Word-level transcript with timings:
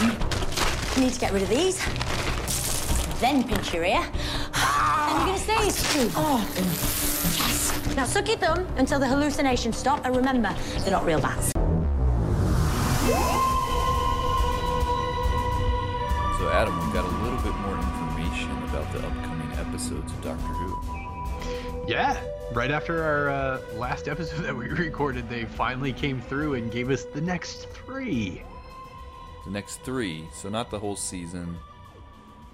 You 0.00 1.02
need 1.02 1.12
to 1.12 1.20
get 1.20 1.32
rid 1.32 1.42
of 1.42 1.48
these. 1.50 1.76
Then 3.20 3.44
pinch 3.46 3.74
your 3.74 3.84
ear. 3.84 4.00
Then 4.00 5.16
you're 5.16 5.26
gonna 5.26 5.38
sneeze. 5.38 6.12
Oh. 6.16 6.40
Yes. 6.56 7.94
Now 7.94 8.06
suck 8.06 8.26
your 8.28 8.38
thumb 8.38 8.66
until 8.76 8.98
the 8.98 9.06
hallucinations 9.06 9.76
stop, 9.76 10.06
and 10.06 10.16
remember, 10.16 10.54
they're 10.78 10.92
not 10.92 11.04
real 11.04 11.20
bats. 11.20 11.52
So, 16.38 16.48
Adam, 16.48 16.74
we've 16.82 16.94
got 16.94 17.04
a 17.04 17.16
little 17.22 17.38
bit 17.40 17.54
more 17.56 17.76
information 17.76 18.50
about 18.68 18.90
the 18.94 19.06
upcoming 19.06 19.52
episodes 19.58 20.10
of 20.12 20.24
Doctor 20.24 20.42
Who. 20.42 21.86
Yeah, 21.86 22.18
right 22.54 22.70
after 22.70 23.02
our 23.02 23.28
uh, 23.28 23.60
last 23.74 24.08
episode 24.08 24.44
that 24.44 24.56
we 24.56 24.68
recorded, 24.68 25.28
they 25.28 25.44
finally 25.44 25.92
came 25.92 26.22
through 26.22 26.54
and 26.54 26.72
gave 26.72 26.88
us 26.88 27.04
the 27.04 27.20
next 27.20 27.68
three. 27.68 28.42
The 29.50 29.54
next 29.54 29.82
three, 29.82 30.28
so 30.32 30.48
not 30.48 30.70
the 30.70 30.78
whole 30.78 30.94
season, 30.94 31.58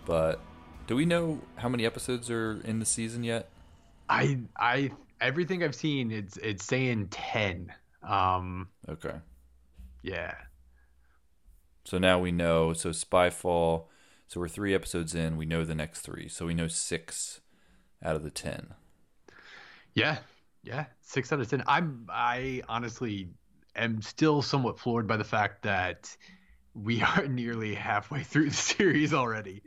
but 0.07 0.41
do 0.87 0.97
we 0.97 1.05
know 1.05 1.41
how 1.57 1.69
many 1.69 1.85
episodes 1.85 2.31
are 2.31 2.61
in 2.65 2.79
the 2.79 2.87
season 2.87 3.23
yet? 3.23 3.51
I, 4.09 4.39
I, 4.57 4.91
everything 5.21 5.63
I've 5.63 5.75
seen, 5.75 6.11
it's 6.11 6.37
it's 6.37 6.65
saying 6.65 7.09
ten. 7.09 7.73
Um, 8.03 8.69
Okay. 8.89 9.21
yeah, 10.03 10.35
So 11.85 11.99
now 11.99 12.19
we 12.19 12.33
know. 12.33 12.73
So 12.75 12.91
Spyfall. 12.91 13.87
So 14.29 14.41
we're 14.41 14.49
three 14.49 14.75
episodes 14.75 15.15
in. 15.15 15.37
We 15.37 15.47
know 15.47 15.65
the 15.65 15.75
next 15.75 16.01
three. 16.01 16.29
So 16.29 16.47
we 16.47 16.55
know 16.55 16.69
six 16.69 17.41
out 18.03 18.17
of 18.17 18.23
the 18.25 18.31
ten. 18.31 18.75
yeah, 19.95 20.19
yeah. 20.63 20.87
Six 21.03 21.33
out 21.33 21.41
of 21.41 21.49
ten. 21.49 21.63
I'm, 21.67 22.07
I 22.11 22.63
honestly 22.69 23.31
am 23.75 24.03
still 24.03 24.43
somewhat 24.43 24.79
floored 24.79 25.07
by 25.07 25.17
the 25.17 25.25
fact 25.25 25.63
that 25.63 26.17
we 26.83 27.03
are 27.17 27.27
nearly 27.27 27.75
halfway 27.75 28.23
through 28.23 28.51
the 28.51 28.55
series 28.57 29.15
already. 29.15 29.63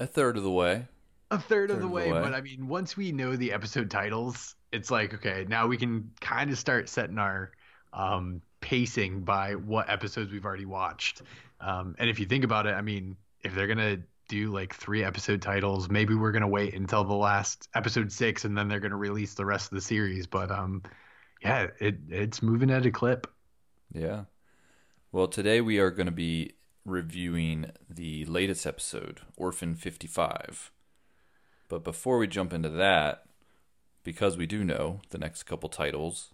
A 0.00 0.06
third 0.06 0.36
of 0.36 0.42
the 0.42 0.50
way. 0.50 0.86
a 1.30 1.38
third, 1.38 1.70
of 1.70 1.76
Third 1.76 1.82
the 1.82 1.86
of 1.86 1.90
the 1.90 1.94
way, 1.94 2.12
way. 2.12 2.20
but 2.22 2.34
I 2.34 2.40
mean, 2.40 2.68
once 2.68 2.96
we 2.96 3.12
know 3.12 3.36
the 3.36 3.52
episode 3.52 3.90
titles, 3.90 4.54
it's 4.72 4.90
like 4.90 5.14
okay, 5.14 5.44
now 5.48 5.66
we 5.66 5.76
can 5.76 6.12
kind 6.20 6.50
of 6.50 6.58
start 6.58 6.88
setting 6.88 7.18
our 7.18 7.52
um, 7.92 8.40
pacing 8.60 9.22
by 9.22 9.54
what 9.54 9.90
episodes 9.90 10.32
we've 10.32 10.44
already 10.44 10.64
watched. 10.66 11.22
Um, 11.60 11.94
and 11.98 12.08
if 12.08 12.18
you 12.20 12.26
think 12.26 12.44
about 12.44 12.66
it, 12.66 12.74
I 12.74 12.80
mean, 12.80 13.16
if 13.42 13.54
they're 13.54 13.66
gonna 13.66 13.98
do 14.28 14.50
like 14.50 14.74
three 14.74 15.04
episode 15.04 15.42
titles, 15.42 15.90
maybe 15.90 16.14
we're 16.14 16.32
gonna 16.32 16.48
wait 16.48 16.74
until 16.74 17.04
the 17.04 17.14
last 17.14 17.68
episode 17.74 18.10
six, 18.12 18.44
and 18.46 18.56
then 18.56 18.68
they're 18.68 18.80
gonna 18.80 18.96
release 18.96 19.34
the 19.34 19.44
rest 19.44 19.70
of 19.70 19.74
the 19.76 19.82
series. 19.82 20.26
But 20.26 20.50
um, 20.50 20.82
yeah, 21.42 21.66
it 21.80 21.96
it's 22.08 22.42
moving 22.42 22.70
at 22.70 22.86
a 22.86 22.90
clip. 22.90 23.26
Yeah. 23.92 24.24
Well, 25.14 25.28
today 25.28 25.60
we 25.60 25.78
are 25.78 25.90
going 25.90 26.06
to 26.06 26.10
be 26.10 26.54
reviewing 26.86 27.70
the 27.86 28.24
latest 28.24 28.66
episode, 28.66 29.20
Orphan 29.36 29.74
55. 29.74 30.72
But 31.68 31.84
before 31.84 32.16
we 32.16 32.26
jump 32.26 32.54
into 32.54 32.70
that, 32.70 33.24
because 34.04 34.38
we 34.38 34.46
do 34.46 34.64
know 34.64 35.02
the 35.10 35.18
next 35.18 35.42
couple 35.42 35.68
titles, 35.68 36.30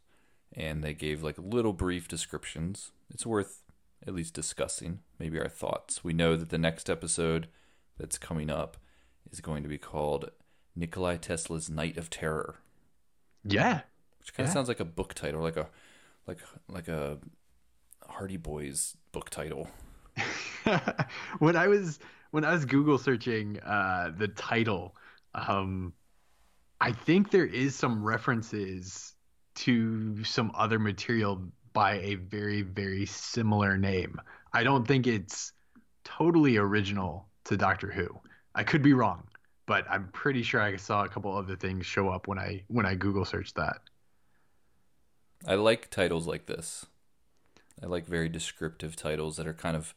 and 0.52 0.84
they 0.84 0.94
gave 0.94 1.24
like 1.24 1.34
little 1.38 1.72
brief 1.72 2.06
descriptions, 2.06 2.92
it's 3.10 3.26
worth 3.26 3.64
at 4.06 4.14
least 4.14 4.32
discussing 4.32 5.00
maybe 5.18 5.40
our 5.40 5.48
thoughts. 5.48 6.04
We 6.04 6.12
know 6.12 6.36
that 6.36 6.50
the 6.50 6.56
next 6.56 6.88
episode 6.88 7.48
that's 7.98 8.16
coming 8.16 8.48
up 8.48 8.76
is 9.28 9.40
going 9.40 9.64
to 9.64 9.68
be 9.68 9.78
called 9.78 10.30
Nikolai 10.76 11.16
Tesla's 11.16 11.68
Night 11.68 11.96
of 11.96 12.10
Terror 12.10 12.60
Yeah, 13.42 13.80
which 14.20 14.34
kind 14.34 14.46
of 14.46 14.52
sounds 14.52 14.68
like 14.68 14.78
a 14.78 14.84
book 14.84 15.14
title, 15.14 15.42
like 15.42 15.56
a 15.56 15.66
like 16.28 16.38
like 16.68 16.86
a 16.86 17.18
Hardy 18.08 18.36
Boys 18.36 18.96
book 19.12 19.30
title. 19.30 19.68
when 21.38 21.56
I 21.56 21.68
was 21.68 21.98
when 22.30 22.44
I 22.44 22.52
was 22.52 22.64
Google 22.64 22.98
searching 22.98 23.58
uh, 23.60 24.12
the 24.16 24.28
title, 24.28 24.94
um, 25.34 25.92
I 26.80 26.92
think 26.92 27.30
there 27.30 27.46
is 27.46 27.74
some 27.74 28.02
references 28.02 29.14
to 29.56 30.22
some 30.24 30.52
other 30.54 30.78
material 30.78 31.42
by 31.72 31.98
a 31.98 32.16
very 32.16 32.62
very 32.62 33.06
similar 33.06 33.76
name. 33.78 34.20
I 34.52 34.64
don't 34.64 34.86
think 34.86 35.06
it's 35.06 35.52
totally 36.04 36.56
original 36.56 37.28
to 37.44 37.56
Doctor 37.56 37.90
Who. 37.90 38.08
I 38.54 38.64
could 38.64 38.82
be 38.82 38.92
wrong, 38.92 39.28
but 39.66 39.84
I'm 39.88 40.08
pretty 40.08 40.42
sure 40.42 40.60
I 40.60 40.76
saw 40.76 41.04
a 41.04 41.08
couple 41.08 41.36
other 41.36 41.56
things 41.56 41.86
show 41.86 42.08
up 42.08 42.26
when 42.26 42.38
I 42.38 42.64
when 42.68 42.86
I 42.86 42.94
Google 42.94 43.24
searched 43.24 43.54
that. 43.56 43.78
I 45.46 45.54
like 45.54 45.90
titles 45.90 46.26
like 46.26 46.46
this. 46.46 46.86
I 47.82 47.86
like 47.86 48.06
very 48.06 48.28
descriptive 48.28 48.96
titles 48.96 49.36
that 49.36 49.46
are 49.46 49.54
kind 49.54 49.76
of 49.76 49.94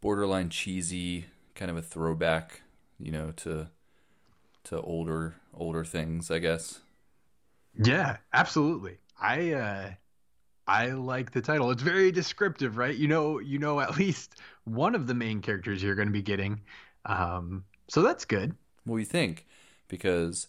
borderline 0.00 0.50
cheesy, 0.50 1.26
kind 1.54 1.70
of 1.70 1.76
a 1.76 1.82
throwback, 1.82 2.62
you 2.98 3.10
know, 3.10 3.32
to 3.36 3.68
to 4.64 4.80
older 4.80 5.34
older 5.52 5.84
things, 5.84 6.30
I 6.30 6.38
guess. 6.38 6.80
Yeah, 7.76 8.18
absolutely. 8.32 8.98
I 9.20 9.52
uh 9.52 9.90
I 10.66 10.90
like 10.90 11.32
the 11.32 11.42
title. 11.42 11.70
It's 11.70 11.82
very 11.82 12.10
descriptive, 12.10 12.78
right? 12.78 12.94
You 12.94 13.08
know, 13.08 13.38
you 13.38 13.58
know 13.58 13.80
at 13.80 13.96
least 13.98 14.36
one 14.64 14.94
of 14.94 15.06
the 15.06 15.14
main 15.14 15.40
characters 15.40 15.82
you're 15.82 15.94
going 15.94 16.08
to 16.08 16.12
be 16.12 16.22
getting. 16.22 16.60
Um 17.04 17.64
so 17.88 18.02
that's 18.02 18.24
good. 18.24 18.54
What 18.84 18.96
do 18.96 19.00
you 19.00 19.06
think? 19.06 19.46
Because 19.88 20.48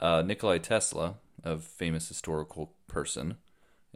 uh, 0.00 0.22
Nikolai 0.22 0.58
Tesla, 0.58 1.14
a 1.44 1.58
famous 1.58 2.08
historical 2.08 2.72
person, 2.88 3.36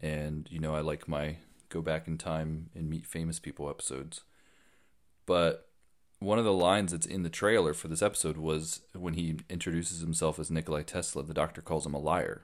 and 0.01 0.49
you 0.51 0.61
know 0.61 0.75
I 0.75 0.81
like 0.81 1.09
my 1.09 1.39
go 1.69 1.83
back 1.83 2.07
in 2.07 2.19
time 2.19 2.71
and 2.75 2.89
meet 2.89 3.07
famous 3.07 3.39
people 3.39 3.69
episodes. 3.69 4.23
But 5.27 5.69
one 6.19 6.39
of 6.39 6.45
the 6.45 6.53
lines 6.53 6.93
that's 6.93 7.07
in 7.07 7.23
the 7.23 7.31
trailer 7.31 7.75
for 7.75 7.89
this 7.89 8.03
episode 8.03 8.37
was 8.37 8.81
when 8.95 9.15
he 9.15 9.39
introduces 9.51 10.01
himself 10.01 10.39
as 10.39 10.51
Nikolai 10.51 10.83
Tesla, 10.83 11.23
the 11.23 11.35
doctor 11.35 11.61
calls 11.61 11.85
him 11.85 11.95
a 11.95 11.99
liar. 11.99 12.43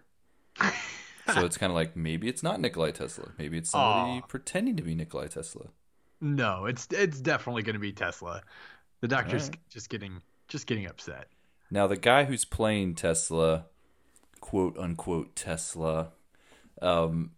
so 0.60 1.44
it's 1.44 1.56
kind 1.56 1.70
of 1.70 1.74
like 1.74 1.96
maybe 1.96 2.28
it's 2.28 2.42
not 2.42 2.60
Nikolai 2.60 2.90
Tesla, 2.90 3.32
maybe 3.38 3.56
it's 3.56 3.70
somebody 3.70 4.18
Aw. 4.18 4.26
pretending 4.26 4.76
to 4.76 4.82
be 4.82 4.94
Nikolai 4.94 5.28
Tesla. 5.28 5.68
No, 6.20 6.66
it's 6.66 6.86
it's 6.90 7.20
definitely 7.20 7.62
going 7.62 7.74
to 7.74 7.80
be 7.80 7.92
Tesla. 7.92 8.42
The 9.00 9.08
doctor's 9.08 9.44
Alright. 9.44 9.58
just 9.70 9.88
getting 9.88 10.20
just 10.48 10.66
getting 10.66 10.86
upset. 10.86 11.28
Now, 11.70 11.86
the 11.86 11.96
guy 11.96 12.24
who's 12.24 12.44
playing 12.44 12.96
Tesla, 12.96 13.64
quote 14.40 14.76
unquote 14.78 15.34
Tesla, 15.34 16.10
um, 16.82 17.30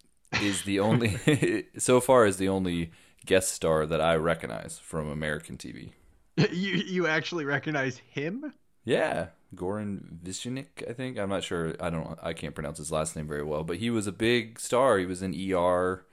is 0.43 0.63
the 0.63 0.81
only, 0.81 1.67
so 1.79 2.01
far, 2.01 2.27
is 2.27 2.37
the 2.37 2.49
only 2.49 2.91
guest 3.27 3.53
star 3.53 3.87
that 3.87 4.01
I 4.01 4.17
recognize 4.17 4.79
from 4.79 5.09
American 5.09 5.57
TV. 5.57 5.93
you 6.37 6.75
you 6.75 7.07
actually 7.07 7.45
recognize 7.45 7.99
him? 7.99 8.53
Yeah, 8.85 9.29
Goran 9.55 10.19
Vishenik, 10.23 10.89
I 10.89 10.93
think. 10.93 11.19
I'm 11.19 11.29
not 11.29 11.45
sure. 11.45 11.75
I 11.81 11.91
don't. 11.91 12.19
I 12.23 12.33
can't 12.33 12.55
pronounce 12.55 12.79
his 12.79 12.91
last 12.91 13.15
name 13.15 13.29
very 13.29 13.45
well, 13.45 13.63
but 13.63 13.77
he 13.77 13.91
was 13.91 14.07
a 14.07 14.13
big 14.13 14.59
star. 14.59 14.99
He 14.99 15.07
was 15.07 15.23
in 15.23 15.33
ER. 15.33 16.05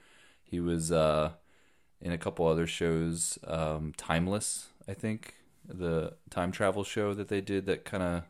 He 0.44 0.60
was 0.60 0.92
uh, 0.92 1.32
in 2.00 2.12
a 2.12 2.18
couple 2.18 2.46
other 2.46 2.66
shows. 2.66 3.38
Um, 3.46 3.92
Timeless, 3.96 4.68
I 4.88 4.94
think, 4.94 5.34
the 5.66 6.14
time 6.30 6.52
travel 6.52 6.84
show 6.84 7.14
that 7.14 7.28
they 7.28 7.40
did 7.40 7.66
that 7.66 7.84
kind 7.84 8.02
of 8.02 8.22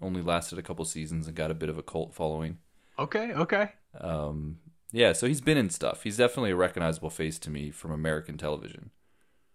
only 0.00 0.22
lasted 0.22 0.58
a 0.58 0.62
couple 0.62 0.84
seasons 0.86 1.26
and 1.26 1.36
got 1.36 1.50
a 1.50 1.54
bit 1.54 1.68
of 1.68 1.76
a 1.76 1.82
cult 1.82 2.14
following. 2.14 2.58
Okay, 2.98 3.32
okay. 3.32 3.72
Um, 4.00 4.58
yeah, 4.92 5.12
so 5.12 5.26
he's 5.26 5.40
been 5.40 5.56
in 5.56 5.70
stuff. 5.70 6.02
He's 6.02 6.16
definitely 6.16 6.50
a 6.50 6.56
recognizable 6.56 7.10
face 7.10 7.38
to 7.40 7.50
me 7.50 7.70
from 7.70 7.90
American 7.90 8.36
television. 8.36 8.90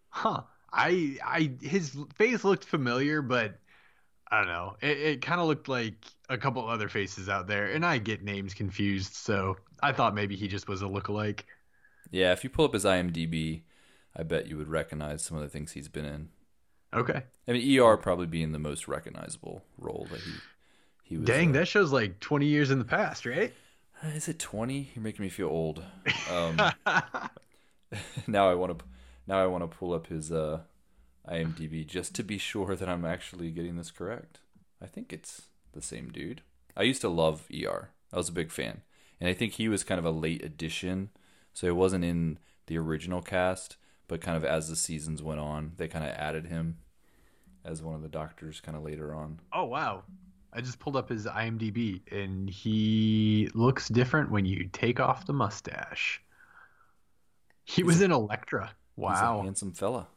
Huh. 0.09 0.41
I 0.72 1.18
I 1.23 1.51
his 1.62 1.97
face 2.16 2.44
looked 2.44 2.66
familiar, 2.66 3.22
but 3.22 3.59
I 4.29 4.40
don't 4.40 4.47
know. 4.47 4.75
It, 4.81 4.97
it 4.97 5.22
kind 5.22 5.40
of 5.40 5.47
looked 5.47 5.69
like 5.69 6.06
a 6.29 6.38
couple 6.38 6.68
other 6.68 6.90
faces 6.90 7.29
out 7.29 7.47
there, 7.47 7.68
and 7.68 7.85
I 7.85 7.97
get 7.97 8.23
names 8.23 8.53
confused, 8.53 9.13
so 9.13 9.57
I 9.81 9.91
thought 9.91 10.16
maybe 10.16 10.35
he 10.35 10.47
just 10.47 10.68
was 10.68 10.81
a 10.81 10.85
lookalike. 10.85 11.41
Yeah, 12.12 12.34
if 12.34 12.44
you 12.44 12.50
pull 12.50 12.66
up 12.66 12.73
his 12.73 12.85
IMDb, 12.85 13.62
I 14.16 14.23
bet 14.23 14.47
you 14.47 14.57
would 14.57 14.67
recognize 14.67 15.23
some 15.23 15.37
of 15.37 15.43
the 15.43 15.49
things 15.49 15.73
he's 15.73 15.87
been 15.87 16.05
in. 16.05 16.29
Okay. 16.93 17.23
I 17.47 17.52
mean, 17.52 17.79
ER 17.79 17.97
probably 17.97 18.28
being 18.28 18.52
the 18.52 18.59
most 18.59 18.87
recognizable 18.87 19.64
role 19.78 20.08
that 20.11 20.22
he 20.22 20.32
he 21.03 21.17
was. 21.17 21.28
Dang, 21.28 21.49
uh, 21.49 21.59
that 21.59 21.67
show's 21.67 21.91
like 21.91 22.20
20 22.20 22.47
years 22.47 22.72
in 22.72 22.79
the 22.79 22.85
past, 22.85 23.26
right? 23.26 23.53
Is 24.13 24.28
it 24.28 24.40
twenty? 24.40 24.91
You're 24.93 25.03
making 25.03 25.23
me 25.23 25.29
feel 25.29 25.47
old. 25.47 25.84
Um, 26.31 26.59
now 28.28 28.49
I 28.49 28.55
want 28.55 28.78
to 28.78 28.85
now 29.28 29.41
I 29.41 29.47
want 29.47 29.69
to 29.69 29.78
pull 29.78 29.93
up 29.93 30.07
his 30.07 30.31
uh, 30.31 30.61
IMDb 31.29 31.85
just 31.85 32.13
to 32.16 32.23
be 32.23 32.37
sure 32.37 32.75
that 32.75 32.90
I'm 32.90 33.05
actually 33.05 33.52
getting 33.52 33.78
this 33.78 33.91
correct. 33.91 34.40
I 34.81 34.87
think 34.87 35.11
it's 35.13 35.43
the 35.73 35.81
same 35.81 36.11
dude. 36.11 36.41
I 36.75 36.84
used 36.84 37.02
to 37.02 37.09
love 37.09 37.47
ER. 37.52 37.90
I 38.13 38.17
was 38.17 38.29
a 38.29 38.34
big 38.34 38.52
fan, 38.52 38.81
and 39.19 39.29
I 39.29 39.34
think 39.34 39.53
he 39.53 39.67
was 39.67 39.84
kind 39.84 39.99
of 39.99 40.05
a 40.05 40.11
late 40.11 40.43
addition, 40.43 41.09
so 41.53 41.67
he 41.67 41.72
wasn't 41.72 42.05
in 42.05 42.40
the 42.67 42.78
original 42.78 43.22
cast. 43.22 43.78
But 44.08 44.22
kind 44.22 44.37
of 44.37 44.46
as 44.46 44.69
the 44.69 44.75
seasons 44.75 45.23
went 45.23 45.40
on, 45.40 45.72
they 45.78 45.87
kind 45.87 46.05
of 46.05 46.11
added 46.11 46.46
him 46.46 46.78
as 47.63 47.81
one 47.81 47.96
of 47.96 48.03
the 48.03 48.08
doctors 48.08 48.61
kind 48.61 48.78
of 48.78 48.84
later 48.84 49.16
on. 49.16 49.40
oh 49.51 49.66
wow. 49.66 50.03
I 50.55 50.61
just 50.61 50.79
pulled 50.79 50.96
up 50.96 51.09
his 51.09 51.25
IMDb, 51.25 52.02
and 52.11 52.49
he 52.49 53.49
looks 53.53 53.90
different 53.90 54.31
when 54.31 54.46
you 54.46 54.69
take 54.72 54.99
off 55.02 55.25
the 55.25 55.34
mustache. 55.34 56.22
He 57.66 57.84
was 57.84 58.02
in 58.02 58.11
Elektra. 58.11 58.72
He's 58.96 59.02
a 59.02 59.02
Wow. 59.02 59.41
handsome 59.43 59.73
fella. 59.73 60.07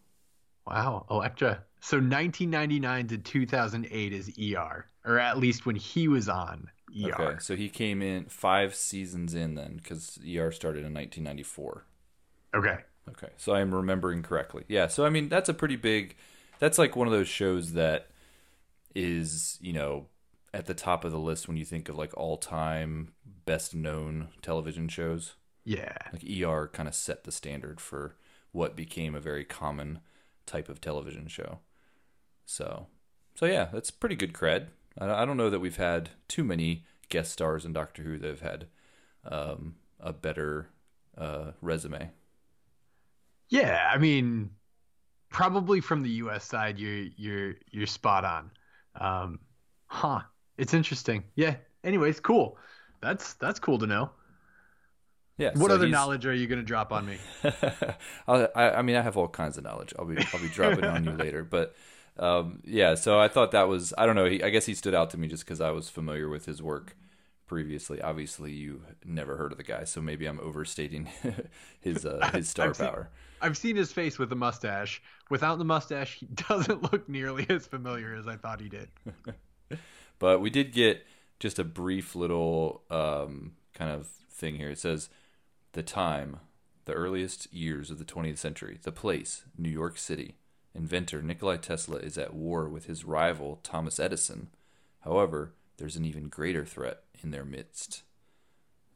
Wow. 0.66 1.06
Elektra. 1.10 1.64
So 1.80 1.96
1999 1.96 3.08
to 3.08 3.18
2008 3.18 4.12
is 4.12 4.30
ER, 4.38 4.86
or 5.04 5.18
at 5.18 5.38
least 5.38 5.66
when 5.66 5.76
he 5.76 6.08
was 6.08 6.28
on 6.28 6.70
ER. 6.94 7.12
Okay, 7.12 7.38
so 7.40 7.56
he 7.56 7.68
came 7.68 8.02
in 8.02 8.26
five 8.26 8.74
seasons 8.74 9.34
in 9.34 9.54
then, 9.54 9.76
because 9.76 10.18
ER 10.24 10.52
started 10.52 10.84
in 10.84 10.92
1994. 10.94 11.84
Okay. 12.54 12.78
Okay, 13.08 13.28
so 13.36 13.54
I'm 13.54 13.74
remembering 13.74 14.22
correctly. 14.22 14.64
Yeah, 14.68 14.86
so 14.88 15.04
I 15.06 15.10
mean 15.10 15.28
that's 15.28 15.48
a 15.48 15.54
pretty 15.54 15.76
big. 15.76 16.16
That's 16.58 16.78
like 16.78 16.94
one 16.96 17.06
of 17.06 17.12
those 17.12 17.28
shows 17.28 17.72
that 17.72 18.08
is 18.94 19.58
you 19.60 19.72
know 19.72 20.06
at 20.52 20.66
the 20.66 20.74
top 20.74 21.04
of 21.04 21.12
the 21.12 21.18
list 21.18 21.46
when 21.46 21.56
you 21.56 21.64
think 21.64 21.88
of 21.88 21.96
like 21.96 22.16
all 22.16 22.36
time 22.36 23.12
best 23.44 23.74
known 23.74 24.28
television 24.42 24.88
shows. 24.88 25.34
Yeah. 25.64 25.96
Like 26.12 26.24
ER 26.24 26.68
kind 26.72 26.88
of 26.88 26.94
set 26.94 27.24
the 27.24 27.32
standard 27.32 27.80
for 27.80 28.16
what 28.52 28.76
became 28.76 29.14
a 29.14 29.20
very 29.20 29.44
common 29.44 30.00
type 30.46 30.68
of 30.68 30.80
television 30.80 31.28
show. 31.28 31.58
So, 32.46 32.86
so 33.34 33.46
yeah, 33.46 33.68
that's 33.72 33.90
pretty 33.90 34.16
good 34.16 34.32
cred. 34.32 34.68
I, 34.98 35.22
I 35.22 35.24
don't 35.24 35.36
know 35.36 35.50
that 35.50 35.60
we've 35.60 35.76
had 35.76 36.10
too 36.26 36.44
many 36.44 36.84
guest 37.08 37.32
stars 37.32 37.64
in 37.64 37.72
Doctor 37.72 38.02
Who 38.02 38.18
that 38.18 38.28
have 38.28 38.40
had 38.40 38.66
um, 39.24 39.76
a 40.00 40.12
better 40.12 40.68
uh, 41.16 41.52
resume. 41.60 42.10
Yeah, 43.50 43.90
I 43.92 43.98
mean, 43.98 44.50
probably 45.30 45.80
from 45.80 46.02
the 46.02 46.10
U.S. 46.10 46.44
side, 46.44 46.78
you're 46.78 47.06
you're 47.16 47.54
you're 47.70 47.86
spot 47.86 48.24
on. 48.24 48.50
Um, 49.00 49.40
huh? 49.86 50.20
It's 50.58 50.74
interesting. 50.74 51.24
Yeah. 51.36 51.56
Anyways, 51.84 52.20
cool. 52.20 52.58
That's 53.00 53.34
that's 53.34 53.58
cool 53.60 53.78
to 53.78 53.86
know. 53.86 54.10
Yeah. 55.38 55.50
What 55.54 55.68
so 55.68 55.74
other 55.76 55.86
he's- 55.86 55.92
knowledge 55.94 56.26
are 56.26 56.34
you 56.34 56.46
gonna 56.48 56.62
drop 56.62 56.92
on 56.92 57.06
me? 57.06 57.18
I, 58.26 58.48
I 58.56 58.82
mean, 58.82 58.96
I 58.96 59.02
have 59.02 59.16
all 59.16 59.28
kinds 59.28 59.56
of 59.56 59.64
knowledge. 59.64 59.94
I'll 59.98 60.04
be 60.04 60.18
I'll 60.34 60.40
be 60.42 60.48
dropping 60.48 60.84
on 60.84 61.04
you 61.04 61.12
later, 61.12 61.44
but 61.44 61.74
um, 62.18 62.60
yeah. 62.64 62.96
So 62.96 63.20
I 63.20 63.28
thought 63.28 63.52
that 63.52 63.68
was 63.68 63.94
I 63.96 64.04
don't 64.06 64.16
know. 64.16 64.26
He, 64.26 64.42
I 64.42 64.50
guess 64.50 64.66
he 64.66 64.74
stood 64.74 64.94
out 64.94 65.10
to 65.10 65.18
me 65.18 65.28
just 65.28 65.44
because 65.44 65.60
I 65.60 65.70
was 65.70 65.88
familiar 65.88 66.28
with 66.28 66.46
his 66.46 66.60
work 66.60 66.96
previously. 67.46 68.02
Obviously, 68.02 68.50
you 68.52 68.82
never 69.04 69.36
heard 69.36 69.52
of 69.52 69.58
the 69.58 69.64
guy, 69.64 69.84
so 69.84 70.00
maybe 70.02 70.26
I'm 70.26 70.40
overstating 70.40 71.08
his 71.80 72.04
uh, 72.04 72.28
his 72.34 72.48
star 72.48 72.70
I've 72.70 72.76
seen- 72.76 72.86
power. 72.86 73.08
I've 73.40 73.56
seen 73.56 73.76
his 73.76 73.92
face 73.92 74.18
with 74.18 74.30
the 74.30 74.34
mustache. 74.36 75.00
Without 75.30 75.58
the 75.58 75.64
mustache, 75.64 76.16
he 76.18 76.26
doesn't 76.26 76.82
look 76.92 77.08
nearly 77.08 77.46
as 77.48 77.68
familiar 77.68 78.16
as 78.16 78.26
I 78.26 78.34
thought 78.34 78.60
he 78.60 78.68
did. 78.68 78.88
But 80.18 80.40
we 80.40 80.50
did 80.50 80.72
get 80.72 81.04
just 81.38 81.58
a 81.58 81.64
brief 81.64 82.14
little 82.14 82.82
um, 82.90 83.52
kind 83.74 83.90
of 83.90 84.06
thing 84.06 84.56
here. 84.56 84.70
It 84.70 84.78
says 84.78 85.08
the 85.72 85.82
time, 85.82 86.38
the 86.84 86.92
earliest 86.92 87.52
years 87.52 87.90
of 87.90 87.98
the 87.98 88.04
20th 88.04 88.38
century, 88.38 88.78
the 88.82 88.92
place, 88.92 89.44
New 89.56 89.70
York 89.70 89.98
City. 89.98 90.36
Inventor 90.74 91.22
Nikolai 91.22 91.56
Tesla 91.56 91.96
is 91.96 92.18
at 92.18 92.34
war 92.34 92.68
with 92.68 92.86
his 92.86 93.04
rival 93.04 93.60
Thomas 93.62 93.98
Edison. 93.98 94.48
However, 95.00 95.54
there's 95.76 95.96
an 95.96 96.04
even 96.04 96.28
greater 96.28 96.64
threat 96.64 97.02
in 97.22 97.30
their 97.30 97.44
midst. 97.44 98.02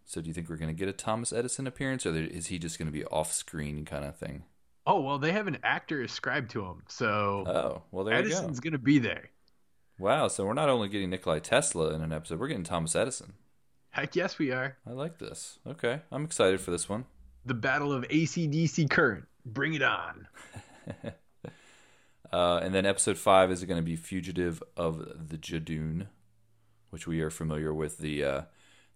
So, 0.04 0.20
do 0.20 0.28
you 0.28 0.34
think 0.34 0.48
we're 0.48 0.56
going 0.56 0.74
to 0.74 0.78
get 0.78 0.88
a 0.88 0.92
Thomas 0.92 1.32
Edison 1.32 1.66
appearance, 1.66 2.04
or 2.04 2.14
is 2.14 2.48
he 2.48 2.58
just 2.58 2.78
going 2.78 2.86
to 2.86 2.92
be 2.92 3.04
off-screen 3.06 3.84
kind 3.84 4.04
of 4.04 4.16
thing? 4.16 4.44
Oh 4.86 5.00
well, 5.00 5.18
they 5.18 5.32
have 5.32 5.46
an 5.46 5.58
actor 5.62 6.02
ascribed 6.02 6.50
to 6.50 6.64
him, 6.64 6.82
so 6.88 7.44
Oh, 7.46 7.82
well, 7.92 8.04
there 8.04 8.20
go. 8.20 8.26
Edison's 8.26 8.58
gonna 8.58 8.78
be 8.78 8.98
there. 8.98 9.30
Wow, 9.98 10.28
so 10.28 10.44
we're 10.44 10.54
not 10.54 10.68
only 10.68 10.88
getting 10.88 11.10
Nikolai 11.10 11.38
Tesla 11.38 11.94
in 11.94 12.02
an 12.02 12.12
episode, 12.12 12.40
we're 12.40 12.48
getting 12.48 12.64
Thomas 12.64 12.96
Edison. 12.96 13.34
Heck 13.90 14.16
yes, 14.16 14.38
we 14.38 14.50
are. 14.50 14.76
I 14.86 14.92
like 14.92 15.18
this. 15.18 15.58
Okay, 15.66 16.00
I'm 16.10 16.24
excited 16.24 16.60
for 16.60 16.70
this 16.70 16.88
one. 16.88 17.04
The 17.44 17.54
battle 17.54 17.92
of 17.92 18.04
ACDC 18.08 18.88
current. 18.90 19.26
Bring 19.44 19.74
it 19.74 19.82
on. 19.82 20.28
Uh, 22.32 22.60
and 22.62 22.74
then 22.74 22.86
episode 22.86 23.18
five 23.18 23.50
is 23.50 23.62
going 23.64 23.76
to 23.76 23.84
be 23.84 23.94
Fugitive 23.94 24.62
of 24.74 25.28
the 25.28 25.36
Judoon, 25.36 26.06
which 26.88 27.06
we 27.06 27.20
are 27.20 27.30
familiar 27.30 27.74
with 27.74 27.98
the 27.98 28.24
uh, 28.24 28.42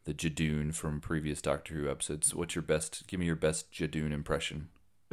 the 0.05 0.15
Judoon 0.15 0.75
from 0.75 1.01
previous 1.01 1.43
Doctor 1.43 1.75
Who 1.75 1.91
episodes. 1.91 2.35
What's 2.35 2.55
your 2.55 2.63
best? 2.63 3.07
Give 3.07 3.21
me 3.21 3.27
your 3.27 3.37
best 3.37 3.71
Judoon 3.71 4.13
impression. 4.13 4.69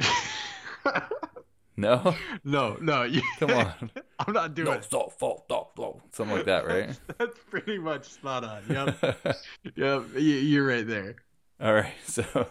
No, 1.76 2.14
No, 2.44 2.76
no, 2.80 3.02
you, 3.02 3.20
come 3.38 3.50
on. 3.50 3.90
I'm 4.20 4.32
not 4.32 4.54
doing 4.54 4.66
no, 4.68 4.72
it. 4.74 4.84
stop, 4.84 5.12
stop, 5.12 5.44
stop, 5.44 5.72
stop. 5.72 6.00
Something 6.12 6.36
like 6.36 6.46
that, 6.46 6.66
right? 6.66 6.90
That's 7.18 7.38
pretty 7.50 7.78
much 7.78 8.04
spot 8.04 8.44
on. 8.44 8.62
Yep, 8.68 9.36
yep, 9.76 10.04
you- 10.14 10.20
you're 10.20 10.66
right 10.66 10.86
there. 10.86 11.16
All 11.60 11.72
right. 11.74 11.92
So 12.06 12.22
I 12.34 12.46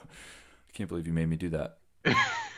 can't 0.74 0.90
believe 0.90 1.08
you 1.08 1.14
made 1.14 1.30
me 1.30 1.36
do 1.38 1.50
that. 1.50 1.78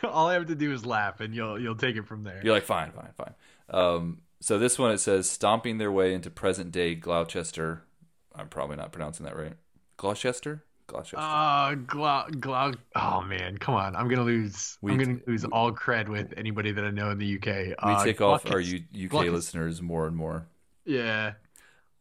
All 0.02 0.26
I 0.28 0.34
have 0.34 0.46
to 0.46 0.54
do 0.56 0.72
is 0.72 0.84
laugh, 0.84 1.20
and 1.20 1.34
you'll 1.34 1.58
you'll 1.60 1.76
take 1.76 1.96
it 1.96 2.06
from 2.06 2.24
there. 2.24 2.40
You're 2.42 2.54
like, 2.54 2.64
fine, 2.64 2.90
fine, 2.90 3.10
fine. 3.16 3.34
Um, 3.70 4.18
so 4.40 4.58
this 4.58 4.78
one 4.78 4.90
it 4.90 4.98
says 4.98 5.30
stomping 5.30 5.78
their 5.78 5.92
way 5.92 6.12
into 6.14 6.30
present 6.30 6.72
day 6.72 6.94
Gloucester. 6.94 7.84
I'm 8.34 8.48
probably 8.48 8.76
not 8.76 8.92
pronouncing 8.92 9.24
that 9.24 9.36
right. 9.36 9.54
Gloucester, 9.96 10.64
Gloucester. 10.86 11.16
Uh, 11.18 11.74
glau, 11.74 12.30
glau. 12.38 12.74
Oh 12.94 13.20
man, 13.22 13.58
come 13.58 13.74
on! 13.74 13.96
I'm 13.96 14.08
gonna 14.08 14.22
lose. 14.24 14.78
We- 14.82 14.92
I'm 14.92 14.98
gonna 14.98 15.18
lose 15.26 15.44
all 15.44 15.72
cred 15.72 16.08
with 16.08 16.32
anybody 16.36 16.70
that 16.72 16.84
I 16.84 16.90
know 16.90 17.10
in 17.10 17.18
the 17.18 17.36
UK. 17.36 17.46
we 17.46 17.74
Uh, 17.78 18.04
take 18.04 18.20
off 18.20 18.48
our 18.50 18.60
U- 18.60 18.84
UK 18.94 19.10
Glaucus- 19.10 19.32
listeners 19.32 19.82
more 19.82 20.06
and 20.06 20.16
more. 20.16 20.46
Yeah, 20.84 21.32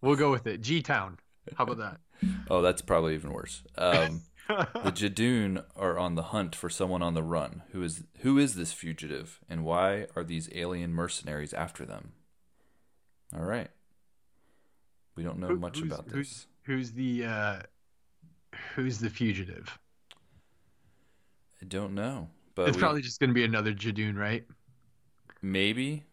we'll 0.01 0.15
go 0.15 0.29
with 0.31 0.45
it. 0.47 0.61
G 0.61 0.81
Town. 0.81 1.17
How 1.57 1.63
about 1.63 1.77
that? 1.77 1.97
Oh, 2.49 2.61
that's 2.61 2.81
probably 2.81 3.13
even 3.15 3.33
worse. 3.33 3.61
Um, 3.77 4.21
the 4.47 4.91
Judoon 4.95 5.63
are 5.75 5.97
on 5.99 6.15
the 6.15 6.21
hunt 6.23 6.55
for 6.55 6.69
someone 6.69 7.01
on 7.01 7.13
the 7.13 7.23
run. 7.23 7.63
Who 7.71 7.83
is 7.83 8.03
who 8.19 8.37
is 8.37 8.55
this 8.55 8.71
fugitive, 8.71 9.39
and 9.49 9.65
why 9.65 10.07
are 10.15 10.23
these 10.23 10.47
alien 10.53 10.93
mercenaries 10.93 11.53
after 11.53 11.85
them? 11.85 12.13
All 13.35 13.43
right, 13.43 13.69
we 15.15 15.23
don't 15.23 15.39
know 15.39 15.47
Who- 15.47 15.57
much 15.59 15.79
who's- 15.79 15.91
about 15.91 16.05
who's- 16.11 16.29
this. 16.29 16.47
Who's 16.63 16.91
the 16.93 17.25
uh, 17.25 17.59
Who's 18.75 18.99
the 18.99 19.09
fugitive? 19.09 19.77
I 21.61 21.65
don't 21.65 21.95
know, 21.95 22.29
but 22.55 22.67
it's 22.69 22.77
we- 22.77 22.81
probably 22.81 23.01
just 23.01 23.19
gonna 23.19 23.33
be 23.33 23.43
another 23.43 23.73
Judoon, 23.73 24.15
right? 24.17 24.45
maybe. 25.41 26.03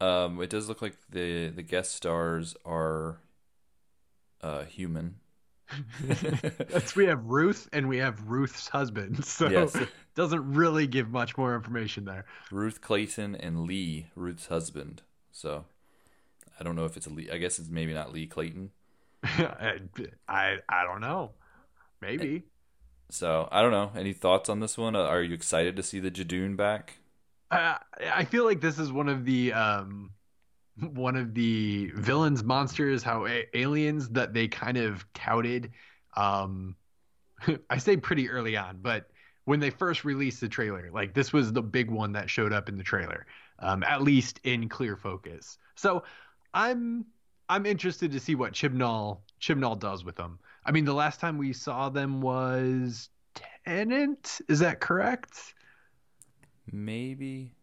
Um, 0.00 0.42
it 0.42 0.50
does 0.50 0.68
look 0.68 0.82
like 0.82 0.96
the 1.10 1.48
the 1.48 1.62
guest 1.62 1.94
stars 1.94 2.56
are 2.64 3.18
uh, 4.40 4.64
human. 4.64 5.16
That's 6.02 6.94
we 6.96 7.06
have 7.06 7.24
Ruth 7.24 7.68
and 7.72 7.88
we 7.88 7.98
have 7.98 8.28
Ruth's 8.28 8.68
husband, 8.68 9.24
so 9.24 9.48
Yes. 9.48 9.76
doesn't 10.14 10.52
really 10.52 10.86
give 10.86 11.08
much 11.10 11.38
more 11.38 11.54
information 11.54 12.04
there. 12.04 12.26
Ruth 12.50 12.80
Clayton 12.82 13.34
and 13.36 13.60
Lee, 13.60 14.08
Ruth's 14.14 14.46
husband. 14.48 15.02
So 15.30 15.64
I 16.60 16.64
don't 16.64 16.76
know 16.76 16.84
if 16.84 16.96
it's 16.96 17.06
a 17.06 17.10
Lee. 17.10 17.30
I 17.32 17.38
guess 17.38 17.58
it's 17.58 17.70
maybe 17.70 17.94
not 17.94 18.12
Lee 18.12 18.26
Clayton. 18.26 18.70
I, 19.24 19.78
I 20.28 20.56
I 20.68 20.84
don't 20.84 21.00
know. 21.00 21.30
Maybe. 22.02 22.42
So 23.10 23.48
I 23.52 23.62
don't 23.62 23.70
know. 23.70 23.92
Any 23.94 24.12
thoughts 24.12 24.48
on 24.48 24.60
this 24.60 24.76
one? 24.76 24.96
Uh, 24.96 25.02
Are 25.02 25.22
you 25.22 25.34
excited 25.34 25.76
to 25.76 25.82
see 25.82 26.00
the 26.00 26.10
Judoon 26.10 26.56
back? 26.56 26.98
I 27.50 27.78
I 28.12 28.24
feel 28.24 28.44
like 28.44 28.60
this 28.60 28.78
is 28.78 28.90
one 28.92 29.08
of 29.08 29.24
the 29.24 29.52
um 29.52 30.10
one 30.80 31.16
of 31.16 31.34
the 31.34 31.92
villains 31.94 32.42
monsters 32.42 33.02
how 33.02 33.26
a- 33.26 33.46
aliens 33.54 34.08
that 34.10 34.32
they 34.34 34.48
kind 34.48 34.78
of 34.78 35.04
touted 35.12 35.70
um 36.16 36.74
I 37.70 37.78
say 37.78 37.96
pretty 37.98 38.30
early 38.30 38.56
on 38.56 38.78
but 38.80 39.10
when 39.44 39.60
they 39.60 39.70
first 39.70 40.04
released 40.04 40.40
the 40.40 40.48
trailer 40.48 40.90
like 40.92 41.12
this 41.14 41.32
was 41.32 41.52
the 41.52 41.62
big 41.62 41.90
one 41.90 42.12
that 42.12 42.30
showed 42.30 42.52
up 42.54 42.70
in 42.70 42.78
the 42.78 42.82
trailer 42.82 43.26
um 43.58 43.82
at 43.82 44.02
least 44.02 44.40
in 44.44 44.68
clear 44.68 44.96
focus 44.96 45.58
so 45.74 46.04
I'm 46.54 47.04
I'm 47.50 47.66
interested 47.66 48.12
to 48.12 48.20
see 48.20 48.34
what 48.34 48.54
Chibnall 48.54 49.20
Chibnall 49.42 49.78
does 49.78 50.04
with 50.04 50.16
them 50.16 50.38
I 50.64 50.72
mean 50.72 50.84
the 50.84 50.94
last 50.94 51.20
time 51.20 51.38
we 51.38 51.52
saw 51.52 51.88
them 51.88 52.20
was 52.20 53.08
Tennant 53.64 54.40
is 54.48 54.60
that 54.60 54.80
correct 54.80 55.54
Maybe. 56.70 57.54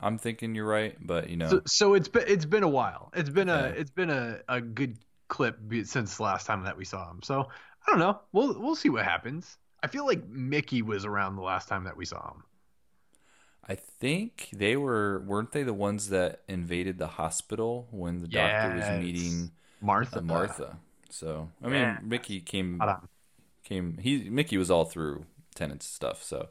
I'm 0.00 0.18
thinking 0.18 0.54
you're 0.54 0.66
right, 0.66 0.96
but 1.00 1.30
you 1.30 1.36
know, 1.36 1.48
So, 1.48 1.62
so 1.66 1.94
it's 1.94 2.08
been 2.08 2.24
it's 2.26 2.44
been 2.44 2.62
a 2.62 2.68
while. 2.68 3.10
It's 3.14 3.30
been 3.30 3.48
a 3.48 3.62
Yeah. 3.68 3.80
it's 3.80 3.90
been 3.90 4.10
a, 4.10 4.40
a 4.48 4.60
good 4.60 4.98
clip 5.28 5.58
since 5.84 6.16
the 6.16 6.22
last 6.22 6.46
time 6.46 6.64
that 6.64 6.76
we 6.76 6.84
saw 6.84 7.10
him. 7.10 7.20
So 7.22 7.48
I 7.86 7.90
don't 7.90 7.98
know. 7.98 8.20
We'll 8.32 8.60
we'll 8.60 8.76
see 8.76 8.88
what 8.88 9.04
happens. 9.04 9.58
I 9.82 9.86
feel 9.88 10.06
like 10.06 10.26
Mickey 10.28 10.82
was 10.82 11.04
around 11.04 11.36
the 11.36 11.42
last 11.42 11.68
time 11.68 11.84
that 11.84 11.96
we 11.96 12.04
saw 12.04 12.32
him. 12.32 12.44
I 13.68 13.76
think 13.76 14.48
they 14.52 14.76
were 14.76 15.20
weren't 15.20 15.52
they 15.52 15.62
the 15.62 15.74
ones 15.74 16.08
that 16.08 16.42
invaded 16.48 16.98
the 16.98 17.06
hospital 17.06 17.88
when 17.90 18.20
the 18.20 18.28
doctor 18.28 18.74
was 18.74 18.90
meeting 19.00 19.52
Martha. 19.80 20.18
uh, 20.18 20.22
Martha. 20.22 20.78
So 21.12 21.50
I 21.62 21.66
mean, 21.66 21.80
Yeah. 21.80 21.98
Mickey 22.02 22.40
came 22.40 22.80
came 23.64 23.98
he 23.98 24.28
Mickey 24.30 24.56
was 24.58 24.70
all 24.70 24.84
through 24.84 25.26
Tennant's 25.54 25.86
stuff. 25.86 26.22
So, 26.22 26.48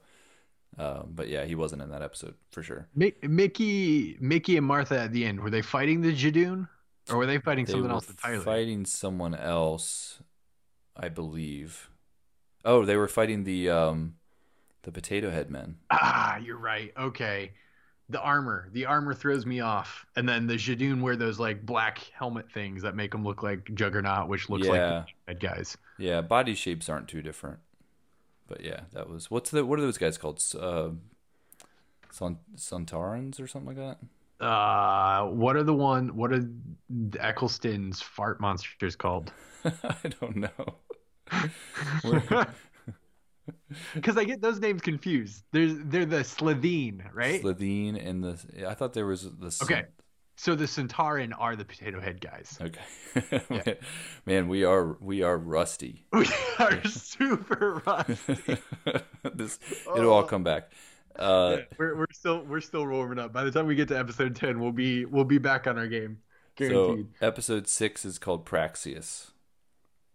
um, 0.77 1.11
but 1.15 1.27
yeah, 1.27 1.45
he 1.45 1.55
wasn't 1.55 1.81
in 1.81 1.89
that 1.89 2.01
episode 2.01 2.35
for 2.51 2.61
sure. 2.63 2.87
Mi- 2.95 3.13
Mickey 3.23 4.17
Mickey 4.19 4.57
and 4.57 4.65
Martha 4.65 4.99
at 4.99 5.11
the 5.11 5.25
end 5.25 5.39
were 5.41 5.49
they 5.49 5.61
fighting 5.61 6.01
the 6.01 6.13
Judoon 6.15 6.67
or 7.09 7.17
were 7.17 7.25
they 7.25 7.39
fighting 7.39 7.65
They 7.65 7.71
something 7.73 7.87
were 7.89 7.95
else 7.95 8.09
entirely? 8.09 8.43
fighting 8.45 8.85
someone 8.85 9.33
else, 9.35 10.19
I 10.95 11.09
believe. 11.09 11.89
Oh, 12.63 12.85
they 12.85 12.95
were 12.95 13.07
fighting 13.07 13.43
the 13.43 13.69
um, 13.71 14.15
The 14.83 14.91
Potato 14.91 15.31
Head 15.31 15.49
Men. 15.49 15.77
Ah, 15.89 16.37
you're 16.37 16.57
right. 16.59 16.93
Okay. 16.95 17.53
The 18.11 18.19
armor. 18.21 18.67
The 18.73 18.85
armor 18.85 19.13
throws 19.13 19.45
me 19.45 19.61
off. 19.61 20.05
And 20.15 20.27
then 20.27 20.45
the 20.47 20.55
Judoon 20.55 21.01
wear 21.01 21.15
those 21.15 21.39
like 21.39 21.65
black 21.65 21.99
helmet 22.13 22.51
things 22.51 22.83
that 22.83 22.95
make 22.95 23.11
them 23.11 23.23
look 23.23 23.41
like 23.41 23.73
Juggernaut, 23.73 24.27
which 24.27 24.49
looks 24.49 24.67
Yeah. 24.67 24.97
like 24.99 25.05
bad 25.25 25.39
guys. 25.39 25.77
Yeah, 25.97 26.21
body 26.21 26.53
shapes 26.55 26.89
aren't 26.89 27.07
too 27.07 27.21
different. 27.21 27.59
But 28.47 28.61
yeah, 28.63 28.81
that 28.91 29.09
was 29.09 29.31
what's 29.31 29.49
the 29.49 29.65
what 29.65 29.79
are 29.79 29.81
those 29.83 29.97
guys 29.97 30.17
called? 30.17 30.43
Uh, 30.59 30.89
Sun 32.11 32.39
Sontarans 32.57 33.39
or 33.39 33.47
something 33.47 33.75
like 33.75 33.97
that. 34.39 34.45
Uh, 34.45 35.27
what 35.27 35.55
are 35.55 35.63
the 35.63 35.73
one? 35.73 36.15
What 36.15 36.33
are 36.33 36.41
Eccleston's 37.19 38.01
fart 38.01 38.41
monsters 38.41 38.95
called? 38.97 39.31
I 39.63 40.09
don't 40.19 40.35
know. 40.35 40.75
Because 43.93 44.17
I 44.17 44.23
get 44.23 44.41
those 44.41 44.59
names 44.59 44.81
confused. 44.81 45.43
There's 45.51 45.73
they're 45.85 46.05
the 46.05 46.17
Slitheen, 46.17 47.03
right? 47.13 47.41
Slitheen 47.41 48.05
and 48.05 48.23
the 48.23 48.67
I 48.67 48.73
thought 48.73 48.93
there 48.93 49.05
was 49.05 49.23
the 49.23 49.57
Okay. 49.63 49.85
So 50.35 50.55
the 50.55 50.65
Sontaran 50.65 51.33
are 51.37 51.55
the 51.55 51.65
potato 51.65 51.99
head 51.99 52.19
guys. 52.19 52.57
Okay. 52.59 53.43
Yeah. 53.49 53.73
Man, 54.25 54.47
we 54.47 54.63
are 54.63 54.97
we 54.99 55.21
are 55.23 55.37
rusty. 55.37 56.05
We 56.13 56.27
are 56.59 56.83
super 56.85 57.81
rusty. 57.85 58.57
this 59.33 59.59
it'll 59.95 60.13
all 60.13 60.23
come 60.23 60.43
back. 60.43 60.71
Uh, 61.15 61.57
we're 61.77 61.95
we're 61.95 62.05
still 62.11 62.43
we're 62.43 62.61
still 62.61 62.87
warming 62.87 63.19
up. 63.19 63.33
By 63.33 63.43
the 63.43 63.51
time 63.51 63.67
we 63.67 63.75
get 63.75 63.87
to 63.89 63.97
episode 63.99 64.35
ten, 64.35 64.59
we'll 64.59 64.71
be 64.71 65.05
we'll 65.05 65.25
be 65.25 65.37
back 65.37 65.67
on 65.67 65.77
our 65.77 65.87
game, 65.87 66.19
so 66.57 66.67
guaranteed. 66.69 67.07
episode 67.21 67.67
six 67.67 68.05
is 68.05 68.17
called 68.17 68.45
Praxeus, 68.45 69.31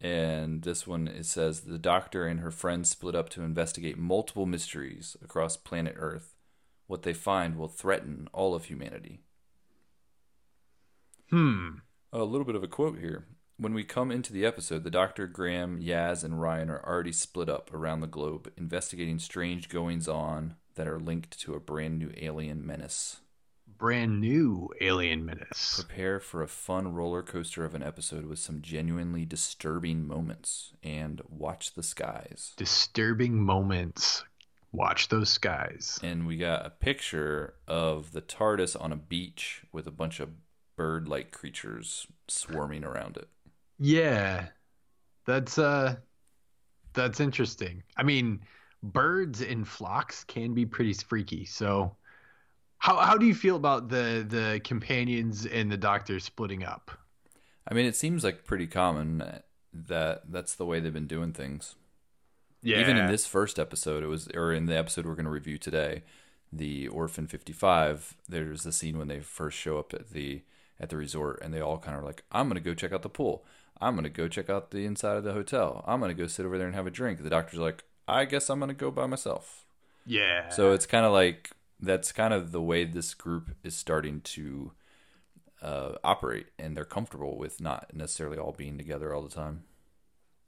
and 0.00 0.62
this 0.62 0.87
one 0.87 1.09
it 1.09 1.26
says 1.26 1.62
the 1.62 1.79
doctor 1.79 2.26
and 2.26 2.41
her 2.41 2.50
friends 2.50 2.91
split 2.91 3.15
up 3.15 3.29
to 3.31 3.43
investigate 3.43 3.99
multiple 3.99 4.47
mysteries 4.47 5.17
across 5.23 5.57
planet 5.57 5.95
Earth. 5.97 6.35
What 6.87 7.03
they 7.03 7.15
find 7.15 7.57
will 7.57 7.69
threaten 7.69 8.29
all 8.33 8.55
of 8.55 8.67
humanity. 8.67 9.23
hmm. 11.31 11.69
A 12.12 12.25
little 12.25 12.45
bit 12.45 12.55
of 12.55 12.62
a 12.62 12.69
quote 12.69 12.99
here. 12.99 13.26
When 13.59 13.75
we 13.75 13.85
come 13.85 14.11
into 14.12 14.33
the 14.33 14.45
episode, 14.45 14.85
the 14.85 14.91
Doctor, 14.91 15.26
Graham, 15.26 15.81
Yaz, 15.81 16.23
and 16.23 16.41
Ryan 16.41 16.71
are 16.71 16.85
already 16.87 17.12
split 17.12 17.49
up 17.49 17.73
around 17.73 18.00
the 18.00 18.07
globe, 18.07 18.53
investigating 18.57 19.19
strange 19.19 19.69
goings 19.69 20.07
on 20.07 20.57
that 20.75 20.87
are 20.87 21.00
linked 21.00 21.41
to 21.41 21.55
a 21.55 21.61
brand 21.61 21.99
new 21.99 22.12
alien 22.19 22.65
menace. 22.65 23.21
Brand 23.66 24.20
new 24.20 24.70
alien 24.80 25.25
menace. 25.25 25.75
Prepare 25.76 26.20
for 26.20 26.42
a 26.42 26.49
fun 26.49 26.92
roller 26.92 27.23
coaster 27.23 27.64
of 27.64 27.75
an 27.75 27.82
episode 27.82 28.26
with 28.26 28.38
some 28.38 28.62
genuinely 28.62 29.25
disturbing 29.25 30.06
moments, 30.06 30.73
and 30.82 31.20
watch 31.28 31.75
the 31.75 31.82
skies. 31.82 32.52
Disturbing 32.56 33.40
moments. 33.42 34.25
Watch 34.73 35.08
those 35.08 35.30
skies. 35.30 35.99
And 36.02 36.26
we 36.26 36.37
got 36.37 36.66
a 36.66 36.70
picture 36.70 37.54
of 37.66 38.12
the 38.12 38.23
TARDIS 38.23 38.80
on 38.80 38.92
a 38.92 38.96
beach 38.96 39.62
with 39.73 39.87
a 39.87 39.90
bunch 39.90 40.20
of 40.20 40.30
bird 40.76 41.08
like 41.08 41.30
creatures 41.30 42.06
swarming 42.28 42.85
around 42.85 43.16
it. 43.16 43.28
Yeah, 43.78 44.49
that's 45.26 45.58
uh, 45.58 45.96
that's 46.92 47.20
interesting. 47.20 47.82
I 47.96 48.02
mean, 48.02 48.40
birds 48.82 49.42
in 49.42 49.64
flocks 49.64 50.25
can 50.25 50.54
be 50.54 50.66
pretty 50.66 50.94
freaky. 50.94 51.44
So, 51.44 51.96
how 52.78 52.97
how 52.97 53.16
do 53.16 53.26
you 53.26 53.35
feel 53.35 53.56
about 53.56 53.88
the 53.88 54.25
the 54.28 54.61
companions 54.64 55.47
and 55.47 55.71
the 55.71 55.76
doctor 55.76 56.21
splitting 56.21 56.64
up? 56.64 56.90
I 57.68 57.75
mean, 57.75 57.87
it 57.87 57.97
seems 57.97 58.23
like 58.23 58.45
pretty 58.45 58.66
common 58.66 59.42
that 59.73 60.23
that's 60.30 60.54
the 60.54 60.66
way 60.66 60.80
they've 60.80 60.92
been 60.92 61.06
doing 61.06 61.33
things. 61.33 61.75
Yeah, 62.62 62.80
Even 62.80 62.97
in 62.97 63.06
this 63.06 63.26
first 63.26 63.59
episode, 63.59 64.02
it 64.02 64.06
was, 64.06 64.28
or 64.35 64.52
in 64.52 64.66
the 64.66 64.76
episode 64.76 65.06
we're 65.06 65.14
going 65.14 65.26
to 65.26 65.30
review 65.30 65.59
today, 65.59 66.02
the 66.52 66.88
Orphan 66.88 67.26
55. 67.26 68.16
There's 68.28 68.62
the 68.64 68.73
scene 68.73 68.99
when 68.99 69.09
they 69.09 69.21
first 69.21 69.56
show 69.59 69.78
up 69.78 69.95
at 69.95 70.11
the 70.11 70.42
at 70.80 70.90
the 70.90 70.97
resort, 70.97 71.40
and 71.42 71.54
they 71.54 71.61
all 71.61 71.78
kind 71.78 71.97
of 71.97 72.04
like, 72.04 72.25
"I'm 72.33 72.49
going 72.49 72.62
to 72.62 72.68
go 72.68 72.75
check 72.75 72.92
out 72.92 73.02
the 73.02 73.09
pool. 73.09 73.45
I'm 73.80 73.95
going 73.95 74.04
to 74.04 74.11
go 74.11 74.26
check 74.28 74.49
out 74.50 74.71
the 74.71 74.85
inside 74.87 75.16
of 75.16 75.25
the 75.25 75.33
hotel. 75.33 75.85
I'm 75.87 76.00
going 76.00 76.14
to 76.14 76.21
go 76.23 76.26
sit 76.26 76.47
over 76.47 76.59
there 76.59 76.66
and 76.66 76.75
have 76.75 76.87
a 76.87 76.90
drink." 76.90 77.23
The 77.23 77.30
doctor's 77.30 77.61
like, 77.61 77.85
"I 78.09 78.25
guess 78.25 78.50
I'm 78.50 78.59
going 78.59 78.68
to 78.68 78.75
go 78.75 78.90
by 78.90 79.06
myself." 79.06 79.64
yeah. 80.06 80.49
So 80.50 80.73
it's 80.73 80.87
kind 80.87 81.04
of 81.06 81.12
like 81.12 81.50
that's 81.80 82.12
kind 82.12 82.33
of 82.33 82.52
the 82.52 82.62
way 82.62 82.85
this 82.85 83.14
group 83.14 83.50
is 83.62 83.76
starting 83.76 84.21
to 84.23 84.73
uh, 85.62 85.92
operate, 86.04 86.47
and 86.59 86.76
they're 86.76 86.85
comfortable 86.85 87.37
with 87.37 87.61
not 87.61 87.90
necessarily 87.95 88.38
all 88.38 88.52
being 88.52 88.78
together 88.78 89.14
all 89.14 89.23
the 89.23 89.35
time. 89.35 89.64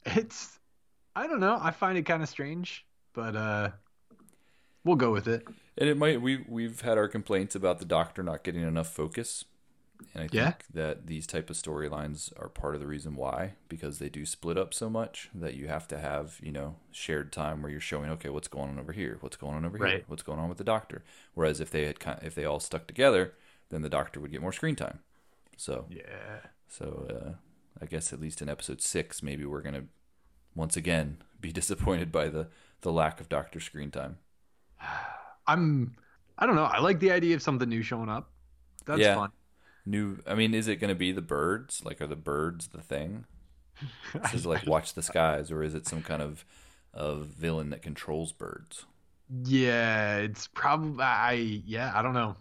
it's 0.04 0.58
I 1.16 1.26
don't 1.26 1.40
know. 1.40 1.58
I 1.60 1.70
find 1.72 1.98
it 1.98 2.02
kind 2.02 2.22
of 2.22 2.28
strange, 2.28 2.86
but 3.12 3.34
uh, 3.34 3.70
we'll 4.84 4.96
go 4.96 5.10
with 5.10 5.26
it. 5.26 5.46
And 5.76 5.88
it 5.88 5.96
might 5.96 6.20
we 6.20 6.44
we've 6.48 6.80
had 6.80 6.98
our 6.98 7.08
complaints 7.08 7.54
about 7.54 7.78
the 7.78 7.84
doctor 7.84 8.22
not 8.22 8.44
getting 8.44 8.62
enough 8.62 8.88
focus. 8.88 9.44
And 10.14 10.22
I 10.24 10.28
think 10.28 10.64
that 10.72 11.06
these 11.06 11.26
type 11.26 11.50
of 11.50 11.56
storylines 11.56 12.32
are 12.40 12.48
part 12.48 12.74
of 12.74 12.80
the 12.80 12.86
reason 12.86 13.14
why 13.16 13.54
because 13.68 13.98
they 13.98 14.08
do 14.08 14.24
split 14.24 14.56
up 14.56 14.72
so 14.72 14.88
much 14.88 15.28
that 15.34 15.54
you 15.54 15.68
have 15.68 15.88
to 15.88 15.98
have, 15.98 16.38
you 16.42 16.52
know, 16.52 16.76
shared 16.92 17.32
time 17.32 17.62
where 17.62 17.70
you're 17.70 17.80
showing 17.80 18.10
okay, 18.10 18.28
what's 18.28 18.48
going 18.48 18.70
on 18.70 18.78
over 18.78 18.92
here? 18.92 19.18
What's 19.20 19.36
going 19.36 19.54
on 19.56 19.64
over 19.64 19.78
here? 19.78 20.04
What's 20.06 20.22
going 20.22 20.38
on 20.38 20.48
with 20.48 20.58
the 20.58 20.64
doctor? 20.64 21.02
Whereas 21.34 21.60
if 21.60 21.70
they 21.70 21.84
had 21.86 21.96
if 22.22 22.34
they 22.34 22.44
all 22.44 22.60
stuck 22.60 22.86
together, 22.86 23.34
then 23.70 23.82
the 23.82 23.88
doctor 23.88 24.20
would 24.20 24.30
get 24.32 24.40
more 24.40 24.52
screen 24.52 24.76
time. 24.76 25.00
So, 25.56 25.86
Yeah. 25.88 26.40
so 26.68 27.06
uh 27.10 27.32
I 27.82 27.86
guess 27.86 28.12
at 28.12 28.20
least 28.20 28.42
in 28.42 28.48
episode 28.48 28.80
6 28.82 29.22
maybe 29.22 29.44
we're 29.44 29.62
going 29.62 29.74
to 29.74 29.84
once 30.54 30.76
again 30.76 31.18
be 31.40 31.52
disappointed 31.52 32.12
by 32.12 32.28
the 32.28 32.48
the 32.82 32.92
lack 32.92 33.20
of 33.20 33.28
doctor 33.28 33.60
screen 33.60 33.90
time. 33.90 34.18
I'm. 35.46 35.96
I 36.38 36.46
don't 36.46 36.54
know. 36.54 36.64
I 36.64 36.78
like 36.80 37.00
the 37.00 37.10
idea 37.10 37.34
of 37.34 37.42
something 37.42 37.68
new 37.68 37.82
showing 37.82 38.08
up. 38.08 38.30
That's 38.86 39.00
Yeah. 39.00 39.14
fun. 39.14 39.30
New. 39.88 40.18
I 40.26 40.34
mean, 40.34 40.54
is 40.54 40.68
it 40.68 40.76
going 40.76 40.90
to 40.90 40.94
be 40.94 41.12
the 41.12 41.22
birds? 41.22 41.84
Like, 41.84 42.00
are 42.00 42.06
the 42.06 42.16
birds 42.16 42.68
the 42.68 42.82
thing? 42.82 43.24
Is 44.32 44.46
like 44.46 44.66
watch 44.66 44.94
the 44.94 45.02
skies, 45.02 45.50
or 45.50 45.62
is 45.62 45.74
it 45.74 45.86
some 45.86 46.02
kind 46.02 46.22
of 46.22 46.44
of 46.92 47.26
villain 47.26 47.70
that 47.70 47.82
controls 47.82 48.32
birds? 48.32 48.86
Yeah, 49.44 50.18
it's 50.18 50.46
probably 50.48 51.02
I 51.04 51.32
yeah, 51.32 51.92
I 51.94 52.02
don't 52.02 52.14
know. 52.14 52.36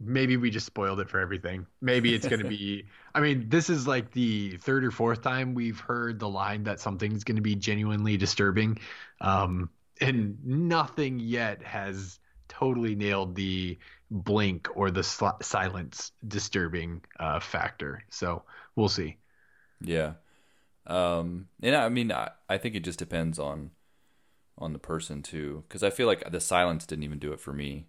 Maybe 0.00 0.36
we 0.38 0.50
just 0.50 0.66
spoiled 0.66 1.00
it 1.00 1.10
for 1.10 1.20
everything. 1.20 1.66
Maybe 1.82 2.14
it's 2.14 2.26
going 2.28 2.40
to 2.40 2.46
be 2.46 2.88
I 3.14 3.20
mean, 3.20 3.48
this 3.50 3.70
is 3.70 3.88
like 3.88 4.12
the 4.12 4.58
third 4.58 4.84
or 4.84 4.92
fourth 4.92 5.22
time 5.22 5.54
we've 5.54 5.80
heard 5.80 6.20
the 6.20 6.28
line 6.30 6.64
that 6.64 6.80
something's 6.80 7.24
going 7.24 7.36
to 7.36 7.42
be 7.42 7.56
genuinely 7.56 8.18
disturbing. 8.18 8.78
Um 9.20 9.70
and 10.00 10.44
nothing 10.46 11.20
yet 11.20 11.62
has 11.64 12.19
totally 12.50 12.94
nailed 12.94 13.34
the 13.34 13.78
blink 14.10 14.68
or 14.74 14.90
the 14.90 15.02
sl- 15.02 15.40
silence 15.40 16.12
disturbing 16.26 17.00
uh 17.18 17.40
factor. 17.40 18.04
So, 18.10 18.42
we'll 18.76 18.90
see. 18.90 19.16
Yeah. 19.80 20.14
Um, 20.86 21.48
and 21.62 21.74
I 21.76 21.88
mean, 21.88 22.12
I, 22.12 22.30
I 22.48 22.58
think 22.58 22.74
it 22.74 22.84
just 22.84 22.98
depends 22.98 23.38
on 23.38 23.70
on 24.58 24.72
the 24.72 24.78
person 24.78 25.22
too, 25.22 25.64
because 25.66 25.82
I 25.82 25.90
feel 25.90 26.06
like 26.06 26.30
the 26.30 26.40
silence 26.40 26.84
didn't 26.84 27.04
even 27.04 27.18
do 27.18 27.32
it 27.32 27.40
for 27.40 27.52
me. 27.52 27.86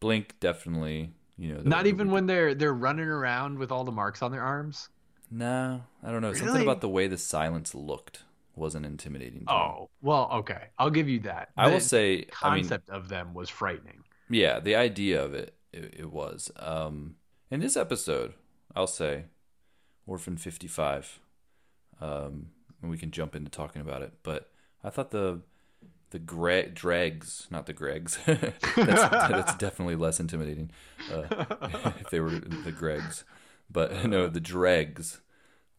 Blink 0.00 0.34
definitely, 0.40 1.12
you 1.36 1.54
know. 1.54 1.60
Not 1.62 1.86
even 1.86 2.10
when 2.10 2.26
they're 2.26 2.54
they're 2.54 2.72
running 2.72 3.08
around 3.08 3.58
with 3.58 3.70
all 3.70 3.84
the 3.84 3.92
marks 3.92 4.22
on 4.22 4.32
their 4.32 4.42
arms. 4.42 4.88
No, 5.30 5.82
I 6.02 6.10
don't 6.10 6.22
know. 6.22 6.32
Something 6.32 6.62
about 6.62 6.80
the 6.80 6.88
way 6.88 7.06
the 7.06 7.18
silence 7.18 7.74
looked 7.74 8.22
wasn't 8.54 8.86
intimidating. 8.86 9.46
To 9.46 9.52
me. 9.52 9.58
Oh, 9.58 9.90
well, 10.00 10.28
okay. 10.34 10.68
I'll 10.78 10.90
give 10.90 11.08
you 11.08 11.20
that. 11.20 11.50
I 11.56 11.68
will 11.68 11.74
The 11.74 11.80
say, 11.80 12.26
I 12.42 12.54
mean, 12.54 12.64
concept 12.64 12.90
of 12.90 13.08
them 13.08 13.34
was 13.34 13.48
frightening. 13.48 14.04
Yeah, 14.28 14.60
the 14.60 14.76
idea 14.76 15.22
of 15.22 15.34
it, 15.34 15.54
it, 15.72 15.94
it 16.00 16.12
was. 16.12 16.50
Um, 16.56 17.16
in 17.50 17.60
this 17.60 17.76
episode, 17.76 18.34
I'll 18.74 18.86
say, 18.86 19.24
Orphan 20.06 20.36
55. 20.36 21.18
Um, 22.00 22.48
and 22.80 22.90
we 22.90 22.98
can 22.98 23.10
jump 23.10 23.36
into 23.36 23.50
talking 23.50 23.80
about 23.80 24.02
it. 24.02 24.12
But 24.22 24.50
I 24.82 24.90
thought 24.90 25.10
the 25.10 25.40
the 26.10 26.18
Gre- 26.18 26.68
dregs, 26.74 27.46
not 27.50 27.64
the 27.64 27.72
Gregs, 27.72 28.22
that's, 28.76 29.08
that's 29.08 29.54
definitely 29.54 29.96
less 29.96 30.20
intimidating 30.20 30.70
uh, 31.10 31.22
if 32.00 32.10
they 32.10 32.20
were 32.20 32.30
the 32.30 32.72
Gregs. 32.72 33.24
But 33.70 34.04
no, 34.06 34.28
the 34.28 34.40
dregs 34.40 35.22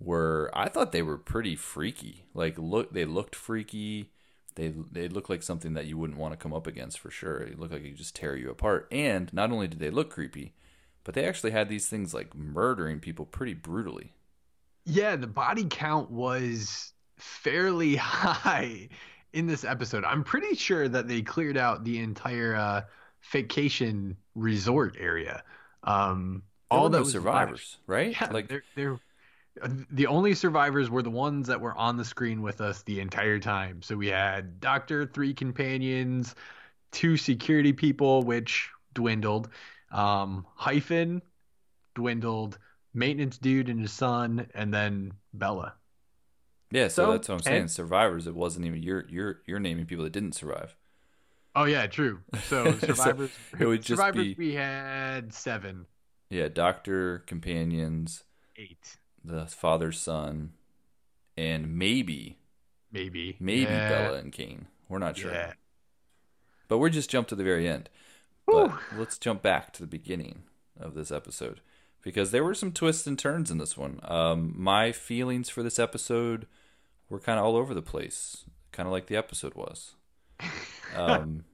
were. 0.04 0.52
I 0.54 0.70
thought 0.70 0.92
they 0.92 1.02
were 1.02 1.18
pretty 1.18 1.56
freaky. 1.56 2.26
Like 2.34 2.58
look, 2.58 2.94
they 2.94 3.06
looked 3.06 3.36
freaky. 3.36 4.12
They 4.56 4.74
they 4.92 5.08
look 5.08 5.30
like 5.30 5.44
something 5.44 5.74
that 5.74 5.86
you 5.88 5.98
wouldn't 5.98 6.20
want 6.20 6.34
to 6.34 6.38
come 6.38 6.54
up 6.54 6.68
against 6.68 7.00
for 7.00 7.10
sure. 7.12 7.38
It 7.42 7.60
looked 7.60 7.74
like 7.74 7.84
it 7.84 7.90
could 7.90 7.98
just 7.98 8.16
tear 8.16 8.36
you 8.36 8.50
apart. 8.50 8.88
And 8.92 9.32
not 9.34 9.52
only 9.52 9.68
did 9.68 9.80
they 9.80 9.90
look 9.90 10.10
creepy, 10.10 10.54
but 11.04 11.16
they 11.16 11.26
actually 11.26 11.52
had 11.52 11.70
these 11.70 11.88
things 11.90 12.14
like 12.14 12.36
murdering 12.36 13.00
people 13.00 13.26
pretty 13.26 13.54
brutally. 13.54 14.14
Yeah, 14.86 15.16
the 15.16 15.28
body 15.28 15.66
count 15.70 16.12
was 16.12 16.94
fairly 17.18 17.96
high 18.00 18.90
in 19.32 19.48
this 19.48 19.64
episode. 19.64 20.04
I'm 20.04 20.24
pretty 20.24 20.56
sure 20.56 20.88
that 20.88 21.08
they 21.08 21.22
cleared 21.22 21.58
out 21.58 21.84
the 21.84 22.00
entire 22.00 22.56
uh, 22.56 22.82
vacation 23.32 24.18
resort 24.36 24.98
area. 25.00 25.44
Um, 25.84 26.44
all 26.70 26.90
those 26.90 27.08
no 27.08 27.20
survivors, 27.20 27.78
right? 27.88 28.08
left- 28.10 28.22
Yeah, 28.22 28.30
like 28.32 28.48
there, 28.48 28.64
there, 28.76 29.00
the 29.92 30.08
only 30.08 30.34
survivors 30.34 30.90
were 30.90 31.04
the 31.04 31.10
ones 31.12 31.48
that 31.48 31.62
were 31.62 31.76
on 31.78 31.96
the 31.98 32.06
screen 32.06 32.42
with 32.42 32.60
us 32.62 32.82
the 32.84 33.00
entire 33.00 33.40
time. 33.40 33.82
So 33.82 33.96
we 33.96 34.08
had 34.08 34.60
Doctor, 34.60 35.06
three 35.06 35.34
companions, 35.34 36.34
two 36.92 37.18
security 37.18 37.72
people, 37.74 38.24
which 38.24 38.70
dwindled, 38.94 39.50
um, 39.92 40.46
hyphen 40.56 41.22
dwindled, 41.96 42.58
maintenance 42.96 43.38
dude 43.38 43.70
and 43.70 43.80
his 43.80 43.92
son, 43.92 44.48
and 44.56 44.74
then 44.74 45.12
Bella. 45.34 45.76
Yeah, 46.72 46.88
so, 46.88 47.06
So, 47.06 47.12
that's 47.12 47.30
what 47.30 47.36
I'm 47.36 47.42
saying. 47.42 47.62
and- 47.62 47.72
Survivors. 47.72 48.26
It 48.26 48.34
wasn't 48.36 48.66
even 48.66 48.82
you're 48.82 49.06
you're 49.08 49.42
you're 49.46 49.60
naming 49.60 49.86
people 49.86 50.04
that 50.06 50.14
didn't 50.14 50.34
survive. 50.34 50.76
Oh 51.56 51.66
yeah, 51.66 51.86
true. 51.86 52.22
So 52.46 52.72
So 52.80 52.88
survivors. 52.88 53.30
it 53.60 53.66
would 53.68 53.82
just 53.84 53.90
survivors. 53.90 54.24
be- 54.30 54.36
We 54.36 54.54
had 54.56 55.32
seven, 55.32 55.86
Yeah, 56.32 56.48
doctor, 56.48 57.20
companions, 57.28 58.24
eight, 58.58 58.98
the 59.24 59.46
father's 59.46 60.00
son, 60.00 60.54
and 61.38 61.78
maybe 61.78 62.38
maybe, 62.92 63.38
maybe 63.40 63.72
Yeah, 63.72 63.90
Bella 63.90 64.18
and 64.20 64.32
Kane. 64.32 64.68
We're 64.90 65.00
not 65.00 65.18
sure. 65.18 65.32
Yeah. 65.32 65.54
But 66.68 66.78
we're 66.78 66.90
just 66.90 67.10
jumped 67.10 67.30
to 67.30 67.36
the 67.36 67.44
very 67.44 67.68
end. 67.68 67.90
But 68.46 68.72
let's 68.98 69.18
jump 69.18 69.42
back 69.42 69.74
to 69.74 69.82
the 69.82 69.88
beginning 69.88 70.44
of 70.80 70.96
this 70.96 71.12
episode 71.12 71.62
because 72.02 72.32
there 72.32 72.44
were 72.44 72.54
some 72.54 72.72
twists 72.72 73.08
and 73.08 73.18
turns 73.18 73.50
in 73.50 73.58
this 73.58 73.78
one. 73.78 74.00
Um, 74.04 74.54
my 74.56 74.92
feelings 74.92 75.50
for 75.50 75.64
this 75.64 75.80
episode 75.80 76.46
were 77.10 77.20
kind 77.20 77.40
of 77.40 77.46
all 77.46 77.56
over 77.56 77.74
the 77.74 77.82
place, 77.82 78.44
kind 78.72 78.86
of 78.86 78.92
like 78.92 79.08
the 79.08 79.18
episode 79.18 79.56
was. 79.56 79.96
Um, 80.96 81.46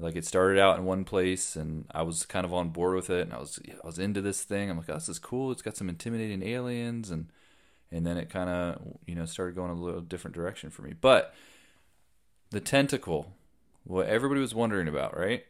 like 0.00 0.16
it 0.16 0.24
started 0.24 0.58
out 0.58 0.78
in 0.78 0.84
one 0.84 1.04
place, 1.04 1.56
and 1.56 1.84
I 1.92 2.02
was 2.02 2.24
kind 2.24 2.44
of 2.44 2.52
on 2.52 2.70
board 2.70 2.96
with 2.96 3.10
it, 3.10 3.22
and 3.22 3.32
I 3.32 3.38
was 3.38 3.58
I 3.82 3.86
was 3.86 3.98
into 3.98 4.20
this 4.20 4.42
thing. 4.42 4.70
I'm 4.70 4.76
like, 4.76 4.88
oh, 4.90 4.94
this 4.94 5.08
is 5.08 5.18
cool. 5.18 5.52
It's 5.52 5.62
got 5.62 5.76
some 5.76 5.88
intimidating 5.88 6.42
aliens, 6.42 7.10
and 7.10 7.30
and 7.92 8.06
then 8.06 8.16
it 8.16 8.30
kind 8.30 8.48
of 8.50 8.80
you 9.06 9.14
know 9.14 9.24
started 9.26 9.54
going 9.54 9.70
a 9.70 9.74
little 9.74 10.00
different 10.00 10.34
direction 10.34 10.70
for 10.70 10.82
me. 10.82 10.94
But 10.98 11.34
the 12.50 12.60
tentacle, 12.60 13.34
what 13.84 14.06
everybody 14.06 14.40
was 14.40 14.54
wondering 14.54 14.88
about, 14.88 15.16
right? 15.16 15.44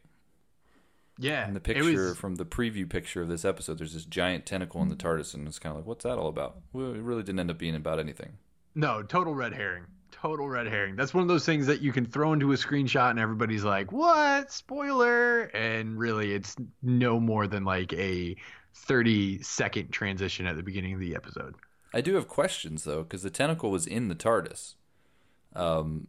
Yeah. 1.17 1.47
In 1.47 1.53
the 1.53 1.59
picture 1.59 2.07
was- 2.09 2.17
from 2.17 2.35
the 2.35 2.45
preview 2.45 2.89
picture 2.89 3.21
of 3.21 3.27
this 3.29 3.45
episode, 3.45 3.77
there's 3.77 3.93
this 3.93 4.05
giant 4.05 4.45
tentacle 4.45 4.81
in 4.81 4.89
the 4.89 4.95
TARDIS, 4.95 5.33
and 5.33 5.47
it's 5.47 5.59
kind 5.59 5.71
of 5.71 5.77
like, 5.77 5.87
what's 5.87 6.03
that 6.03 6.17
all 6.17 6.27
about? 6.27 6.57
Well, 6.73 6.93
it 6.93 7.01
really 7.01 7.23
didn't 7.23 7.39
end 7.39 7.51
up 7.51 7.57
being 7.57 7.75
about 7.75 7.99
anything. 7.99 8.37
No, 8.73 9.03
total 9.03 9.35
red 9.35 9.53
herring. 9.53 9.85
Total 10.11 10.47
red 10.47 10.67
herring. 10.67 10.95
That's 10.95 11.13
one 11.13 11.21
of 11.23 11.27
those 11.27 11.45
things 11.45 11.67
that 11.67 11.81
you 11.81 11.91
can 11.91 12.05
throw 12.05 12.33
into 12.33 12.51
a 12.51 12.55
screenshot 12.55 13.09
and 13.09 13.19
everybody's 13.19 13.63
like, 13.63 13.91
"What? 13.91 14.51
Spoiler!" 14.51 15.43
And 15.53 15.97
really, 15.97 16.33
it's 16.33 16.55
no 16.81 17.19
more 17.19 17.47
than 17.47 17.63
like 17.63 17.93
a 17.93 18.35
30 18.73 19.41
second 19.41 19.91
transition 19.91 20.45
at 20.45 20.55
the 20.55 20.63
beginning 20.63 20.93
of 20.93 20.99
the 20.99 21.15
episode. 21.15 21.55
I 21.93 22.01
do 22.01 22.15
have 22.15 22.27
questions 22.27 22.83
though, 22.83 23.03
because 23.03 23.23
the 23.23 23.29
tentacle 23.29 23.71
was 23.71 23.87
in 23.87 24.07
the 24.07 24.15
TARDIS. 24.15 24.75
Um, 25.55 26.07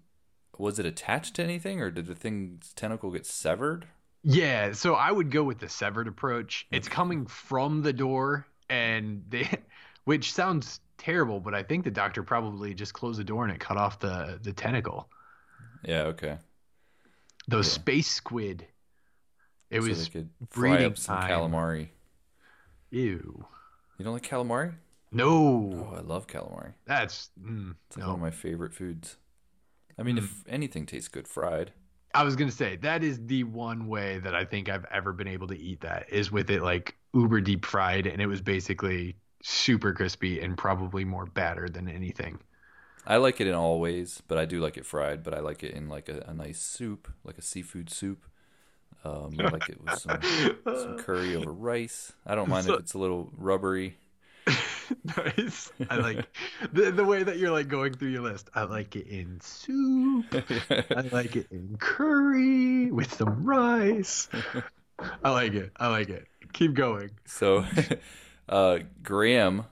was 0.59 0.79
it 0.79 0.87
attached 0.87 1.35
to 1.37 1.43
anything, 1.43 1.81
or 1.81 1.91
did 1.91 2.07
the 2.07 2.15
thing's 2.15 2.73
tentacle 2.75 3.11
get 3.11 3.27
severed? 3.27 3.87
Yeah, 4.23 4.73
so 4.73 4.95
I 4.95 5.11
would 5.11 5.31
go 5.31 5.43
with 5.43 5.59
the 5.59 5.69
severed 5.69 6.07
approach. 6.07 6.67
It's 6.71 6.89
coming 6.89 7.27
from 7.27 7.83
the 7.83 7.93
door, 7.93 8.47
and 8.69 9.25
they, 9.29 9.49
which 10.05 10.33
sounds 10.33 10.81
terrible, 11.03 11.41
but 11.41 11.55
I 11.55 11.63
think 11.63 11.85
the 11.85 11.91
doctor 11.91 12.23
probably 12.23 12.75
just 12.75 12.95
closed 12.95 13.19
the 13.21 13.25
door 13.25 13.45
and 13.45 13.53
it 13.53 13.61
cut 13.61 13.77
off 13.77 13.99
the 13.99 14.39
the 14.43 14.53
tentacle. 14.53 15.09
Yeah, 15.85 16.03
okay. 16.05 16.39
Those 17.47 17.67
Yeah. 17.67 17.73
space 17.73 18.09
squid. 18.09 18.67
It 19.71 19.83
so 19.83 19.89
was 19.89 20.05
they 20.05 20.11
could 20.11 20.31
fry 20.51 20.71
breeding 20.71 20.87
up 20.87 20.99
some 20.99 21.19
time. 21.19 21.29
calamari. 21.29 21.89
ew. 22.91 23.47
You 23.99 24.05
don't 24.05 24.15
like 24.15 24.23
calamari? 24.23 24.75
No, 25.11 25.73
Oh, 25.75 25.95
I 25.97 26.01
love 26.01 26.27
calamari. 26.27 26.75
that's 26.87 27.31
mm, 27.41 27.75
It's 27.89 27.97
like 27.97 28.07
one 28.07 28.17
of 28.17 28.21
my 28.21 28.31
favorite 28.31 28.75
foods. 28.75 29.17
I 29.99 30.03
mean, 30.03 30.17
Mm. 30.17 30.25
if 30.25 30.45
anything 30.49 30.87
tastes 30.87 31.09
good 31.09 31.29
fried. 31.29 31.73
I 32.15 32.25
was 32.25 32.37
gonna 32.37 32.51
say 32.51 32.77
that 32.77 33.03
is 33.03 33.25
the 33.27 33.45
one 33.45 33.87
way 33.89 34.19
that 34.19 34.35
I 34.35 34.45
think 34.45 34.69
I've 34.69 34.85
ever 34.87 35.13
been 35.13 35.29
able 35.29 35.49
to 35.49 35.59
eat 35.59 35.81
that 35.81 36.11
is 36.11 36.31
with 36.31 36.51
it 36.51 36.63
like 36.63 36.97
uber 37.15 37.41
deep 37.41 37.65
fried, 37.65 38.07
and 38.07 38.21
it 38.21 38.27
was 38.27 38.41
basically 38.43 39.17
super 39.43 39.93
crispy 39.93 40.41
and 40.41 40.57
probably 40.57 41.05
more 41.05 41.27
batter 41.27 41.69
than 41.69 41.89
anything. 41.89 42.39
I 43.07 43.17
like 43.17 43.41
it 43.41 43.47
in 43.49 43.55
all 43.55 43.81
ways, 43.81 44.23
but 44.29 44.39
I 44.39 44.45
do 44.45 44.61
like 44.61 44.77
it 44.77 44.87
fried. 44.87 45.23
But 45.23 45.35
I 45.35 45.41
like 45.41 45.63
it 45.63 45.75
in 45.75 45.89
like 45.89 46.09
a, 46.09 46.25
a 46.29 46.35
nice 46.35 46.61
soup, 46.61 47.09
like 47.25 47.37
a 47.39 47.43
seafood 47.43 47.91
soup. 47.91 48.25
Um, 49.05 49.35
I 49.41 49.49
like 49.49 49.69
it 49.69 49.83
with 49.83 49.99
some, 49.99 50.21
some 50.65 50.99
curry 50.99 51.35
over 51.35 51.53
rice. 51.53 52.13
I 52.25 52.37
don't 52.37 52.49
mind 52.49 52.67
So- 52.67 52.75
if 52.75 52.81
it's 52.81 52.95
a 52.95 52.99
little 52.99 53.33
rubbery. 53.37 53.97
nice. 55.17 55.71
I 55.89 55.97
like 55.97 56.27
the 56.73 56.91
the 56.91 57.05
way 57.05 57.23
that 57.23 57.39
you're 57.39 57.53
like 57.53 57.69
going 57.69 57.95
through 57.95 58.09
your 58.11 58.23
list. 58.23 58.51
I 58.55 58.65
like 58.65 58.97
it 58.97 59.07
in 59.07 59.41
soup. 59.41 60.27
I 60.33 61.01
like 61.13 61.37
it 61.37 61.47
in 61.53 61.77
curry 61.79 62.91
with 62.91 63.13
some 63.15 63.45
rice. 63.45 64.29
I 65.25 65.31
like 65.31 65.55
it. 65.55 65.71
I 65.77 65.89
like 65.89 66.09
it. 66.09 66.27
Keep 66.53 66.75
going. 66.75 67.11
So, 67.25 67.65
uh, 68.49 68.81
Graham, 69.03 69.67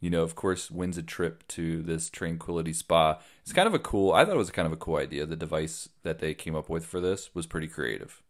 you 0.00 0.10
know, 0.10 0.22
of 0.22 0.34
course, 0.34 0.70
wins 0.70 0.98
a 0.98 1.02
trip 1.02 1.46
to 1.48 1.82
this 1.82 2.10
Tranquility 2.10 2.72
Spa. 2.72 3.20
It's 3.42 3.52
kind 3.52 3.66
of 3.66 3.74
a 3.74 3.78
cool. 3.78 4.12
I 4.12 4.24
thought 4.24 4.34
it 4.34 4.38
was 4.38 4.50
kind 4.50 4.66
of 4.66 4.72
a 4.72 4.76
cool 4.76 4.96
idea. 4.96 5.26
The 5.26 5.36
device 5.36 5.88
that 6.02 6.18
they 6.18 6.34
came 6.34 6.54
up 6.54 6.68
with 6.68 6.86
for 6.86 7.00
this 7.00 7.34
was 7.34 7.46
pretty 7.46 7.68
creative. 7.68 8.22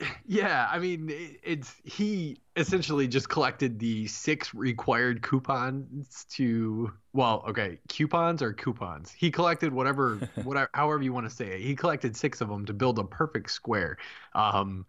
Yeah, 0.26 0.68
I 0.70 0.78
mean, 0.78 1.08
it, 1.10 1.40
it's 1.42 1.74
he 1.84 2.38
essentially 2.54 3.08
just 3.08 3.28
collected 3.28 3.78
the 3.78 4.06
six 4.06 4.54
required 4.54 5.22
coupons 5.22 6.26
to 6.32 6.92
well, 7.12 7.44
okay, 7.48 7.78
coupons 7.88 8.42
or 8.42 8.52
coupons. 8.52 9.10
He 9.10 9.30
collected 9.30 9.72
whatever, 9.72 10.16
whatever, 10.42 10.70
however 10.74 11.02
you 11.02 11.12
want 11.12 11.28
to 11.28 11.34
say 11.34 11.54
it. 11.54 11.62
He 11.62 11.74
collected 11.74 12.16
six 12.16 12.40
of 12.40 12.48
them 12.48 12.66
to 12.66 12.72
build 12.74 12.98
a 12.98 13.04
perfect 13.04 13.50
square. 13.50 13.96
Um, 14.34 14.86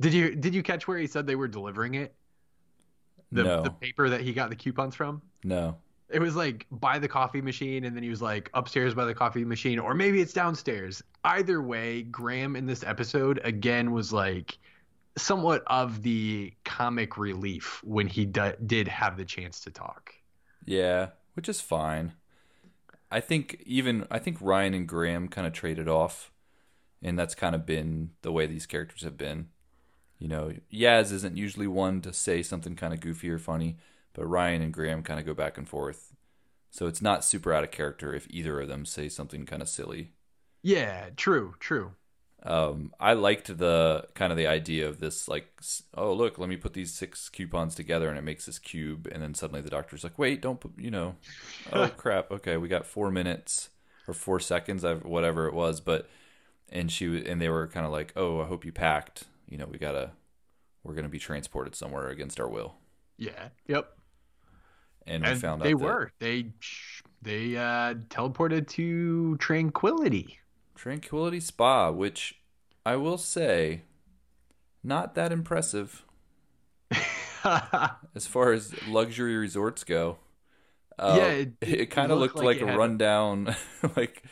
did 0.00 0.14
you 0.14 0.34
did 0.34 0.54
you 0.54 0.62
catch 0.62 0.88
where 0.88 0.98
he 0.98 1.06
said 1.06 1.26
they 1.26 1.36
were 1.36 1.48
delivering 1.48 1.94
it? 1.94 2.14
The, 3.30 3.44
no, 3.44 3.62
the 3.62 3.70
paper 3.70 4.08
that 4.08 4.22
he 4.22 4.32
got 4.32 4.50
the 4.50 4.56
coupons 4.56 4.94
from. 4.94 5.22
no. 5.44 5.76
It 6.10 6.20
was 6.20 6.34
like 6.34 6.64
by 6.70 6.98
the 6.98 7.06
coffee 7.06 7.42
machine, 7.42 7.84
and 7.84 7.94
then 7.94 8.02
he 8.02 8.08
was 8.08 8.22
like 8.22 8.48
upstairs 8.54 8.94
by 8.94 9.04
the 9.04 9.12
coffee 9.14 9.44
machine, 9.44 9.78
or 9.78 9.92
maybe 9.92 10.22
it's 10.22 10.32
downstairs. 10.32 11.02
Either 11.22 11.60
way, 11.60 12.00
Graham 12.00 12.56
in 12.56 12.64
this 12.64 12.82
episode 12.82 13.42
again 13.44 13.92
was 13.92 14.10
like 14.10 14.56
somewhat 15.18 15.64
of 15.66 16.02
the 16.02 16.54
comic 16.64 17.18
relief 17.18 17.82
when 17.84 18.06
he 18.06 18.24
d- 18.24 18.52
did 18.64 18.88
have 18.88 19.18
the 19.18 19.24
chance 19.26 19.60
to 19.60 19.70
talk. 19.70 20.14
Yeah, 20.64 21.08
which 21.34 21.46
is 21.46 21.60
fine. 21.60 22.14
I 23.10 23.20
think 23.20 23.62
even 23.66 24.06
I 24.10 24.18
think 24.18 24.38
Ryan 24.40 24.72
and 24.72 24.88
Graham 24.88 25.28
kind 25.28 25.46
of 25.46 25.52
traded 25.52 25.88
off, 25.88 26.30
and 27.02 27.18
that's 27.18 27.34
kind 27.34 27.54
of 27.54 27.66
been 27.66 28.12
the 28.22 28.32
way 28.32 28.46
these 28.46 28.64
characters 28.64 29.02
have 29.02 29.18
been. 29.18 29.48
You 30.18 30.28
know, 30.28 30.52
Yaz 30.72 31.12
isn't 31.12 31.36
usually 31.36 31.66
one 31.66 32.00
to 32.02 32.12
say 32.12 32.42
something 32.42 32.74
kind 32.74 32.92
of 32.92 33.00
goofy 33.00 33.30
or 33.30 33.38
funny, 33.38 33.76
but 34.14 34.26
Ryan 34.26 34.62
and 34.62 34.72
Graham 34.72 35.02
kind 35.02 35.20
of 35.20 35.26
go 35.26 35.34
back 35.34 35.56
and 35.58 35.68
forth. 35.68 36.14
So 36.70 36.86
it's 36.86 37.02
not 37.02 37.24
super 37.24 37.52
out 37.52 37.64
of 37.64 37.70
character 37.70 38.14
if 38.14 38.26
either 38.30 38.60
of 38.60 38.68
them 38.68 38.84
say 38.84 39.08
something 39.08 39.46
kind 39.46 39.62
of 39.62 39.68
silly. 39.68 40.12
Yeah, 40.62 41.10
true, 41.16 41.54
true. 41.60 41.92
Um, 42.42 42.92
I 43.00 43.14
liked 43.14 43.58
the 43.58 44.06
kind 44.14 44.30
of 44.30 44.38
the 44.38 44.46
idea 44.46 44.88
of 44.88 45.00
this, 45.00 45.26
like, 45.26 45.48
oh 45.94 46.12
look, 46.12 46.38
let 46.38 46.48
me 46.48 46.56
put 46.56 46.72
these 46.72 46.94
six 46.94 47.28
coupons 47.28 47.74
together, 47.74 48.08
and 48.08 48.16
it 48.16 48.22
makes 48.22 48.46
this 48.46 48.60
cube, 48.60 49.08
and 49.10 49.20
then 49.22 49.34
suddenly 49.34 49.60
the 49.60 49.70
doctor's 49.70 50.04
like, 50.04 50.18
wait, 50.18 50.40
don't 50.40 50.60
put, 50.60 50.72
you 50.78 50.90
know, 50.90 51.16
oh 51.72 51.88
crap, 51.88 52.30
okay, 52.30 52.56
we 52.56 52.68
got 52.68 52.86
four 52.86 53.10
minutes 53.10 53.70
or 54.06 54.14
four 54.14 54.38
seconds, 54.38 54.84
whatever 55.02 55.48
it 55.48 55.54
was, 55.54 55.80
but, 55.80 56.08
and 56.70 56.92
she 56.92 57.24
and 57.26 57.40
they 57.42 57.48
were 57.48 57.66
kind 57.66 57.84
of 57.84 57.90
like, 57.92 58.12
oh, 58.14 58.40
I 58.40 58.46
hope 58.46 58.64
you 58.64 58.72
packed, 58.72 59.24
you 59.48 59.58
know, 59.58 59.66
we 59.66 59.78
gotta, 59.78 60.12
we're 60.84 60.94
gonna 60.94 61.08
be 61.08 61.18
transported 61.18 61.74
somewhere 61.74 62.08
against 62.10 62.40
our 62.40 62.48
will, 62.48 62.76
Yeah, 63.18 63.48
yep. 63.66 63.98
and 65.06 65.26
we 65.26 65.34
found 65.34 65.62
they 65.62 65.68
out 65.70 65.78
that 65.78 65.84
were 65.84 66.12
they 66.20 66.52
they 67.22 67.56
uh, 67.56 67.94
teleported 68.10 68.68
to 68.68 69.36
Tranquility. 69.38 70.38
Tranquility 70.74 71.40
Spa, 71.40 71.90
which 71.90 72.40
I 72.86 72.96
will 72.96 73.18
say, 73.18 73.82
not 74.82 75.14
that 75.14 75.32
impressive. 75.32 76.04
as 78.14 78.26
far 78.26 78.52
as 78.52 78.74
luxury 78.86 79.36
resorts 79.36 79.84
go. 79.84 80.18
Uh, 80.98 81.16
Yeah, 81.16 81.28
it- 81.28 81.54
it, 81.60 81.80
it 81.82 81.86
kind 81.90 82.12
of 82.12 82.18
looked 82.18 82.34
looked 82.34 82.36
like 82.36 82.60
like, 82.60 82.60
a 82.60 82.66
rundown, 82.66 83.54
like 83.96 84.24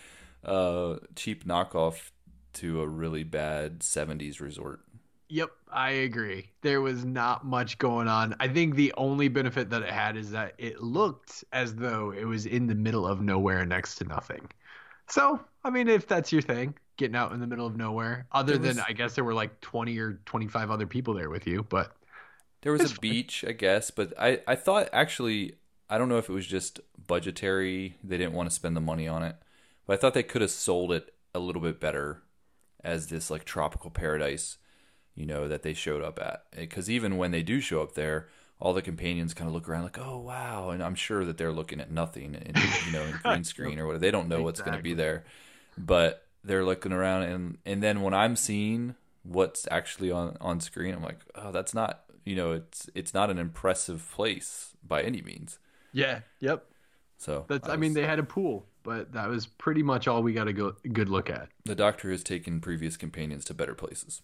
uh, 0.44 0.96
cheap 1.14 1.44
knockoff 1.46 2.10
to 2.54 2.80
a 2.82 2.88
really 2.88 3.24
bad 3.24 3.82
'70s 3.82 4.40
resort. 4.40 4.80
Yep, 5.28 5.50
I 5.72 5.90
agree. 5.90 6.50
There 6.62 6.80
was 6.80 7.04
not 7.04 7.44
much 7.44 7.78
going 7.78 8.06
on. 8.06 8.36
I 8.38 8.46
think 8.48 8.76
the 8.76 8.92
only 8.96 9.28
benefit 9.28 9.70
that 9.70 9.82
it 9.82 9.90
had 9.90 10.16
is 10.16 10.30
that 10.30 10.54
it 10.58 10.80
looked 10.82 11.44
as 11.52 11.74
though 11.74 12.12
it 12.12 12.24
was 12.24 12.46
in 12.46 12.66
the 12.68 12.74
middle 12.76 13.06
of 13.06 13.20
nowhere 13.20 13.66
next 13.66 13.96
to 13.96 14.04
nothing. 14.04 14.48
So, 15.08 15.40
I 15.64 15.70
mean, 15.70 15.88
if 15.88 16.06
that's 16.06 16.32
your 16.32 16.42
thing, 16.42 16.74
getting 16.96 17.16
out 17.16 17.32
in 17.32 17.40
the 17.40 17.46
middle 17.46 17.66
of 17.66 17.76
nowhere, 17.76 18.26
other 18.32 18.56
There 18.58 18.74
than 18.74 18.80
I 18.80 18.92
guess 18.92 19.14
there 19.14 19.24
were 19.24 19.34
like 19.34 19.60
20 19.60 19.98
or 19.98 20.14
25 20.26 20.70
other 20.70 20.86
people 20.86 21.14
there 21.14 21.30
with 21.30 21.46
you, 21.46 21.64
but 21.64 21.96
There 22.62 22.72
was 22.72 22.84
a 22.84 22.88
beach, 22.88 23.44
I 23.46 23.52
guess, 23.52 23.90
but 23.90 24.12
I 24.18 24.40
I 24.46 24.54
thought 24.56 24.88
actually 24.92 25.56
I 25.88 25.98
don't 25.98 26.08
know 26.08 26.18
if 26.18 26.28
it 26.28 26.32
was 26.32 26.46
just 26.46 26.80
budgetary; 27.06 27.96
they 28.02 28.18
didn't 28.18 28.32
want 28.34 28.48
to 28.48 28.54
spend 28.54 28.76
the 28.76 28.80
money 28.80 29.06
on 29.06 29.22
it, 29.22 29.36
but 29.86 29.94
I 29.94 29.96
thought 29.96 30.14
they 30.14 30.22
could 30.22 30.42
have 30.42 30.50
sold 30.50 30.92
it 30.92 31.14
a 31.34 31.38
little 31.38 31.62
bit 31.62 31.80
better 31.80 32.22
as 32.82 33.08
this 33.08 33.30
like 33.30 33.44
tropical 33.44 33.90
paradise, 33.90 34.58
you 35.16 35.26
know, 35.26 35.48
that 35.48 35.62
they 35.62 35.72
showed 35.72 36.02
up 36.02 36.20
at. 36.20 36.44
Because 36.54 36.88
even 36.88 37.16
when 37.16 37.32
they 37.32 37.42
do 37.42 37.60
show 37.60 37.82
up 37.82 37.94
there, 37.94 38.28
all 38.60 38.72
the 38.72 38.82
companions 38.82 39.34
kind 39.34 39.48
of 39.48 39.54
look 39.54 39.68
around 39.68 39.82
like, 39.84 39.98
"Oh 39.98 40.18
wow!" 40.18 40.70
and 40.70 40.82
I'm 40.82 40.94
sure 40.94 41.24
that 41.24 41.36
they're 41.38 41.52
looking 41.52 41.80
at 41.80 41.90
nothing, 41.90 42.34
in, 42.34 42.54
you 42.86 42.92
know, 42.92 43.02
in 43.02 43.12
green 43.22 43.44
screen 43.44 43.78
or 43.78 43.86
whatever. 43.86 44.00
They 44.00 44.10
don't 44.10 44.28
know 44.28 44.42
what's 44.42 44.60
going 44.60 44.76
to 44.76 44.82
be 44.82 44.94
there, 44.94 45.24
but 45.76 46.26
they're 46.44 46.64
looking 46.64 46.92
around, 46.92 47.22
and 47.24 47.58
and 47.66 47.82
then 47.82 48.02
when 48.02 48.14
I'm 48.14 48.36
seeing 48.36 48.94
what's 49.24 49.66
actually 49.70 50.10
on 50.10 50.36
on 50.40 50.60
screen, 50.60 50.94
I'm 50.94 51.02
like, 51.02 51.20
"Oh, 51.34 51.50
that's 51.50 51.74
not." 51.74 52.02
You 52.24 52.34
know, 52.34 52.52
it's 52.52 52.88
it's 52.94 53.14
not 53.14 53.30
an 53.30 53.38
impressive 53.38 54.10
place 54.12 54.74
by 54.82 55.02
any 55.02 55.22
means. 55.22 55.58
Yeah. 55.92 56.20
Yep. 56.40 56.66
So 57.18 57.44
That's. 57.48 57.68
I, 57.68 57.76
mean, 57.76 57.94
they 57.94 58.04
had 58.04 58.18
a 58.18 58.24
pool, 58.24 58.66
but 58.82 59.12
that 59.12 59.28
was 59.28 59.46
pretty 59.46 59.82
much 59.82 60.08
all 60.08 60.22
we 60.22 60.32
got 60.32 60.48
a 60.48 60.52
go, 60.52 60.74
good 60.92 61.08
look 61.08 61.30
at. 61.30 61.48
the 61.64 61.74
Doctor 61.74 62.10
has 62.10 62.22
taken 62.22 62.60
previous 62.60 62.96
companions 62.96 63.44
to 63.46 63.54
better 63.54 63.74
places. 63.74 64.22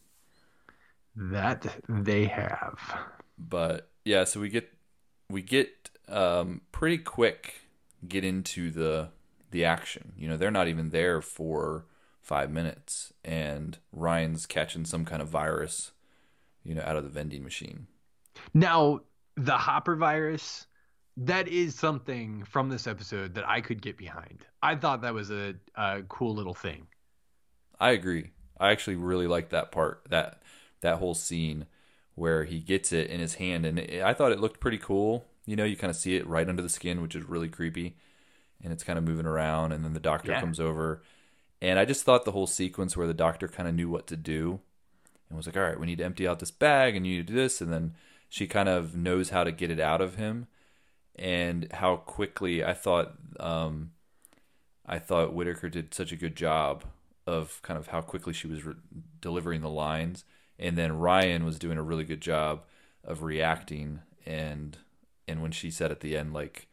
That 1.17 1.77
they 1.89 2.27
have. 2.27 2.79
but 3.39 3.89
yeah 4.05 4.25
so 4.25 4.41
we 4.41 4.49
get 4.49 4.69
we 5.29 5.43
get 5.43 5.91
um 6.09 6.61
pretty 6.73 6.99
quick 6.99 7.55
get 8.07 8.25
into 8.25 8.71
the 8.71 9.11
the 9.51 9.65
action 9.65 10.13
you 10.17 10.29
know 10.29 10.37
they're 10.37 10.51
not 10.51 10.69
even 10.69 10.91
there 10.91 11.21
for 11.21 11.85
five 12.21 12.51
minutes 12.51 13.13
and 13.25 13.79
ryan's 13.93 14.47
catching 14.47 14.85
some 14.85 15.05
kind 15.05 15.21
of 15.23 15.29
virus 15.29 15.93
you 16.65 16.75
know 16.75 16.83
out 16.85 16.97
of 16.97 17.05
the 17.05 17.11
vending 17.11 17.43
machine 17.43 17.87
Now, 18.55 19.01
the 19.37 19.57
Hopper 19.59 19.97
virus, 19.97 20.67
that 21.17 21.49
is 21.49 21.75
something 21.75 22.45
from 22.45 22.71
this 22.71 22.87
episode 22.87 23.35
that 23.35 23.47
I 23.49 23.61
could 23.61 23.83
get 23.83 23.97
behind. 23.99 24.47
I 24.63 24.77
thought 24.77 25.03
that 25.03 25.15
was 25.15 25.31
a, 25.31 25.55
a 25.75 26.03
cool 26.09 26.35
little 26.35 26.55
thing. 26.55 26.87
i 27.81 27.91
agree 27.91 28.31
i 28.59 28.71
actually 28.71 28.97
really 28.97 29.27
like 29.27 29.51
that 29.51 29.73
part 29.73 30.03
that 30.11 30.42
that 30.83 30.99
whole 30.99 31.15
scene 31.15 31.67
where 32.15 32.45
he 32.45 32.61
gets 32.61 32.93
it 32.93 33.09
in 33.09 33.19
his 33.21 33.35
hand 33.37 33.65
and 33.65 33.79
it, 33.79 34.03
i 34.03 34.13
thought 34.13 34.33
it 34.33 34.39
looked 34.41 34.61
pretty 34.61 34.79
cool. 34.79 35.25
You 35.47 35.57
know 35.57 35.65
you 35.65 35.77
kind 35.77 35.91
of 35.91 35.97
see 35.97 36.15
it 36.17 36.27
right 36.27 36.49
under 36.49 36.63
the 36.63 36.69
skin 36.69 37.01
which 37.03 37.17
is 37.17 37.25
really 37.25 37.49
creepy 37.49 37.97
and 38.63 38.73
it's 38.73 38.85
kind 38.85 38.99
of 38.99 39.05
moving 39.05 39.27
around 39.27 39.73
and 39.73 39.85
then 39.85 39.93
the 39.95 39.99
doctor 40.01 40.31
Yeah. 40.33 40.41
comes 40.41 40.61
over. 40.61 41.03
And 41.61 41.79
i 41.79 41.85
just 41.85 42.05
thought 42.05 42.25
the 42.25 42.33
whole 42.33 42.47
sequence 42.47 42.97
where 42.97 43.07
the 43.07 43.15
doctor 43.15 43.49
kind 43.49 43.69
of 43.69 43.75
knew 43.75 43.89
what 43.89 44.07
to 44.09 44.17
do 44.17 44.61
and 45.29 45.37
was 45.37 45.47
like 45.47 45.57
all 45.57 45.63
right 45.63 45.81
we 45.81 45.87
need 45.87 45.99
to 45.99 46.05
empty 46.05 46.29
out 46.29 46.39
this 46.39 46.51
bag 46.51 46.95
and 46.95 47.07
you 47.07 47.17
need 47.17 47.27
to 47.27 47.33
do 47.33 47.39
this 47.39 47.61
and 47.61 47.73
then 47.73 47.95
she 48.29 48.47
kind 48.47 48.69
of 48.69 48.95
knows 48.97 49.31
how 49.31 49.43
to 49.45 49.51
get 49.53 49.71
it 49.71 49.81
out 49.81 50.01
of 50.01 50.15
him 50.17 50.47
and 51.17 51.71
how 51.73 51.97
quickly 51.97 52.65
i 52.65 52.73
thought 52.75 53.13
um 53.41 53.91
i 54.87 54.99
thought 54.99 55.33
whitaker 55.35 55.69
did 55.69 55.93
such 55.95 56.13
a 56.13 56.17
good 56.17 56.35
job 56.37 56.85
of 57.27 57.61
kind 57.63 57.79
of 57.79 57.89
how 57.89 58.01
quickly 58.01 58.33
she 58.33 58.47
was 58.47 58.65
re- 58.65 58.75
delivering 59.21 59.61
the 59.61 59.69
lines 59.71 60.25
and 60.59 60.77
then 60.79 60.99
ryan 60.99 61.45
was 61.45 61.59
doing 61.59 61.79
a 61.79 61.83
really 61.83 62.05
good 62.05 62.21
job 62.21 62.63
of 63.05 63.23
reacting 63.23 64.01
and 64.27 64.79
and 65.29 65.43
when 65.43 65.51
she 65.53 65.71
said 65.71 65.91
at 65.91 66.01
the 66.01 66.17
end 66.17 66.33
like 66.33 66.69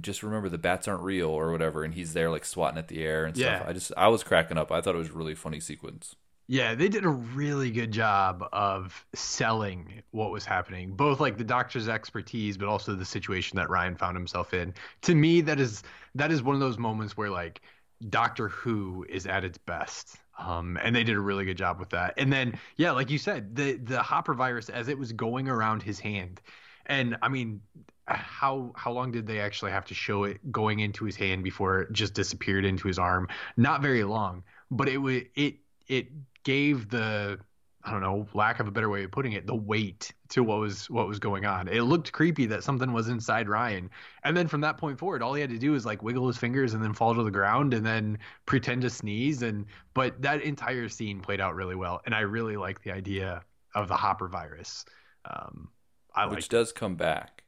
just 0.00 0.22
remember 0.22 0.48
the 0.48 0.58
bats 0.58 0.86
aren't 0.86 1.02
real 1.02 1.28
or 1.28 1.50
whatever 1.50 1.82
and 1.82 1.94
he's 1.94 2.12
there 2.12 2.30
like 2.30 2.44
swatting 2.44 2.78
at 2.78 2.88
the 2.88 3.02
air 3.04 3.24
and 3.24 3.36
stuff 3.36 3.62
Yeah. 3.62 3.68
i 3.68 3.72
just 3.72 3.92
i 3.96 4.06
was 4.08 4.22
cracking 4.22 4.56
up 4.58 4.70
i 4.70 4.80
thought 4.80 4.94
it 4.94 4.98
was 4.98 5.10
a 5.10 5.12
really 5.14 5.34
funny 5.34 5.60
sequence 5.60 6.14
Yeah, 6.46 6.74
they 6.74 6.88
did 6.88 7.04
a 7.04 7.08
really 7.08 7.70
good 7.70 7.92
job 7.92 8.44
of 8.52 9.06
selling 9.14 10.02
what 10.10 10.32
was 10.32 10.44
happening, 10.44 10.96
both 10.96 11.20
like 11.20 11.36
the 11.38 11.44
doctor's 11.44 11.88
expertise, 11.88 12.58
but 12.58 12.66
also 12.68 12.96
the 12.96 13.04
situation 13.04 13.56
that 13.56 13.70
Ryan 13.70 13.94
found 13.94 14.16
himself 14.16 14.52
in. 14.52 14.74
To 15.02 15.14
me, 15.14 15.42
that 15.42 15.60
is 15.60 15.84
that 16.16 16.32
is 16.32 16.42
one 16.42 16.56
of 16.56 16.60
those 16.60 16.76
moments 16.76 17.16
where 17.16 17.30
like 17.30 17.60
Doctor 18.08 18.48
Who 18.48 19.04
is 19.08 19.26
at 19.26 19.44
its 19.44 19.58
best. 19.58 20.16
Um, 20.38 20.78
and 20.82 20.96
they 20.96 21.04
did 21.04 21.16
a 21.16 21.20
really 21.20 21.44
good 21.44 21.58
job 21.58 21.78
with 21.78 21.90
that. 21.90 22.14
And 22.16 22.32
then, 22.32 22.58
yeah, 22.76 22.92
like 22.92 23.10
you 23.10 23.18
said, 23.18 23.54
the 23.54 23.74
the 23.74 24.02
Hopper 24.02 24.34
virus 24.34 24.68
as 24.70 24.88
it 24.88 24.98
was 24.98 25.12
going 25.12 25.48
around 25.48 25.82
his 25.82 26.00
hand, 26.00 26.40
and 26.86 27.16
I 27.20 27.28
mean, 27.28 27.60
how 28.08 28.72
how 28.74 28.92
long 28.92 29.12
did 29.12 29.26
they 29.26 29.40
actually 29.40 29.72
have 29.72 29.84
to 29.86 29.94
show 29.94 30.24
it 30.24 30.50
going 30.50 30.80
into 30.80 31.04
his 31.04 31.16
hand 31.16 31.44
before 31.44 31.82
it 31.82 31.92
just 31.92 32.14
disappeared 32.14 32.64
into 32.64 32.88
his 32.88 32.98
arm? 32.98 33.28
Not 33.56 33.82
very 33.82 34.04
long, 34.04 34.44
but 34.70 34.88
it 34.88 34.98
was 34.98 35.22
it 35.34 35.56
it 35.86 36.08
gave 36.42 36.88
the 36.88 37.38
I 37.82 37.92
don't 37.92 38.02
know, 38.02 38.28
lack 38.34 38.60
of 38.60 38.68
a 38.68 38.70
better 38.70 38.90
way 38.90 39.04
of 39.04 39.10
putting 39.10 39.32
it, 39.32 39.46
the 39.46 39.54
weight 39.54 40.12
to 40.30 40.42
what 40.44 40.58
was 40.60 40.90
what 40.90 41.08
was 41.08 41.18
going 41.18 41.46
on. 41.46 41.66
It 41.66 41.82
looked 41.82 42.12
creepy 42.12 42.44
that 42.46 42.62
something 42.62 42.92
was 42.92 43.08
inside 43.08 43.48
Ryan. 43.48 43.88
And 44.22 44.36
then 44.36 44.48
from 44.48 44.60
that 44.60 44.76
point 44.76 44.98
forward, 44.98 45.22
all 45.22 45.32
he 45.32 45.40
had 45.40 45.48
to 45.50 45.58
do 45.58 45.72
was 45.72 45.86
like 45.86 46.02
wiggle 46.02 46.26
his 46.26 46.36
fingers 46.36 46.74
and 46.74 46.82
then 46.84 46.92
fall 46.92 47.14
to 47.14 47.22
the 47.22 47.30
ground 47.30 47.72
and 47.72 47.84
then 47.84 48.18
pretend 48.44 48.82
to 48.82 48.90
sneeze 48.90 49.42
and 49.42 49.64
but 49.94 50.20
that 50.20 50.42
entire 50.42 50.88
scene 50.88 51.20
played 51.20 51.40
out 51.40 51.54
really 51.54 51.74
well. 51.74 52.02
And 52.04 52.14
I 52.14 52.20
really 52.20 52.56
like 52.56 52.82
the 52.82 52.92
idea 52.92 53.42
of 53.74 53.88
the 53.88 53.96
Hopper 53.96 54.28
virus. 54.28 54.84
Um 55.24 55.70
I 56.14 56.26
which 56.26 56.48
does 56.50 56.72
come 56.72 56.96
back 56.96 57.44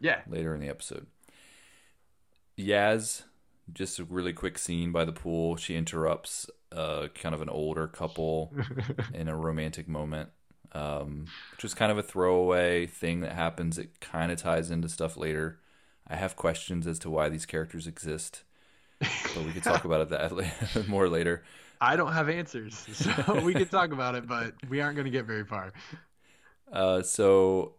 Yeah. 0.00 0.22
later 0.26 0.54
in 0.54 0.60
the 0.60 0.68
episode. 0.68 1.06
Yaz, 2.58 3.22
just 3.72 3.98
a 3.98 4.04
really 4.04 4.32
quick 4.32 4.58
scene 4.58 4.92
by 4.92 5.04
the 5.04 5.12
pool. 5.12 5.56
She 5.56 5.76
interrupts 5.76 6.50
uh, 6.72 7.08
kind 7.14 7.34
of 7.34 7.42
an 7.42 7.48
older 7.48 7.86
couple 7.86 8.52
in 9.14 9.28
a 9.28 9.36
romantic 9.36 9.88
moment, 9.88 10.30
um, 10.72 11.26
which 11.52 11.64
is 11.64 11.74
kind 11.74 11.90
of 11.90 11.98
a 11.98 12.02
throwaway 12.02 12.86
thing 12.86 13.20
that 13.20 13.32
happens. 13.32 13.78
It 13.78 14.00
kind 14.00 14.30
of 14.32 14.38
ties 14.38 14.70
into 14.70 14.88
stuff 14.88 15.16
later. 15.16 15.60
I 16.06 16.16
have 16.16 16.36
questions 16.36 16.86
as 16.86 16.98
to 17.00 17.10
why 17.10 17.28
these 17.28 17.46
characters 17.46 17.86
exist, 17.86 18.42
but 19.00 19.44
we 19.44 19.52
could 19.52 19.62
talk 19.62 19.84
about 19.84 20.00
it 20.00 20.08
that 20.10 20.88
more 20.88 21.08
later. 21.08 21.44
I 21.80 21.96
don't 21.96 22.12
have 22.12 22.28
answers. 22.28 22.86
So 22.92 23.40
we 23.44 23.54
could 23.54 23.70
talk 23.70 23.92
about 23.92 24.14
it, 24.14 24.26
but 24.26 24.54
we 24.68 24.80
aren't 24.80 24.96
going 24.96 25.04
to 25.04 25.10
get 25.10 25.26
very 25.26 25.44
far. 25.44 25.72
Uh, 26.72 27.02
so, 27.02 27.74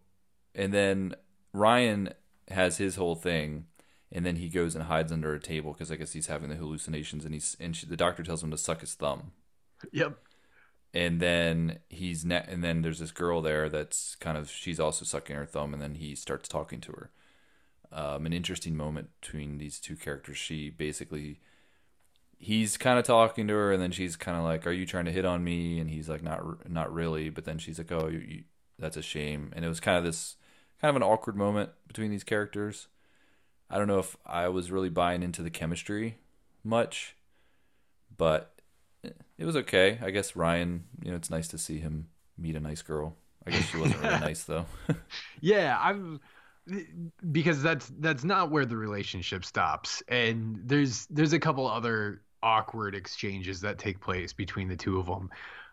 and 0.54 0.72
then 0.72 1.14
Ryan 1.52 2.14
has 2.48 2.78
his 2.78 2.96
whole 2.96 3.14
thing, 3.14 3.66
and 4.12 4.24
then 4.26 4.36
he 4.36 4.48
goes 4.48 4.74
and 4.74 4.84
hides 4.84 5.12
under 5.12 5.34
a 5.34 5.40
table 5.40 5.72
because 5.72 5.90
I 5.92 5.96
guess 5.96 6.12
he's 6.12 6.26
having 6.28 6.48
the 6.50 6.56
hallucinations, 6.56 7.24
and 7.24 7.34
he's 7.34 7.56
and 7.60 7.74
she, 7.76 7.86
the 7.86 7.96
doctor 7.96 8.22
tells 8.22 8.42
him 8.42 8.50
to 8.50 8.58
suck 8.58 8.80
his 8.80 8.94
thumb, 8.94 9.32
Yep. 9.92 10.18
and 10.92 11.20
then 11.20 11.78
he's 11.88 12.24
ne- 12.24 12.44
and 12.48 12.64
then 12.64 12.82
there's 12.82 12.98
this 12.98 13.12
girl 13.12 13.40
there 13.42 13.68
that's 13.68 14.16
kind 14.16 14.36
of 14.36 14.50
she's 14.50 14.80
also 14.80 15.04
sucking 15.04 15.36
her 15.36 15.46
thumb, 15.46 15.72
and 15.72 15.82
then 15.82 15.94
he 15.96 16.14
starts 16.14 16.48
talking 16.48 16.80
to 16.82 16.92
her. 16.92 17.10
Um, 17.92 18.26
an 18.26 18.32
interesting 18.32 18.76
moment 18.76 19.10
between 19.20 19.58
these 19.58 19.80
two 19.80 19.96
characters. 19.96 20.36
She 20.36 20.70
basically 20.70 21.40
he's 22.38 22.76
kind 22.76 22.98
of 22.98 23.04
talking 23.04 23.46
to 23.48 23.54
her, 23.54 23.72
and 23.72 23.82
then 23.82 23.90
she's 23.92 24.16
kind 24.16 24.36
of 24.38 24.44
like, 24.44 24.66
"Are 24.66 24.72
you 24.72 24.86
trying 24.86 25.04
to 25.06 25.12
hit 25.12 25.24
on 25.24 25.44
me?" 25.44 25.78
And 25.80 25.90
he's 25.90 26.08
like, 26.08 26.22
"Not, 26.22 26.68
not 26.70 26.92
really." 26.92 27.28
But 27.30 27.44
then 27.44 27.58
she's 27.58 27.78
like, 27.78 27.92
"Oh, 27.92 28.08
you, 28.08 28.18
you, 28.18 28.44
that's 28.78 28.96
a 28.96 29.02
shame." 29.02 29.52
And 29.54 29.64
it 29.64 29.68
was 29.68 29.80
kind 29.80 29.98
of 29.98 30.04
this, 30.04 30.36
kind 30.80 30.90
of 30.90 30.96
an 30.96 31.02
awkward 31.02 31.36
moment 31.36 31.70
between 31.88 32.10
these 32.10 32.24
characters. 32.24 32.88
I 33.70 33.78
don't 33.78 33.86
know 33.86 34.00
if 34.00 34.16
I 34.26 34.48
was 34.48 34.70
really 34.70 34.88
buying 34.88 35.22
into 35.22 35.42
the 35.42 35.50
chemistry 35.50 36.18
much, 36.64 37.14
but 38.16 38.52
it 39.38 39.44
was 39.44 39.56
okay. 39.56 39.98
I 40.02 40.10
guess 40.10 40.34
Ryan, 40.36 40.84
you 41.02 41.10
know, 41.10 41.16
it's 41.16 41.30
nice 41.30 41.48
to 41.48 41.58
see 41.58 41.78
him 41.78 42.08
meet 42.36 42.56
a 42.56 42.60
nice 42.60 42.82
girl. 42.82 43.16
I 43.46 43.50
guess 43.50 43.64
she 43.70 43.78
wasn't 43.78 44.02
really 44.02 44.20
nice 44.20 44.44
though. 44.44 44.66
Yeah, 45.40 45.78
I'm 45.80 46.20
because 47.32 47.62
that's 47.62 47.90
that's 47.98 48.22
not 48.22 48.50
where 48.50 48.66
the 48.66 48.76
relationship 48.76 49.44
stops. 49.44 50.02
And 50.08 50.60
there's 50.64 51.06
there's 51.06 51.32
a 51.32 51.38
couple 51.38 51.66
other 51.66 52.22
awkward 52.42 52.94
exchanges 52.94 53.60
that 53.62 53.78
take 53.78 54.00
place 54.00 54.32
between 54.32 54.68
the 54.68 54.76
two 54.76 54.98
of 54.98 55.06
them. 55.06 55.30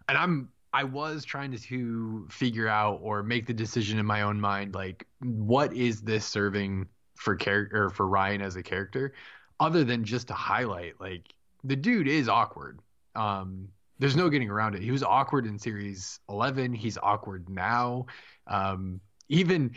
And 0.07 0.17
I'm 0.17 0.49
I 0.73 0.83
was 0.83 1.25
trying 1.25 1.51
to, 1.51 1.57
to 1.57 2.27
figure 2.29 2.67
out 2.67 2.99
or 3.01 3.23
make 3.23 3.47
the 3.47 3.53
decision 3.53 3.99
in 3.99 4.05
my 4.05 4.21
own 4.21 4.39
mind 4.39 4.75
like 4.75 5.05
what 5.21 5.73
is 5.73 6.01
this 6.01 6.25
serving 6.25 6.88
for 7.17 7.36
character 7.36 7.86
or 7.86 7.89
for 7.89 8.08
Ryan 8.08 8.41
as 8.41 8.56
a 8.56 8.63
character 8.63 9.13
other 9.60 9.84
than 9.84 10.03
just 10.03 10.27
to 10.27 10.34
highlight 10.34 10.99
like 10.99 11.34
the 11.63 11.75
dude 11.75 12.08
is 12.08 12.30
awkward. 12.30 12.80
Um 13.15 13.69
there's 13.99 14.15
no 14.15 14.30
getting 14.30 14.49
around 14.49 14.75
it. 14.75 14.82
He 14.82 14.91
was 14.91 15.03
awkward 15.03 15.45
in 15.45 15.58
series 15.58 16.19
11. 16.30 16.73
He's 16.73 16.97
awkward 16.97 17.49
now. 17.49 18.06
Um, 18.45 19.01
even, 19.30 19.75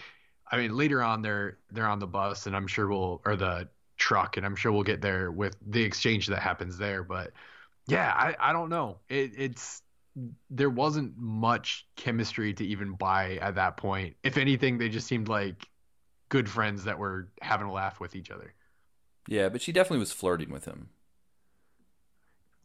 I 0.50 0.56
mean, 0.56 0.76
later 0.76 1.02
on 1.02 1.22
they're 1.22 1.58
they're 1.70 1.86
on 1.86 1.98
the 1.98 2.06
bus, 2.06 2.46
and 2.46 2.54
I'm 2.54 2.66
sure 2.66 2.86
we'll 2.88 3.22
or 3.24 3.36
the 3.36 3.68
truck, 3.96 4.36
and 4.36 4.44
I'm 4.44 4.56
sure 4.56 4.72
we'll 4.72 4.82
get 4.82 5.00
there 5.00 5.30
with 5.30 5.56
the 5.66 5.82
exchange 5.82 6.26
that 6.28 6.40
happens 6.40 6.76
there. 6.76 7.02
But 7.02 7.32
yeah, 7.86 8.12
I 8.14 8.36
I 8.38 8.52
don't 8.52 8.68
know. 8.68 8.98
It, 9.08 9.32
it's 9.36 9.82
there 10.50 10.70
wasn't 10.70 11.16
much 11.16 11.86
chemistry 11.96 12.52
to 12.54 12.66
even 12.66 12.92
buy 12.92 13.36
at 13.36 13.54
that 13.54 13.76
point. 13.76 14.16
If 14.22 14.36
anything, 14.36 14.76
they 14.76 14.88
just 14.88 15.06
seemed 15.06 15.28
like 15.28 15.66
good 16.30 16.48
friends 16.48 16.84
that 16.84 16.98
were 16.98 17.28
having 17.42 17.66
a 17.66 17.72
laugh 17.72 18.00
with 18.00 18.16
each 18.16 18.30
other. 18.30 18.54
yeah, 19.28 19.48
but 19.50 19.60
she 19.60 19.72
definitely 19.72 19.98
was 19.98 20.12
flirting 20.12 20.50
with 20.50 20.64
him. 20.64 20.88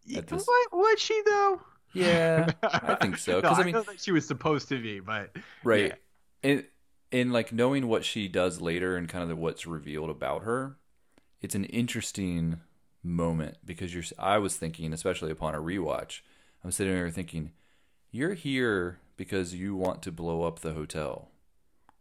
This- 0.08 0.46
What 0.48 0.72
was 0.72 1.00
she 1.00 1.20
though? 1.26 1.62
Yeah, 1.94 2.52
I 2.62 2.96
think 3.02 3.18
so. 3.18 3.42
Because 3.42 3.58
I, 3.58 3.62
I 3.62 3.66
mean, 3.66 3.74
know 3.74 3.82
that 3.84 4.02
she 4.02 4.12
was 4.12 4.26
supposed 4.28 4.70
to 4.70 4.82
be, 4.82 5.00
but 5.00 5.36
right? 5.64 5.94
And 6.44 6.66
and 7.12 7.32
like 7.34 7.52
knowing 7.54 7.88
what 7.88 8.04
she 8.06 8.28
does 8.28 8.60
later 8.62 8.96
and 8.98 9.08
kind 9.10 9.24
of 9.24 9.30
the, 9.30 9.36
what's 9.36 9.66
revealed 9.66 10.10
about 10.10 10.44
her, 10.44 10.76
it's 11.42 11.56
an 11.56 11.64
interesting 11.66 12.60
moment 13.02 13.58
because 13.66 13.94
you're. 13.94 14.04
I 14.20 14.38
was 14.38 14.56
thinking, 14.58 14.94
especially 14.94 15.32
upon 15.32 15.56
a 15.56 15.60
rewatch, 15.60 16.20
I'm 16.64 16.72
sitting 16.72 16.94
there 16.94 17.10
thinking, 17.10 17.52
you're 18.12 18.34
here 18.34 19.00
because 19.18 19.56
you 19.56 19.76
want 19.76 20.02
to 20.04 20.12
blow 20.12 20.44
up 20.44 20.60
the 20.60 20.74
hotel. 20.74 21.30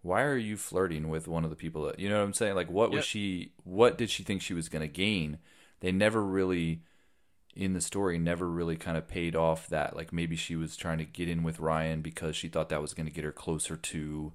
Why 0.05 0.23
are 0.23 0.37
you 0.37 0.59
flirting 0.59 1.09
with 1.09 1.27
one 1.27 1.45
of 1.45 1.51
the 1.51 1.57
people 1.57 1.87
that 1.87 1.99
you 1.99 2.11
know 2.11 2.19
what 2.19 2.25
I'm 2.25 2.35
saying? 2.35 2.55
Like, 2.55 2.71
what 2.71 2.91
was 2.91 3.05
she? 3.05 3.53
What 3.65 3.97
did 3.97 4.11
she 4.11 4.23
think 4.23 4.43
she 4.43 4.53
was 4.55 4.69
going 4.69 4.83
to 4.83 4.89
gain? 4.89 5.39
They 5.81 5.93
never 5.93 6.23
really 6.23 6.83
in 7.57 7.73
the 7.73 7.81
story 7.81 8.19
never 8.19 8.51
really 8.51 8.77
kind 8.77 8.97
of 8.97 9.07
paid 9.07 9.37
off 9.37 9.69
that 9.69 9.95
like 9.95 10.13
maybe 10.13 10.37
she 10.37 10.57
was 10.57 10.77
trying 10.77 10.99
to 10.99 11.05
get 11.05 11.29
in 11.29 11.43
with 11.43 11.61
Ryan 11.61 12.03
because 12.03 12.35
she 12.35 12.49
thought 12.49 12.69
that 12.69 12.83
was 12.83 12.95
going 12.95 13.07
to 13.07 13.13
get 13.13 13.25
her 13.25 13.33
closer 13.33 13.77
to 13.77 14.33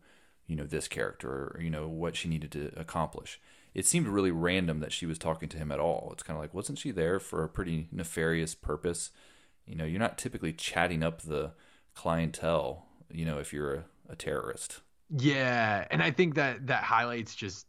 you 0.47 0.55
know 0.55 0.65
this 0.65 0.87
character 0.87 1.51
or 1.53 1.59
you 1.61 1.69
know 1.69 1.87
what 1.87 2.15
she 2.15 2.27
needed 2.27 2.51
to 2.51 2.71
accomplish 2.79 3.39
it 3.73 3.85
seemed 3.85 4.07
really 4.07 4.31
random 4.31 4.79
that 4.79 4.93
she 4.93 5.05
was 5.05 5.17
talking 5.17 5.49
to 5.49 5.57
him 5.57 5.71
at 5.71 5.79
all 5.79 6.09
it's 6.13 6.23
kind 6.23 6.37
of 6.37 6.41
like 6.41 6.53
wasn't 6.53 6.79
she 6.79 6.91
there 6.91 7.19
for 7.19 7.43
a 7.43 7.49
pretty 7.49 7.87
nefarious 7.91 8.55
purpose 8.55 9.11
you 9.67 9.75
know 9.75 9.85
you're 9.85 9.99
not 9.99 10.17
typically 10.17 10.53
chatting 10.53 11.03
up 11.03 11.21
the 11.21 11.51
clientele 11.93 12.85
you 13.11 13.25
know 13.25 13.37
if 13.37 13.53
you're 13.53 13.73
a, 13.73 13.83
a 14.09 14.15
terrorist 14.15 14.79
Yeah, 15.09 15.85
and 15.89 16.01
I 16.01 16.11
think 16.11 16.35
that 16.35 16.67
that 16.67 16.83
highlights 16.83 17.35
just 17.35 17.65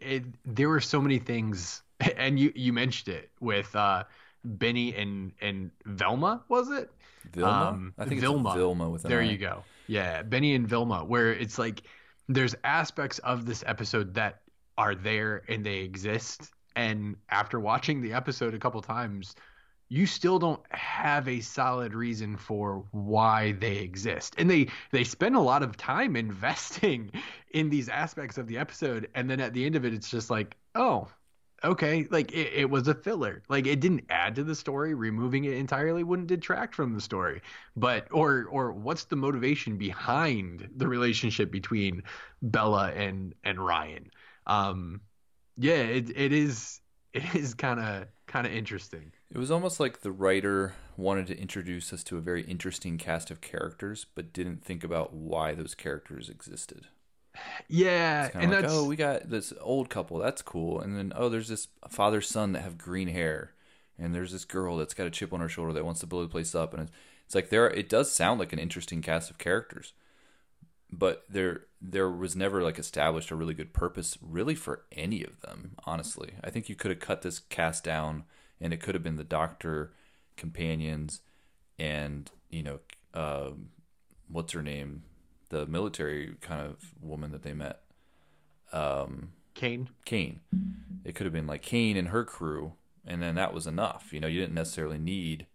it. 0.00 0.24
There 0.44 0.68
were 0.68 0.80
so 0.80 1.00
many 1.00 1.18
things, 1.18 1.82
and 2.16 2.38
you 2.38 2.52
you 2.54 2.72
mentioned 2.72 3.14
it 3.14 3.30
with 3.40 3.74
uh, 3.76 4.04
Benni 4.46 4.98
and 5.00 5.32
and 5.40 5.70
Velma, 5.84 6.42
was 6.48 6.70
it? 6.70 6.90
Vilma 7.32 7.68
Um, 7.68 7.94
I 7.98 8.04
think 8.04 8.20
Vilma. 8.20 8.50
it's 8.50 8.56
Vilma 8.56 8.88
with 8.88 9.02
There 9.02 9.22
you 9.22 9.38
go. 9.38 9.64
Yeah, 9.86 10.22
Benni 10.22 10.54
and 10.54 10.66
Vilma, 10.66 11.04
where 11.04 11.32
it's 11.32 11.58
like 11.58 11.82
there's 12.28 12.54
aspects 12.64 13.18
of 13.20 13.44
this 13.44 13.62
episode 13.66 14.14
that 14.14 14.40
are 14.78 14.94
there 14.94 15.42
and 15.48 15.64
they 15.64 15.78
exist, 15.78 16.50
and 16.76 17.16
after 17.28 17.60
watching 17.60 18.00
the 18.00 18.14
episode 18.14 18.54
a 18.54 18.58
couple 18.58 18.80
times, 18.80 19.34
you 19.88 20.06
still 20.06 20.38
don't 20.38 20.62
have 20.70 21.28
a 21.28 21.40
solid 21.40 21.94
reason 21.94 22.36
for 22.36 22.84
why 22.90 23.52
they 23.52 23.76
exist. 23.76 24.34
And 24.38 24.50
they 24.50 24.68
they 24.90 25.04
spend 25.04 25.36
a 25.36 25.40
lot 25.40 25.62
of 25.62 25.76
time 25.76 26.16
investing 26.16 27.10
in 27.52 27.70
these 27.70 27.88
aspects 27.88 28.38
of 28.38 28.46
the 28.46 28.58
episode, 28.58 29.08
and 29.14 29.30
then 29.30 29.40
at 29.40 29.52
the 29.52 29.64
end 29.64 29.76
of 29.76 29.84
it, 29.84 29.94
it's 29.94 30.10
just 30.10 30.30
like, 30.30 30.56
oh, 30.74 31.08
okay, 31.64 32.06
like 32.10 32.32
it, 32.32 32.52
it 32.54 32.70
was 32.70 32.88
a 32.88 32.94
filler. 32.94 33.42
Like 33.48 33.66
it 33.66 33.80
didn't 33.80 34.04
add 34.10 34.36
to 34.36 34.44
the 34.44 34.54
story. 34.54 34.94
Removing 34.94 35.44
it 35.44 35.54
entirely 35.54 36.04
wouldn't 36.04 36.28
detract 36.28 36.74
from 36.74 36.94
the 36.94 37.00
story. 37.00 37.42
But 37.76 38.08
or 38.10 38.46
or 38.50 38.72
what's 38.72 39.04
the 39.04 39.16
motivation 39.16 39.78
behind 39.78 40.68
the 40.76 40.86
relationship 40.88 41.50
between 41.50 42.02
Bella 42.42 42.92
and 42.92 43.34
and 43.44 43.64
Ryan? 43.64 44.10
Um, 44.46 45.00
yeah, 45.56 45.74
it 45.74 46.10
it 46.16 46.32
is 46.32 46.80
it 47.12 47.34
is 47.34 47.54
kind 47.54 47.80
of 47.80 48.06
kind 48.26 48.46
of 48.46 48.52
interesting. 48.52 49.12
It 49.34 49.38
was 49.38 49.50
almost 49.50 49.80
like 49.80 50.00
the 50.00 50.12
writer 50.12 50.74
wanted 50.96 51.26
to 51.26 51.38
introduce 51.38 51.92
us 51.92 52.04
to 52.04 52.16
a 52.16 52.20
very 52.20 52.42
interesting 52.42 52.98
cast 52.98 53.32
of 53.32 53.40
characters, 53.40 54.06
but 54.14 54.32
didn't 54.32 54.64
think 54.64 54.84
about 54.84 55.12
why 55.12 55.54
those 55.54 55.74
characters 55.74 56.28
existed. 56.28 56.86
Yeah, 57.68 58.30
and 58.32 58.52
like, 58.52 58.62
that's 58.62 58.72
oh, 58.72 58.84
we 58.84 58.94
got 58.94 59.28
this 59.28 59.52
old 59.60 59.90
couple, 59.90 60.18
that's 60.18 60.40
cool, 60.40 60.80
and 60.80 60.96
then 60.96 61.12
oh, 61.16 61.28
there's 61.28 61.48
this 61.48 61.66
father 61.88 62.20
son 62.20 62.52
that 62.52 62.62
have 62.62 62.78
green 62.78 63.08
hair, 63.08 63.54
and 63.98 64.14
there's 64.14 64.30
this 64.30 64.44
girl 64.44 64.76
that's 64.76 64.94
got 64.94 65.08
a 65.08 65.10
chip 65.10 65.32
on 65.32 65.40
her 65.40 65.48
shoulder 65.48 65.72
that 65.72 65.84
wants 65.84 66.00
to 66.00 66.06
blow 66.06 66.22
the 66.22 66.28
place 66.28 66.54
up, 66.54 66.72
and 66.72 66.84
it's, 66.84 66.92
it's 67.26 67.34
like 67.34 67.50
there. 67.50 67.68
It 67.68 67.88
does 67.88 68.12
sound 68.12 68.38
like 68.38 68.52
an 68.52 68.60
interesting 68.60 69.02
cast 69.02 69.30
of 69.30 69.38
characters, 69.38 69.94
but 70.92 71.24
there 71.28 71.62
there 71.80 72.08
was 72.08 72.36
never 72.36 72.62
like 72.62 72.78
established 72.78 73.32
a 73.32 73.36
really 73.36 73.54
good 73.54 73.72
purpose 73.72 74.16
really 74.22 74.54
for 74.54 74.84
any 74.92 75.24
of 75.24 75.40
them. 75.40 75.72
Honestly, 75.84 76.34
I 76.44 76.50
think 76.50 76.68
you 76.68 76.76
could 76.76 76.92
have 76.92 77.00
cut 77.00 77.22
this 77.22 77.40
cast 77.40 77.82
down, 77.82 78.24
and 78.60 78.72
it 78.72 78.80
could 78.80 78.94
have 78.94 79.02
been 79.02 79.16
the 79.16 79.24
doctor, 79.24 79.92
companions, 80.36 81.20
and 81.78 82.30
you 82.50 82.62
know, 82.62 82.80
um, 83.14 83.68
what's 84.28 84.52
her 84.52 84.62
name, 84.62 85.02
the 85.50 85.66
military 85.66 86.34
kind 86.40 86.60
of 86.60 86.92
woman 87.00 87.32
that 87.32 87.42
they 87.42 87.52
met. 87.52 87.80
Um, 88.72 89.30
Kane. 89.54 89.88
Kane. 90.04 90.40
It 91.04 91.14
could 91.14 91.26
have 91.26 91.32
been 91.32 91.46
like 91.46 91.62
Kane 91.62 91.96
and 91.96 92.08
her 92.08 92.24
crew, 92.24 92.74
and 93.06 93.22
then 93.22 93.34
that 93.36 93.54
was 93.54 93.66
enough. 93.66 94.12
You 94.12 94.20
know, 94.20 94.26
you 94.26 94.40
didn't 94.40 94.54
necessarily 94.54 94.98
need 94.98 95.46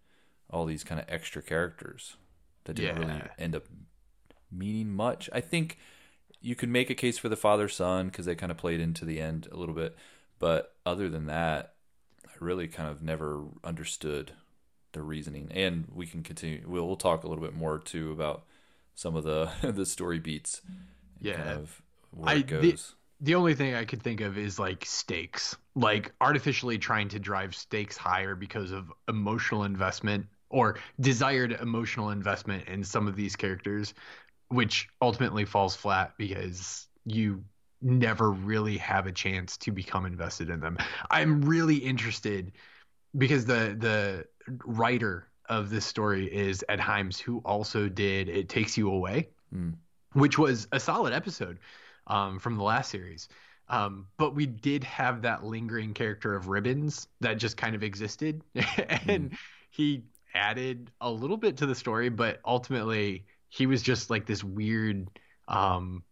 all 0.48 0.64
these 0.64 0.84
kind 0.84 1.00
of 1.00 1.06
extra 1.08 1.42
characters 1.42 2.16
that 2.64 2.74
didn't 2.74 3.00
really 3.00 3.22
end 3.38 3.54
up 3.54 3.64
meaning 4.50 4.90
much. 4.90 5.30
I 5.32 5.40
think 5.40 5.78
you 6.40 6.54
could 6.54 6.68
make 6.68 6.90
a 6.90 6.94
case 6.94 7.18
for 7.18 7.28
the 7.28 7.36
father 7.36 7.68
son 7.68 8.06
because 8.06 8.26
they 8.26 8.34
kind 8.34 8.50
of 8.50 8.58
played 8.58 8.80
into 8.80 9.04
the 9.04 9.20
end 9.20 9.48
a 9.52 9.56
little 9.56 9.74
bit, 9.74 9.96
but 10.38 10.74
other 10.86 11.08
than 11.08 11.26
that, 11.26 11.74
really 12.40 12.68
kind 12.68 12.88
of 12.88 13.02
never 13.02 13.42
understood 13.64 14.32
the 14.92 15.02
reasoning. 15.02 15.48
And 15.52 15.86
we 15.94 16.06
can 16.06 16.22
continue. 16.22 16.62
We'll, 16.66 16.86
we'll 16.86 16.96
talk 16.96 17.24
a 17.24 17.28
little 17.28 17.44
bit 17.44 17.54
more 17.54 17.78
too 17.78 18.10
about 18.12 18.44
some 18.94 19.14
of 19.16 19.24
the 19.24 19.50
the 19.62 19.86
story 19.86 20.18
beats. 20.18 20.62
Yeah. 21.20 21.34
kind 21.36 21.48
of 21.50 21.82
where 22.12 22.30
I- 22.30 22.34
it 22.38 22.46
the- 22.48 22.72
goes. 22.72 22.94
The 23.22 23.34
only 23.34 23.52
thing 23.54 23.74
I 23.74 23.84
could 23.84 24.00
think 24.02 24.22
of 24.22 24.38
is 24.38 24.58
like 24.58 24.86
stakes, 24.86 25.54
like 25.74 26.10
artificially 26.22 26.78
trying 26.78 27.08
to 27.10 27.18
drive 27.18 27.54
stakes 27.54 27.94
higher 27.94 28.34
because 28.34 28.70
of 28.72 28.90
emotional 29.08 29.64
investment 29.64 30.24
or 30.48 30.78
desired 30.98 31.52
emotional 31.60 32.08
investment 32.12 32.66
in 32.66 32.82
some 32.82 33.06
of 33.06 33.16
these 33.16 33.36
characters, 33.36 33.92
which 34.48 34.88
ultimately 35.02 35.44
falls 35.44 35.76
flat 35.76 36.14
because 36.16 36.86
you 37.04 37.44
never 37.82 38.30
really 38.30 38.76
have 38.78 39.06
a 39.06 39.12
chance 39.12 39.56
to 39.58 39.70
become 39.72 40.06
invested 40.06 40.50
in 40.50 40.60
them. 40.60 40.78
I'm 41.10 41.42
really 41.42 41.76
interested 41.76 42.52
because 43.16 43.44
the 43.44 43.76
the 43.78 44.26
writer 44.64 45.28
of 45.48 45.70
this 45.70 45.84
story 45.84 46.32
is 46.32 46.64
Ed 46.68 46.78
Himes, 46.78 47.18
who 47.18 47.38
also 47.38 47.88
did 47.88 48.28
It 48.28 48.48
Takes 48.48 48.76
You 48.76 48.90
Away, 48.90 49.30
Mm. 49.54 49.74
which 50.12 50.38
was 50.38 50.68
a 50.70 50.78
solid 50.78 51.12
episode 51.12 51.58
um, 52.06 52.38
from 52.38 52.56
the 52.56 52.62
last 52.62 52.90
series. 52.90 53.28
Um, 53.68 54.06
but 54.16 54.34
we 54.34 54.46
did 54.46 54.84
have 54.84 55.22
that 55.22 55.44
lingering 55.44 55.92
character 55.94 56.34
of 56.34 56.48
Ribbons 56.48 57.08
that 57.20 57.34
just 57.34 57.56
kind 57.56 57.74
of 57.74 57.82
existed, 57.82 58.42
and 59.08 59.36
he 59.70 60.04
added 60.34 60.90
a 61.00 61.10
little 61.10 61.36
bit 61.36 61.56
to 61.58 61.66
the 61.66 61.74
story, 61.74 62.08
but 62.08 62.40
ultimately 62.44 63.26
he 63.48 63.66
was 63.66 63.82
just 63.82 64.10
like 64.10 64.26
this 64.26 64.44
weird, 64.44 65.08
um, 65.48 66.04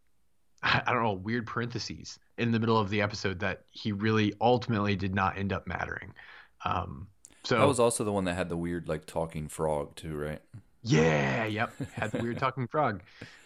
I 0.63 0.93
don't 0.93 1.03
know, 1.03 1.13
weird 1.13 1.47
parentheses 1.47 2.19
in 2.37 2.53
the 2.53 2.59
middle 2.61 2.79
of 2.79 2.91
the 2.91 3.01
episode 3.03 3.41
that 3.41 3.65
he 3.71 3.93
really 3.93 4.35
ultimately 4.41 4.97
did 4.97 5.15
not 5.15 5.39
end 5.39 5.53
up 5.53 5.67
mattering. 5.67 6.15
Um, 6.65 7.09
so 7.45 7.59
That 7.59 7.67
was 7.67 7.81
also 7.81 8.05
the 8.05 8.13
one 8.13 8.25
that 8.25 8.35
had 8.35 8.49
the 8.49 8.57
weird 8.57 8.89
like 8.89 9.07
talking 9.07 9.49
frog 9.49 9.97
too, 9.97 10.17
right? 10.17 10.43
yeah, 10.83 11.45
yep, 11.47 11.75
had 11.93 12.13
the 12.13 12.19
weird 12.19 12.39
talking 12.39 12.67
frog. 12.69 13.03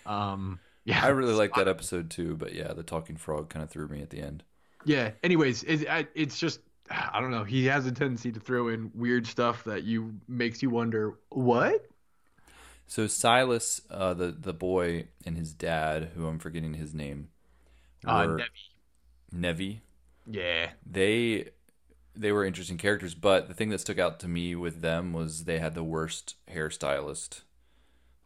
Um, 0.07 0.61
yeah, 0.85 1.05
I 1.05 1.09
really 1.09 1.35
like 1.35 1.55
that 1.55 1.69
episode 1.69 2.11
too, 2.11 2.37
but 2.37 2.55
yeah, 2.55 2.73
the 2.73 2.83
talking 2.83 3.17
frog 3.17 3.49
kind 3.51 3.63
of 3.63 3.71
threw 3.71 3.89
me 3.89 4.03
at 4.03 4.11
the 4.11 4.21
end. 4.21 4.45
Yeah. 4.85 5.13
Anyways, 5.23 5.63
it, 5.65 6.09
it's 6.15 6.39
just 6.39 6.61
I 6.91 7.21
don't 7.21 7.31
know. 7.31 7.45
He 7.45 7.67
has 7.67 7.87
a 7.87 7.93
tendency 7.93 8.33
to 8.33 8.41
throw 8.41 8.69
in 8.69 8.91
weird 8.95 9.27
stuff 9.27 9.65
that 9.65 9.85
you 9.85 10.15
makes 10.29 10.63
you 10.63 10.71
wonder 10.71 11.15
what. 11.31 11.87
So 12.87 13.07
Sylas, 13.07 13.81
uh, 13.91 14.15
the 14.15 14.33
the 14.33 14.53
boy 14.53 15.09
and 15.25 15.37
his 15.37 15.55
dad, 15.55 16.13
who 16.15 16.27
I'm 16.27 16.39
forgetting 16.39 16.75
his 16.75 16.95
name, 16.95 17.31
Uh, 18.07 18.27
were 18.27 18.29
Nevi. 18.29 18.73
Nevi. 19.33 19.83
Yeah. 20.27 20.73
They 20.85 21.51
they 22.15 22.33
were 22.33 22.45
interesting 22.45 22.79
characters, 22.79 23.15
but 23.15 23.49
the 23.49 23.55
thing 23.55 23.71
that 23.71 23.81
stuck 23.81 23.99
out 23.99 24.21
to 24.21 24.29
me 24.29 24.55
with 24.57 24.83
them 24.83 25.13
was 25.13 25.45
they 25.45 25.59
had 25.61 25.75
the 25.75 25.85
worst 25.85 26.37
hairstylist 26.51 27.43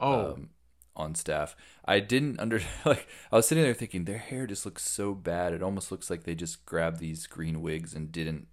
Oh, 0.00 0.36
um, 0.36 0.50
on 0.96 1.14
staff. 1.14 1.56
I 1.84 2.00
didn't 2.00 2.40
under 2.40 2.60
like 2.86 3.08
I 3.32 3.36
was 3.36 3.48
sitting 3.48 3.64
there 3.64 3.74
thinking 3.74 4.04
their 4.04 4.18
hair 4.18 4.46
just 4.46 4.64
looks 4.66 4.84
so 4.84 5.14
bad. 5.14 5.54
It 5.54 5.62
almost 5.62 5.92
looks 5.92 6.10
like 6.10 6.24
they 6.24 6.34
just 6.36 6.66
grabbed 6.66 7.00
these 7.00 7.26
green 7.26 7.62
wigs 7.62 7.94
and 7.94 8.12
didn't 8.12 8.48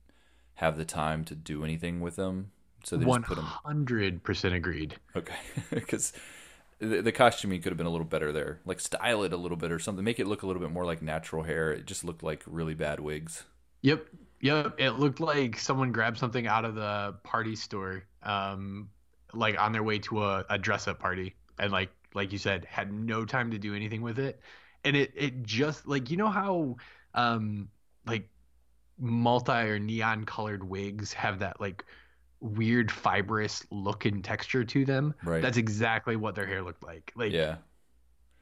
have 0.56 0.78
the 0.78 0.86
time 0.86 1.26
to 1.26 1.36
do 1.36 1.64
anything 1.64 2.02
with 2.02 2.18
them. 2.18 2.52
So 2.84 2.98
they 2.98 3.06
one 3.06 3.22
just 3.22 3.28
put 3.30 3.36
them 3.36 3.46
hundred 3.46 4.24
percent 4.24 4.54
agreed. 4.56 4.98
okay 5.16 5.36
because 5.72 6.14
the, 6.80 7.02
the 7.02 7.12
costuming 7.12 7.62
could 7.62 7.72
have 7.72 7.78
been 7.78 7.88
a 7.88 7.92
little 7.92 8.06
better 8.06 8.32
there. 8.32 8.60
Like 8.66 8.80
style 8.80 9.24
it 9.24 9.34
a 9.34 9.38
little 9.38 9.58
bit 9.58 9.72
or 9.72 9.80
something. 9.80 10.04
Make 10.04 10.20
it 10.20 10.28
look 10.28 10.44
a 10.44 10.48
little 10.48 10.62
bit 10.62 10.72
more 10.72 10.86
like 10.86 11.02
natural 11.02 11.44
hair. 11.44 11.72
It 11.72 11.86
just 11.86 12.04
looked 12.04 12.24
like 12.24 12.44
really 12.46 12.74
bad 12.74 13.00
wigs. 13.00 13.44
Yep. 13.82 14.08
Yep. 14.42 14.76
It 14.80 14.92
looked 14.92 15.20
like 15.20 15.58
someone 15.58 15.92
grabbed 15.92 16.18
something 16.18 16.48
out 16.48 16.66
of 16.66 16.76
the 16.76 17.16
party 17.24 17.56
store, 17.56 18.04
um, 18.24 18.90
like 19.34 19.60
on 19.60 19.72
their 19.72 19.84
way 19.84 20.00
to 20.00 20.24
a, 20.24 20.46
a 20.50 20.58
dress 20.58 20.88
up 20.88 21.00
party, 21.00 21.36
and 21.60 21.72
like 21.72 21.90
like 22.14 22.32
you 22.32 22.38
said, 22.38 22.66
had 22.66 22.92
no 22.92 23.26
time 23.26 23.52
to 23.52 23.58
do 23.58 23.74
anything 23.74 24.02
with 24.02 24.20
it, 24.20 24.40
and 24.84 24.96
it 24.96 25.14
it 25.16 25.44
just 25.44 25.88
like 25.88 26.12
you 26.12 26.18
know 26.18 26.30
how 26.30 26.76
um 27.14 27.70
like 28.06 28.30
multi 29.00 29.54
or 29.54 29.80
neon 29.80 30.26
colored 30.26 30.64
wigs 30.64 31.14
have 31.14 31.40
that 31.40 31.60
like 31.60 31.84
weird 32.44 32.92
fibrous 32.92 33.66
look 33.72 34.06
and 34.06 34.24
texture 34.24 34.64
to 34.66 34.86
them. 34.86 35.14
Right. 35.24 35.42
That's 35.42 35.58
exactly 35.58 36.16
what 36.18 36.36
their 36.36 36.46
hair 36.46 36.62
looked 36.62 36.84
like. 36.84 37.12
Like 37.16 37.32
Yeah. 37.32 37.56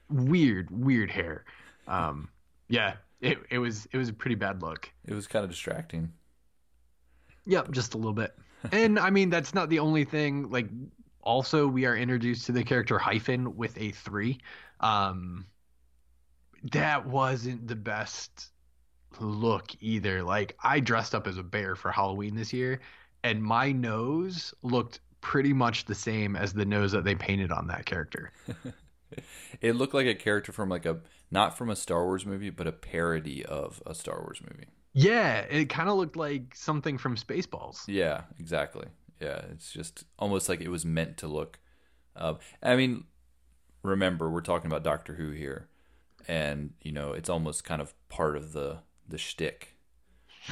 weird, 0.10 0.70
weird 0.72 1.12
hair. 1.12 1.46
Um, 1.88 2.30
yeah, 2.68 2.96
it 3.22 3.38
it 3.50 3.60
was 3.60 3.88
it 3.92 3.98
was 3.98 4.10
a 4.10 4.14
pretty 4.14 4.36
bad 4.36 4.62
look. 4.62 4.90
It 5.06 5.14
was 5.14 5.28
kind 5.28 5.44
of 5.44 5.52
distracting. 5.52 6.12
Yep, 7.46 7.72
just 7.72 7.94
a 7.94 7.98
little 7.98 8.14
bit. 8.14 8.36
and 8.72 8.98
I 9.00 9.10
mean, 9.10 9.30
that's 9.30 9.54
not 9.54 9.70
the 9.70 9.80
only 9.80 10.04
thing. 10.04 10.50
Like, 10.50 10.68
also, 11.22 11.68
we 11.68 11.86
are 11.86 11.96
introduced 11.96 12.46
to 12.48 12.52
the 12.52 12.64
character 12.64 12.98
Hyphen 12.98 13.56
with 13.56 13.78
a 13.80 13.92
three. 13.92 14.40
Um, 14.80 15.46
that 16.72 17.06
wasn't 17.08 17.68
the 17.68 17.76
best 17.76 18.52
look 19.20 19.72
either. 19.80 20.24
Like, 20.24 20.56
I 20.64 20.80
dressed 20.80 21.14
up 21.16 21.28
as 21.28 21.38
a 21.38 21.44
bear 21.44 21.76
for 21.76 21.92
Halloween 21.92 22.36
this 22.36 22.54
year, 22.54 22.80
and 23.24 23.44
my 23.44 23.72
nose 23.72 24.54
looked 24.62 25.00
pretty 25.22 25.54
much 25.54 25.86
the 25.86 25.96
same 25.96 26.36
as 26.36 26.54
the 26.54 26.66
nose 26.66 26.92
that 26.92 27.04
they 27.04 27.16
painted 27.16 27.52
on 27.52 27.68
that 27.68 27.86
character. 27.86 28.32
it 29.62 29.76
looked 29.76 29.94
like 29.94 30.08
a 30.08 30.16
character 30.16 30.52
from 30.52 30.70
like 30.70 30.86
a 30.86 31.00
not 31.30 31.58
from 31.58 31.70
a 31.70 31.76
Star 31.76 32.06
Wars 32.06 32.26
movie, 32.26 32.50
but 32.50 32.68
a 32.68 32.72
parody 32.72 33.46
of 33.46 33.82
a 33.86 33.96
Star 33.96 34.20
Wars 34.20 34.42
movie. 34.42 34.68
Yeah, 34.94 35.42
it 35.42 35.70
kind 35.70 35.88
of 35.88 35.96
looked 35.96 36.18
like 36.18 36.54
something 36.56 36.98
from 36.98 37.16
Spaceballs. 37.16 37.84
Yeah, 37.88 38.24
exactly. 38.40 38.88
Yeah, 39.22 39.42
it's 39.52 39.72
just 39.72 40.04
almost 40.20 40.50
like 40.50 40.60
it 40.62 40.68
was 40.70 40.86
meant 40.86 41.18
to 41.18 41.28
look. 41.28 41.60
Uh, 42.16 42.34
I 42.62 42.76
mean, 42.76 43.06
remember 43.84 44.30
we're 44.30 44.42
talking 44.42 44.70
about 44.70 44.84
Doctor 44.84 45.14
Who 45.14 45.32
here, 45.32 45.70
and 46.28 46.72
you 46.82 46.92
know 46.92 47.14
it's 47.14 47.30
almost 47.30 47.64
kind 47.64 47.82
of 47.82 47.94
part 48.10 48.36
of 48.36 48.52
the 48.52 48.80
the 49.08 49.18
shtick 49.18 49.71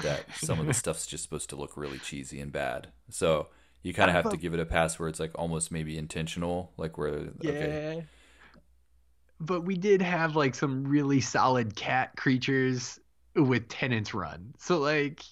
that 0.03 0.25
some 0.35 0.59
of 0.59 0.65
the 0.65 0.73
stuff's 0.83 1.07
just 1.07 1.23
supposed 1.23 1.49
to 1.49 1.55
look 1.55 1.77
really 1.77 1.99
cheesy 1.99 2.39
and 2.39 2.51
bad. 2.51 2.87
So 3.09 3.47
you 3.81 3.93
kind 3.93 4.09
of 4.09 4.15
have 4.15 4.31
to 4.31 4.37
give 4.37 4.53
it 4.53 4.59
a 4.59 4.65
pass 4.65 4.99
where 4.99 5.09
it's 5.09 5.19
like 5.19 5.31
almost 5.35 5.71
maybe 5.71 5.97
intentional, 5.97 6.71
like 6.77 6.97
where 6.97 7.29
yeah. 7.41 7.51
okay. 7.51 8.05
But 9.39 9.61
we 9.61 9.75
did 9.75 10.01
have 10.01 10.35
like 10.35 10.53
some 10.53 10.85
really 10.85 11.21
solid 11.21 11.75
cat 11.75 12.15
creatures 12.17 12.99
with 13.35 13.69
Tennant's 13.69 14.13
Run. 14.13 14.53
So 14.57 14.79
like, 14.79 15.23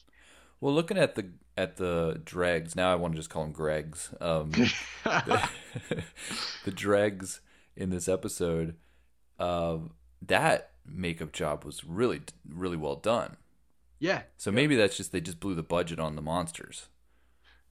well, 0.61 0.73
looking 0.73 0.97
at 0.97 1.15
the 1.15 1.29
at 1.57 1.75
the 1.75 2.21
dregs 2.23 2.75
now, 2.75 2.91
I 2.91 2.95
want 2.95 3.13
to 3.13 3.17
just 3.17 3.29
call 3.29 3.43
them 3.43 3.53
Gregs. 3.53 4.09
Um, 4.21 4.51
the, 4.51 5.49
the 6.65 6.71
dregs 6.71 7.41
in 7.75 7.89
this 7.89 8.07
episode, 8.07 8.75
uh, 9.39 9.77
that 10.21 10.71
makeup 10.85 11.33
job 11.33 11.65
was 11.65 11.83
really 11.83 12.21
really 12.47 12.77
well 12.77 12.95
done. 12.95 13.35
Yeah. 13.99 14.23
So 14.37 14.51
maybe 14.51 14.75
that's 14.75 14.97
just 14.97 15.11
they 15.11 15.21
just 15.21 15.39
blew 15.39 15.55
the 15.55 15.63
budget 15.63 15.99
on 15.99 16.15
the 16.15 16.21
monsters. 16.21 16.87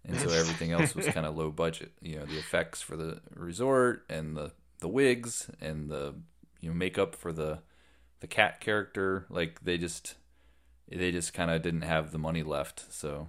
And 0.05 0.19
so 0.19 0.29
everything 0.29 0.73
else 0.73 0.95
was 0.95 1.07
kind 1.09 1.27
of 1.27 1.37
low 1.37 1.51
budget. 1.51 1.93
You 2.01 2.21
know, 2.21 2.27
the 2.27 2.39
effects 2.39 2.81
for 2.81 2.97
the 2.97 3.21
resort 3.35 4.05
and 4.09 4.37
the 4.37 4.53
the 4.81 4.89
wigs 4.89 5.51
and 5.61 5.89
the 5.91 6.15
you 6.61 6.69
know 6.69 6.75
makeup 6.75 7.15
for 7.15 7.33
the 7.33 7.61
the 8.21 8.27
cat 8.27 8.61
character 8.61 9.27
like 9.29 9.61
they 9.63 9.79
just 9.79 10.17
they 10.89 11.11
just 11.11 11.33
kind 11.33 11.51
of 11.51 11.63
didn't 11.63 11.83
have 11.83 12.13
the 12.13 12.19
money 12.19 12.43
left 12.43 12.93
so 12.93 13.29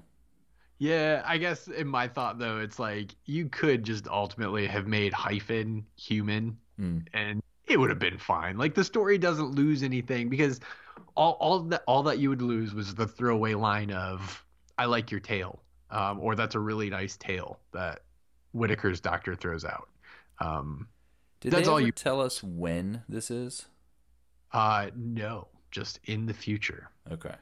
yeah 0.77 1.21
i 1.25 1.37
guess 1.37 1.67
in 1.67 1.87
my 1.87 2.07
thought 2.07 2.39
though 2.39 2.59
it's 2.59 2.79
like 2.79 3.15
you 3.25 3.47
could 3.49 3.83
just 3.83 4.07
ultimately 4.07 4.67
have 4.67 4.87
made 4.87 5.13
hyphen 5.13 5.85
human 5.95 6.57
mm. 6.79 7.01
and 7.13 7.41
it 7.65 7.79
would 7.79 7.89
have 7.89 7.99
been 7.99 8.17
fine 8.17 8.57
like 8.57 8.75
the 8.75 8.83
story 8.83 9.17
doesn't 9.17 9.55
lose 9.55 9.83
anything 9.83 10.29
because 10.29 10.59
all 11.15 11.33
all 11.33 11.59
that 11.59 11.83
all 11.87 12.03
that 12.03 12.19
you 12.19 12.29
would 12.29 12.41
lose 12.41 12.73
was 12.73 12.95
the 12.95 13.07
throwaway 13.07 13.53
line 13.53 13.91
of 13.91 14.45
i 14.77 14.85
like 14.85 15.11
your 15.11 15.19
tail 15.19 15.61
um, 15.89 16.19
or 16.19 16.35
that's 16.35 16.55
a 16.55 16.59
really 16.59 16.89
nice 16.89 17.15
tail 17.15 17.59
that 17.71 18.01
Whittaker's 18.53 18.99
doctor 18.99 19.35
throws 19.35 19.63
out 19.63 19.89
um, 20.39 20.87
did 21.39 21.51
that's 21.51 21.67
all 21.67 21.79
you 21.79 21.91
tell 21.91 22.21
us 22.21 22.43
when 22.43 23.03
this 23.07 23.31
is 23.31 23.67
uh, 24.53 24.89
no, 24.95 25.47
just 25.71 25.99
in 26.05 26.25
the 26.25 26.33
future. 26.33 26.89
Okay. 27.11 27.35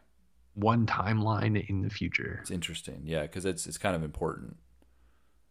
One 0.53 0.85
timeline 0.85 1.67
in 1.69 1.81
the 1.81 1.89
future. 1.89 2.39
It's 2.41 2.51
interesting, 2.51 3.01
yeah, 3.05 3.23
because 3.23 3.45
it's 3.45 3.67
it's 3.67 3.77
kind 3.77 3.95
of 3.95 4.03
important 4.03 4.57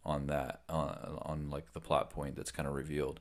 on 0.03 0.27
that 0.27 0.61
on 0.67 1.19
on 1.21 1.49
like 1.49 1.73
the 1.73 1.79
plot 1.79 2.09
point 2.09 2.35
that's 2.35 2.51
kind 2.51 2.67
of 2.67 2.73
revealed. 2.73 3.19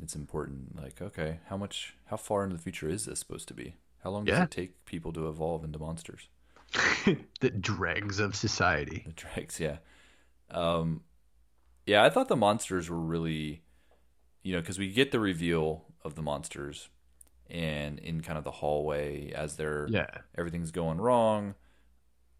It's 0.00 0.14
important, 0.14 0.80
like 0.80 1.02
okay, 1.02 1.40
how 1.48 1.56
much, 1.56 1.94
how 2.06 2.16
far 2.16 2.44
into 2.44 2.56
the 2.56 2.62
future 2.62 2.88
is 2.88 3.06
this 3.06 3.18
supposed 3.18 3.48
to 3.48 3.54
be? 3.54 3.76
How 4.02 4.10
long 4.10 4.24
does 4.24 4.38
yeah. 4.38 4.44
it 4.44 4.50
take 4.50 4.84
people 4.84 5.12
to 5.14 5.28
evolve 5.28 5.64
into 5.64 5.78
monsters? 5.78 6.28
the 7.40 7.50
dregs 7.50 8.18
of 8.18 8.36
society. 8.36 9.02
The 9.06 9.12
dregs, 9.12 9.60
yeah. 9.60 9.78
Um, 10.50 11.02
yeah, 11.86 12.04
I 12.04 12.10
thought 12.10 12.28
the 12.28 12.36
monsters 12.36 12.88
were 12.90 13.00
really, 13.00 13.62
you 14.42 14.54
know, 14.54 14.60
because 14.60 14.78
we 14.78 14.92
get 14.92 15.12
the 15.12 15.20
reveal 15.20 15.84
of 16.04 16.14
the 16.14 16.22
monsters 16.22 16.88
and 17.48 17.98
in 17.98 18.22
kind 18.22 18.38
of 18.38 18.44
the 18.44 18.50
hallway 18.50 19.30
as 19.32 19.56
they're 19.56 19.86
yeah 19.88 20.06
everything's 20.36 20.70
going 20.70 20.98
wrong 20.98 21.54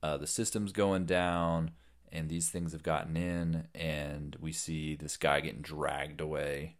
uh, 0.03 0.17
the 0.17 0.27
system's 0.27 0.73
going 0.73 1.05
down 1.05 1.71
and 2.13 2.29
these 2.29 2.49
things 2.49 2.73
have 2.73 2.83
gotten 2.83 3.17
in 3.17 3.67
and 3.75 4.37
we 4.41 4.53
see 4.53 4.95
this 4.95 5.17
guy 5.17 5.41
getting 5.41 5.63
dragged 5.63 6.21
away 6.21 6.77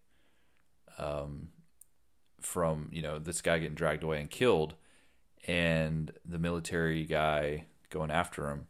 um, 0.99 1.49
from 2.47 2.89
you 2.93 3.03
know 3.03 3.19
this 3.19 3.41
guy 3.41 3.59
getting 3.59 3.75
dragged 3.75 4.03
away 4.03 4.21
and 4.21 4.31
killed 4.31 4.75
and 5.47 6.13
the 6.25 6.39
military 6.39 7.05
guy 7.05 7.65
going 7.91 8.11
after 8.11 8.51
him 8.51 8.67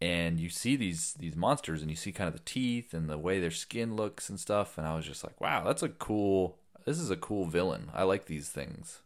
and 0.00 0.40
you 0.40 0.48
see 0.48 0.76
these 0.76 1.14
these 1.14 1.36
monsters 1.36 1.82
and 1.82 1.90
you 1.90 1.96
see 1.96 2.12
kind 2.12 2.28
of 2.28 2.34
the 2.34 2.40
teeth 2.40 2.94
and 2.94 3.08
the 3.08 3.18
way 3.18 3.38
their 3.38 3.50
skin 3.50 3.94
looks 3.94 4.28
and 4.28 4.40
stuff 4.40 4.78
and 4.78 4.86
i 4.86 4.94
was 4.94 5.06
just 5.06 5.24
like 5.24 5.40
wow 5.40 5.62
that's 5.64 5.82
a 5.82 5.88
cool 5.88 6.58
this 6.84 6.98
is 6.98 7.10
a 7.10 7.16
cool 7.16 7.44
villain. 7.44 7.90
I 7.94 8.02
like 8.02 8.26
these 8.26 8.48
things. 8.48 9.00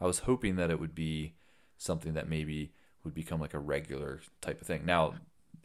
I 0.00 0.06
was 0.06 0.20
hoping 0.20 0.56
that 0.56 0.70
it 0.70 0.80
would 0.80 0.94
be 0.94 1.34
something 1.76 2.14
that 2.14 2.28
maybe 2.28 2.72
would 3.04 3.14
become 3.14 3.40
like 3.40 3.54
a 3.54 3.58
regular 3.58 4.20
type 4.40 4.60
of 4.60 4.66
thing. 4.66 4.82
Now, 4.84 5.14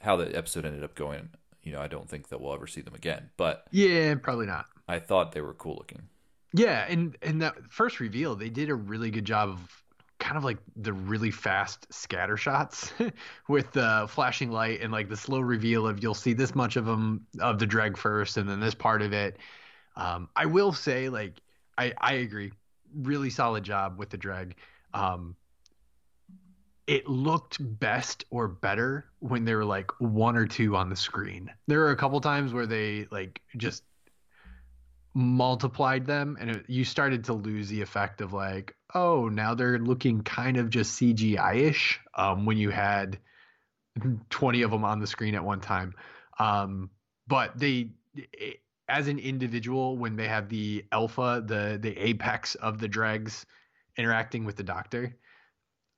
how 0.01 0.15
the 0.15 0.35
episode 0.35 0.65
ended 0.65 0.83
up 0.83 0.95
going, 0.95 1.29
you 1.63 1.71
know, 1.71 1.81
I 1.81 1.87
don't 1.87 2.09
think 2.09 2.29
that 2.29 2.39
we'll 2.39 2.53
ever 2.53 2.67
see 2.67 2.81
them 2.81 2.95
again. 2.95 3.29
But 3.37 3.65
yeah, 3.71 4.15
probably 4.15 4.45
not. 4.45 4.67
I 4.87 4.99
thought 4.99 5.31
they 5.31 5.41
were 5.41 5.53
cool 5.53 5.75
looking. 5.75 6.03
Yeah, 6.55 6.85
and 6.87 7.17
and 7.21 7.41
that 7.41 7.55
first 7.69 7.99
reveal, 7.99 8.35
they 8.35 8.49
did 8.49 8.69
a 8.69 8.75
really 8.75 9.11
good 9.11 9.25
job 9.25 9.49
of 9.49 9.83
kind 10.19 10.37
of 10.37 10.43
like 10.43 10.57
the 10.77 10.93
really 10.93 11.31
fast 11.31 11.91
scatter 11.93 12.37
shots 12.37 12.93
with 13.49 13.71
the 13.73 14.07
flashing 14.09 14.49
light 14.51 14.81
and 14.81 14.91
like 14.91 15.09
the 15.09 15.17
slow 15.17 15.39
reveal 15.41 15.85
of 15.85 16.01
you'll 16.01 16.13
see 16.13 16.33
this 16.33 16.55
much 16.55 16.77
of 16.77 16.85
them 16.85 17.27
of 17.39 17.59
the 17.59 17.65
dreg 17.65 17.97
first 17.97 18.37
and 18.37 18.49
then 18.49 18.59
this 18.61 18.73
part 18.73 19.01
of 19.01 19.11
it 19.13 19.37
um, 19.95 20.29
I 20.35 20.45
will 20.45 20.73
say, 20.73 21.09
like, 21.09 21.41
I 21.77 21.93
I 21.99 22.13
agree, 22.15 22.51
really 22.95 23.29
solid 23.29 23.63
job 23.63 23.97
with 23.97 24.09
the 24.09 24.17
dreg. 24.17 24.55
Um, 24.93 25.35
it 26.87 27.07
looked 27.07 27.57
best 27.79 28.25
or 28.29 28.47
better 28.47 29.05
when 29.19 29.43
there 29.45 29.57
were 29.57 29.65
like 29.65 29.89
one 29.99 30.35
or 30.37 30.45
two 30.45 30.75
on 30.75 30.89
the 30.89 30.95
screen. 30.95 31.51
There 31.67 31.79
were 31.79 31.91
a 31.91 31.95
couple 31.95 32.19
times 32.21 32.53
where 32.53 32.67
they 32.67 33.07
like 33.11 33.41
just 33.57 33.83
multiplied 35.15 36.05
them 36.05 36.37
and 36.39 36.51
it, 36.51 36.65
you 36.67 36.83
started 36.83 37.23
to 37.23 37.33
lose 37.33 37.69
the 37.69 37.81
effect 37.81 38.21
of 38.21 38.33
like 38.33 38.75
oh 38.93 39.29
now 39.29 39.55
they're 39.55 39.79
looking 39.79 40.21
kind 40.21 40.57
of 40.57 40.69
just 40.69 40.99
cgi-ish 40.99 41.99
um, 42.15 42.45
when 42.45 42.57
you 42.57 42.69
had 42.69 43.17
20 44.29 44.61
of 44.61 44.71
them 44.71 44.83
on 44.83 44.99
the 44.99 45.07
screen 45.07 45.33
at 45.33 45.43
one 45.43 45.61
time 45.61 45.95
um, 46.37 46.89
but 47.27 47.57
they 47.57 47.91
it, 48.13 48.59
as 48.87 49.07
an 49.07 49.19
individual 49.19 49.97
when 49.97 50.15
they 50.15 50.27
have 50.27 50.49
the 50.49 50.85
alpha, 50.91 51.43
the 51.45 51.77
the 51.81 51.97
apex 51.97 52.55
of 52.55 52.79
the 52.79 52.87
dregs 52.87 53.45
interacting 53.97 54.45
with 54.45 54.55
the 54.55 54.63
doctor, 54.63 55.15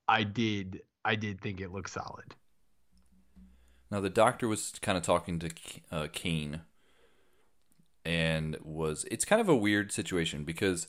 I 0.06 0.24
did 0.24 0.82
I 1.04 1.16
did 1.16 1.40
think 1.40 1.60
it 1.60 1.72
looked 1.72 1.90
solid. 1.90 2.34
Now 3.90 4.00
the 4.00 4.10
doctor 4.10 4.48
was 4.48 4.72
kind 4.80 4.96
of 4.96 5.04
talking 5.04 5.38
to 5.38 5.50
uh, 5.90 6.08
Kane, 6.12 6.62
and 8.08 8.56
was 8.62 9.04
it's 9.10 9.26
kind 9.26 9.38
of 9.38 9.50
a 9.50 9.54
weird 9.54 9.92
situation 9.92 10.42
because 10.42 10.88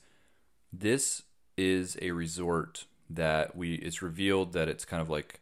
this 0.72 1.24
is 1.58 1.98
a 2.02 2.12
resort 2.12 2.86
that 3.10 3.58
we 3.58 3.76
it's 3.76 4.02
revealed 4.02 4.54
that 4.54 4.70
it's 4.70 4.86
kind 4.86 5.02
of 5.02 5.10
like 5.10 5.42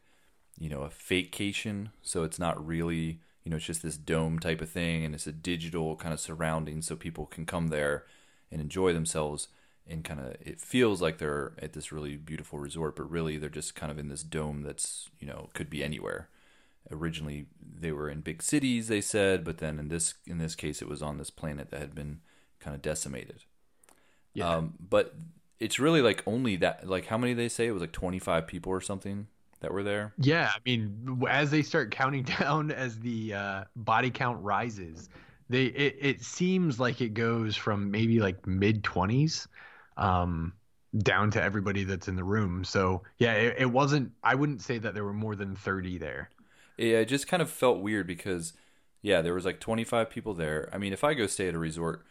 you 0.57 0.69
know 0.69 0.81
a 0.81 0.89
fakecation, 0.89 1.91
so 2.01 2.23
it's 2.23 2.39
not 2.39 2.65
really 2.65 3.19
you 3.43 3.51
know, 3.51 3.55
it's 3.55 3.65
just 3.65 3.81
this 3.81 3.95
dome 3.95 4.39
type 4.39 4.59
of 4.59 4.69
thing 4.69 5.05
and 5.05 5.15
it's 5.15 5.27
a 5.27 5.31
digital 5.31 5.95
kind 5.95 6.13
of 6.13 6.19
surrounding 6.19 6.81
so 6.81 6.97
people 6.97 7.25
can 7.25 7.45
come 7.45 7.69
there 7.69 8.03
and 8.51 8.59
enjoy 8.59 8.91
themselves. 8.91 9.47
And 9.89 10.03
kind 10.03 10.19
of 10.19 10.35
it 10.41 10.59
feels 10.59 11.01
like 11.01 11.17
they're 11.17 11.53
at 11.59 11.71
this 11.71 11.93
really 11.93 12.17
beautiful 12.17 12.59
resort 12.59 12.97
but 12.97 13.09
really 13.09 13.37
they're 13.37 13.49
just 13.49 13.73
kind 13.73 13.89
of 13.89 13.97
in 13.97 14.09
this 14.09 14.21
dome 14.21 14.63
that's 14.63 15.09
you 15.17 15.27
know 15.27 15.49
could 15.53 15.69
be 15.69 15.81
anywhere 15.81 16.27
originally 16.91 17.45
they 17.79 17.91
were 17.91 18.09
in 18.09 18.21
big 18.21 18.41
cities 18.41 18.87
they 18.87 19.01
said 19.01 19.43
but 19.43 19.57
then 19.57 19.77
in 19.77 19.87
this 19.89 20.15
in 20.25 20.37
this 20.37 20.55
case 20.55 20.81
it 20.81 20.87
was 20.87 21.01
on 21.01 21.17
this 21.17 21.29
planet 21.29 21.69
that 21.69 21.79
had 21.79 21.93
been 21.93 22.19
kind 22.59 22.75
of 22.75 22.81
decimated 22.81 23.43
yeah. 24.37 24.57
Um, 24.57 24.75
but 24.79 25.15
it's 25.59 25.79
really 25.79 26.01
like 26.03 26.21
only 26.27 26.57
that 26.57 26.87
like 26.87 27.07
how 27.07 27.17
many 27.17 27.33
they 27.33 27.49
say 27.49 27.65
it 27.65 27.71
was 27.71 27.81
like 27.81 27.91
25 27.91 28.45
people 28.45 28.71
or 28.71 28.81
something 28.81 29.27
that 29.61 29.73
were 29.73 29.81
there? 29.81 30.13
Yeah, 30.19 30.51
I 30.55 30.59
mean, 30.63 31.23
as 31.27 31.49
they 31.49 31.63
start 31.63 31.89
counting 31.91 32.23
down, 32.23 32.71
as 32.71 32.99
the 32.99 33.33
uh, 33.33 33.63
body 33.75 34.11
count 34.11 34.43
rises, 34.43 35.09
they 35.49 35.65
it, 35.65 35.97
it 35.99 36.23
seems 36.23 36.79
like 36.79 37.01
it 37.01 37.15
goes 37.15 37.55
from 37.55 37.89
maybe 37.89 38.19
like 38.19 38.45
mid 38.45 38.83
twenties, 38.83 39.47
um, 39.97 40.53
down 40.99 41.31
to 41.31 41.41
everybody 41.41 41.83
that's 41.83 42.07
in 42.07 42.15
the 42.15 42.23
room. 42.23 42.63
So 42.63 43.01
yeah, 43.17 43.33
it, 43.33 43.55
it 43.57 43.71
wasn't. 43.71 44.11
I 44.23 44.35
wouldn't 44.35 44.61
say 44.61 44.77
that 44.77 44.93
there 44.93 45.03
were 45.03 45.13
more 45.13 45.35
than 45.35 45.55
thirty 45.55 45.97
there. 45.97 46.29
Yeah, 46.77 46.97
it 46.99 47.05
just 47.05 47.27
kind 47.27 47.41
of 47.41 47.49
felt 47.49 47.79
weird 47.79 48.07
because, 48.07 48.53
yeah, 49.01 49.21
there 49.21 49.33
was 49.33 49.45
like 49.45 49.59
25 49.59 50.09
people 50.09 50.33
there. 50.33 50.69
I 50.73 50.77
mean, 50.77 50.93
if 50.93 51.03
I 51.03 51.13
go 51.13 51.27
stay 51.27 51.47
at 51.47 51.55
a 51.55 51.59
resort 51.59 52.05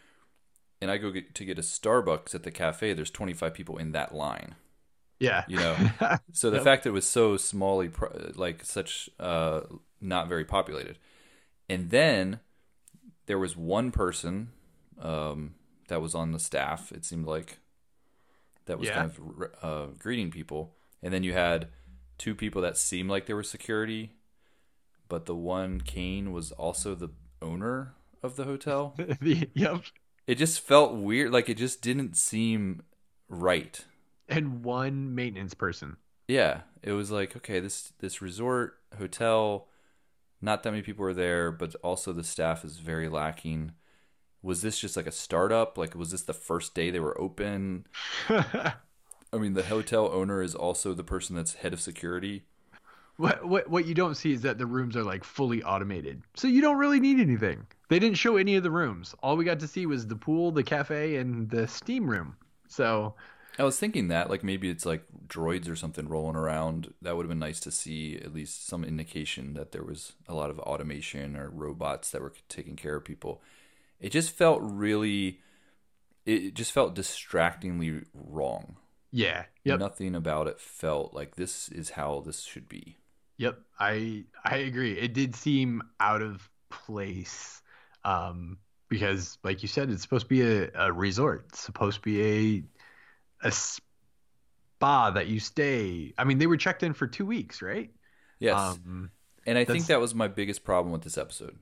and 0.81 0.91
I 0.91 0.97
go 0.97 1.11
get, 1.11 1.35
to 1.35 1.45
get 1.45 1.59
a 1.59 1.63
Starbucks 1.63 2.35
at 2.35 2.43
the 2.43 2.51
cafe, 2.51 2.93
there's 2.93 3.11
25 3.11 3.53
people 3.53 3.77
in 3.77 3.91
that 3.93 4.15
line. 4.15 4.55
Yeah, 5.19 5.45
You 5.45 5.59
know, 5.59 5.81
so 6.33 6.51
the 6.51 6.59
Yep. 6.59 6.61
fact 6.61 6.83
that 6.83 6.89
it 6.89 6.93
was 6.93 7.07
so 7.07 7.35
smally, 7.35 7.91
like 8.37 8.63
such, 8.65 9.09
uh, 9.19 9.61
not 10.01 10.29
very 10.29 10.45
populated, 10.45 10.97
and 11.69 11.89
then 11.91 12.39
there 13.27 13.39
was 13.39 13.57
one 13.57 13.91
person 13.91 14.49
um, 15.01 15.55
that 15.89 16.01
was 16.01 16.15
on 16.15 16.31
the 16.33 16.39
staff. 16.39 16.91
It 16.91 17.05
seemed 17.05 17.27
like 17.27 17.59
that 18.65 18.79
was 18.79 18.89
Yeah. 18.89 18.91
kind 18.91 19.09
of 19.09 19.19
uh, 19.61 19.87
greeting 19.97 20.31
people, 20.31 20.75
and 21.01 21.13
then 21.13 21.23
you 21.23 21.33
had 21.33 21.69
two 22.17 22.35
people 22.35 22.61
that 22.61 22.77
seemed 22.77 23.09
like 23.09 23.25
they 23.25 23.33
were 23.33 23.43
security, 23.43 24.11
but 25.09 25.25
the 25.25 25.35
one 25.35 25.81
Kane 25.81 26.31
was 26.31 26.51
also 26.53 26.95
the 26.95 27.09
owner 27.41 27.93
of 28.23 28.35
the 28.35 28.43
hotel. 28.43 28.95
Yep. 29.21 29.83
it 30.25 30.35
just 30.35 30.59
felt 30.61 30.95
weird. 30.95 31.31
Like 31.31 31.49
it 31.49 31.57
just 31.57 31.81
didn't 31.81 32.15
seem 32.15 32.83
right. 33.29 33.83
And 34.27 34.63
one 34.63 35.15
maintenance 35.15 35.53
person. 35.53 35.97
Yeah, 36.27 36.61
it 36.83 36.91
was 36.91 37.11
like 37.11 37.35
okay, 37.37 37.59
this 37.59 37.93
this 37.99 38.21
resort 38.21 38.79
hotel, 38.97 39.67
not 40.41 40.63
that 40.63 40.71
many 40.71 40.83
people 40.83 41.03
were 41.03 41.13
there, 41.13 41.51
but 41.51 41.75
also 41.83 42.11
the 42.11 42.23
staff 42.23 42.65
is 42.65 42.77
very 42.77 43.07
lacking. 43.07 43.71
Was 44.41 44.61
this 44.61 44.79
just 44.79 44.97
like 44.97 45.07
a 45.07 45.11
startup? 45.11 45.77
Like 45.77 45.95
was 45.95 46.11
this 46.11 46.23
the 46.23 46.33
first 46.33 46.75
day 46.75 46.89
they 46.89 46.99
were 46.99 47.19
open? 47.19 47.87
I 48.29 49.37
mean, 49.37 49.53
the 49.53 49.63
hotel 49.63 50.09
owner 50.11 50.41
is 50.41 50.55
also 50.55 50.93
the 50.93 51.03
person 51.03 51.35
that's 51.35 51.55
head 51.55 51.73
of 51.73 51.81
security. 51.81 52.43
What 53.17 53.43
what 53.45 53.69
what 53.69 53.85
you 53.85 53.95
don't 53.95 54.15
see 54.15 54.31
is 54.31 54.41
that 54.43 54.57
the 54.57 54.65
rooms 54.65 54.95
are 54.95 55.03
like 55.03 55.23
fully 55.23 55.63
automated. 55.63 56.21
So 56.35 56.47
you 56.47 56.61
don't 56.61 56.77
really 56.77 56.99
need 56.99 57.19
anything. 57.19 57.65
They 57.89 57.99
didn't 57.99 58.17
show 58.17 58.37
any 58.37 58.55
of 58.55 58.63
the 58.63 58.71
rooms. 58.71 59.15
All 59.23 59.35
we 59.35 59.45
got 59.45 59.59
to 59.61 59.67
see 59.67 59.85
was 59.85 60.05
the 60.05 60.15
pool, 60.15 60.51
the 60.51 60.63
cafe, 60.63 61.15
and 61.15 61.49
the 61.49 61.67
steam 61.67 62.07
room. 62.09 62.35
So 62.67 63.15
I 63.57 63.63
was 63.63 63.79
thinking 63.79 64.09
that 64.09 64.29
like 64.29 64.43
maybe 64.43 64.69
it's 64.69 64.85
like 64.85 65.03
droids 65.27 65.67
or 65.69 65.75
something 65.75 66.07
rolling 66.07 66.35
around. 66.35 66.93
That 67.01 67.15
would 67.15 67.23
have 67.23 67.29
been 67.29 67.39
nice 67.39 67.59
to 67.61 67.71
see 67.71 68.17
at 68.17 68.33
least 68.33 68.67
some 68.67 68.83
indication 68.83 69.55
that 69.55 69.71
there 69.71 69.83
was 69.83 70.13
a 70.27 70.35
lot 70.35 70.51
of 70.51 70.59
automation 70.59 71.35
or 71.35 71.49
robots 71.49 72.11
that 72.11 72.21
were 72.21 72.33
taking 72.49 72.75
care 72.75 72.95
of 72.95 73.03
people. 73.05 73.41
It 73.99 74.11
just 74.11 74.31
felt 74.31 74.59
really 74.61 75.39
it 76.25 76.53
just 76.53 76.71
felt 76.71 76.93
distractingly 76.93 78.01
wrong. 78.13 78.75
yeah. 79.11 79.45
Yep. 79.63 79.79
Nothing 79.79 80.13
about 80.13 80.47
it 80.47 80.59
felt 80.59 81.13
like 81.13 81.35
this 81.35 81.69
is 81.69 81.91
how 81.91 82.21
this 82.25 82.41
should 82.43 82.69
be. 82.69 82.97
Yep. 83.37 83.59
I 83.79 84.25
I 84.43 84.57
agree. 84.57 84.93
It 84.97 85.13
did 85.13 85.35
seem 85.35 85.83
out 85.99 86.21
of 86.21 86.49
place. 86.69 87.61
Um 88.03 88.57
because 88.89 89.37
like 89.43 89.61
you 89.61 89.67
said, 89.67 89.89
it's 89.89 90.01
supposed 90.01 90.25
to 90.25 90.29
be 90.29 90.41
a, 90.41 90.71
a 90.75 90.91
resort. 90.91 91.45
It's 91.49 91.59
supposed 91.61 91.97
to 91.97 92.01
be 92.01 92.63
a 93.43 93.47
a 93.47 93.51
spa 93.51 95.11
that 95.11 95.27
you 95.27 95.39
stay. 95.39 96.13
I 96.17 96.23
mean, 96.23 96.37
they 96.37 96.47
were 96.47 96.57
checked 96.57 96.83
in 96.83 96.93
for 96.93 97.07
two 97.07 97.25
weeks, 97.25 97.61
right? 97.61 97.91
Yes. 98.39 98.57
Um 98.57 99.11
And 99.45 99.57
I 99.57 99.65
think 99.65 99.87
that 99.87 99.99
was 99.99 100.13
my 100.15 100.27
biggest 100.27 100.63
problem 100.63 100.91
with 100.91 101.03
this 101.03 101.17
episode. 101.17 101.57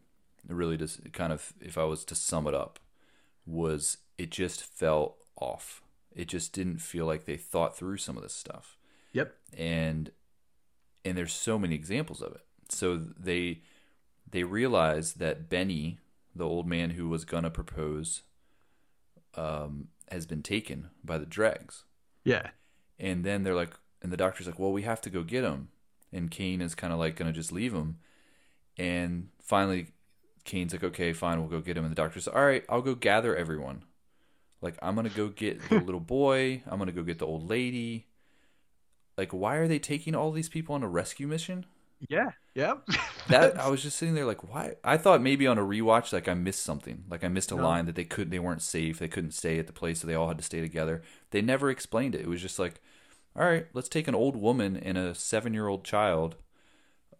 It 0.47 0.53
really 0.53 0.77
just 0.77 1.11
kind 1.13 1.33
of, 1.33 1.53
if 1.59 1.77
I 1.77 1.83
was 1.85 2.05
to 2.05 2.15
sum 2.15 2.47
it 2.47 2.53
up, 2.53 2.79
was 3.45 3.97
it 4.17 4.29
just 4.29 4.63
felt 4.63 5.17
off. 5.37 5.81
It 6.15 6.27
just 6.27 6.53
didn't 6.53 6.79
feel 6.79 7.05
like 7.05 7.25
they 7.25 7.37
thought 7.37 7.75
through 7.77 7.97
some 7.97 8.15
of 8.15 8.23
this 8.23 8.33
stuff. 8.33 8.77
Yep. 9.13 9.35
And 9.57 10.11
and 11.05 11.17
there's 11.17 11.33
so 11.33 11.57
many 11.57 11.75
examples 11.75 12.21
of 12.21 12.33
it. 12.33 12.41
So 12.69 12.97
they 12.97 13.61
they 14.29 14.43
realized 14.43 15.19
that 15.19 15.49
Benni, 15.49 15.99
the 16.35 16.45
old 16.45 16.67
man 16.67 16.91
who 16.91 17.07
was 17.07 17.23
gonna 17.23 17.49
propose, 17.49 18.23
um, 19.35 19.87
has 20.11 20.25
been 20.25 20.41
taken 20.41 20.89
by 21.03 21.17
the 21.17 21.25
dregs. 21.25 21.83
Yeah. 22.23 22.49
And 22.99 23.23
then 23.23 23.43
they're 23.43 23.55
like, 23.55 23.73
and 24.01 24.11
the 24.11 24.17
doctor's 24.17 24.47
like, 24.47 24.59
well, 24.59 24.71
we 24.71 24.83
have 24.83 25.01
to 25.01 25.09
go 25.09 25.23
get 25.23 25.43
him. 25.43 25.69
And 26.11 26.31
Kane 26.31 26.61
is 26.61 26.75
kind 26.75 26.93
of 26.93 26.99
like 26.99 27.15
going 27.15 27.31
to 27.31 27.37
just 27.37 27.51
leave 27.51 27.73
him. 27.73 27.97
And 28.77 29.29
finally, 29.41 29.87
Kane's 30.43 30.73
like, 30.73 30.83
okay, 30.83 31.11
fine, 31.11 31.39
we'll 31.39 31.49
go 31.49 31.59
get 31.59 31.77
him. 31.77 31.83
And 31.83 31.91
the 31.91 32.01
doctor's 32.01 32.27
like, 32.27 32.35
all 32.35 32.45
right, 32.45 32.63
I'll 32.69 32.81
go 32.81 32.95
gather 32.95 33.35
everyone. 33.35 33.83
Like, 34.61 34.77
I'm 34.81 34.95
going 34.95 35.09
to 35.09 35.15
go 35.15 35.27
get 35.27 35.69
the 35.69 35.79
little 35.79 35.99
boy. 35.99 36.61
I'm 36.67 36.77
going 36.77 36.87
to 36.87 36.93
go 36.93 37.03
get 37.03 37.19
the 37.19 37.25
old 37.25 37.49
lady. 37.49 38.07
Like, 39.17 39.31
why 39.33 39.55
are 39.55 39.67
they 39.67 39.79
taking 39.79 40.15
all 40.15 40.31
these 40.31 40.49
people 40.49 40.75
on 40.75 40.83
a 40.83 40.87
rescue 40.87 41.27
mission? 41.27 41.65
Yeah. 42.09 42.31
Yep. 42.55 42.87
That 43.27 43.59
I 43.59 43.69
was 43.69 43.81
just 43.81 43.97
sitting 43.97 44.13
there 44.13 44.25
like, 44.25 44.47
why? 44.53 44.75
I 44.83 44.97
thought 44.97 45.19
maybe 45.19 45.47
on 45.47 45.57
a 45.57 45.63
rewatch, 45.63 46.13
like 46.13 46.27
I 46.27 46.35
missed 46.35 46.61
something. 46.61 47.05
Like 47.09 47.23
I 47.23 47.27
missed 47.27 47.51
a 47.51 47.55
No. 47.55 47.63
line 47.63 47.85
that 47.87 47.95
they 47.95 48.03
could, 48.03 48.29
they 48.29 48.37
weren't 48.37 48.61
safe. 48.61 48.99
They 48.99 49.07
couldn't 49.07 49.31
stay 49.31 49.57
at 49.57 49.65
the 49.65 49.73
place, 49.73 50.01
so 50.01 50.05
they 50.07 50.13
all 50.13 50.27
had 50.27 50.37
to 50.37 50.43
stay 50.43 50.61
together. 50.61 51.01
They 51.31 51.41
never 51.41 51.71
explained 51.71 52.13
it. 52.13 52.21
It 52.21 52.27
was 52.27 52.39
just 52.41 52.59
like, 52.59 52.81
all 53.35 53.45
right, 53.45 53.65
let's 53.73 53.89
take 53.89 54.07
an 54.07 54.13
old 54.13 54.35
woman 54.35 54.77
and 54.77 54.95
a 54.97 55.15
seven-year-old 55.15 55.83
child 55.83 56.35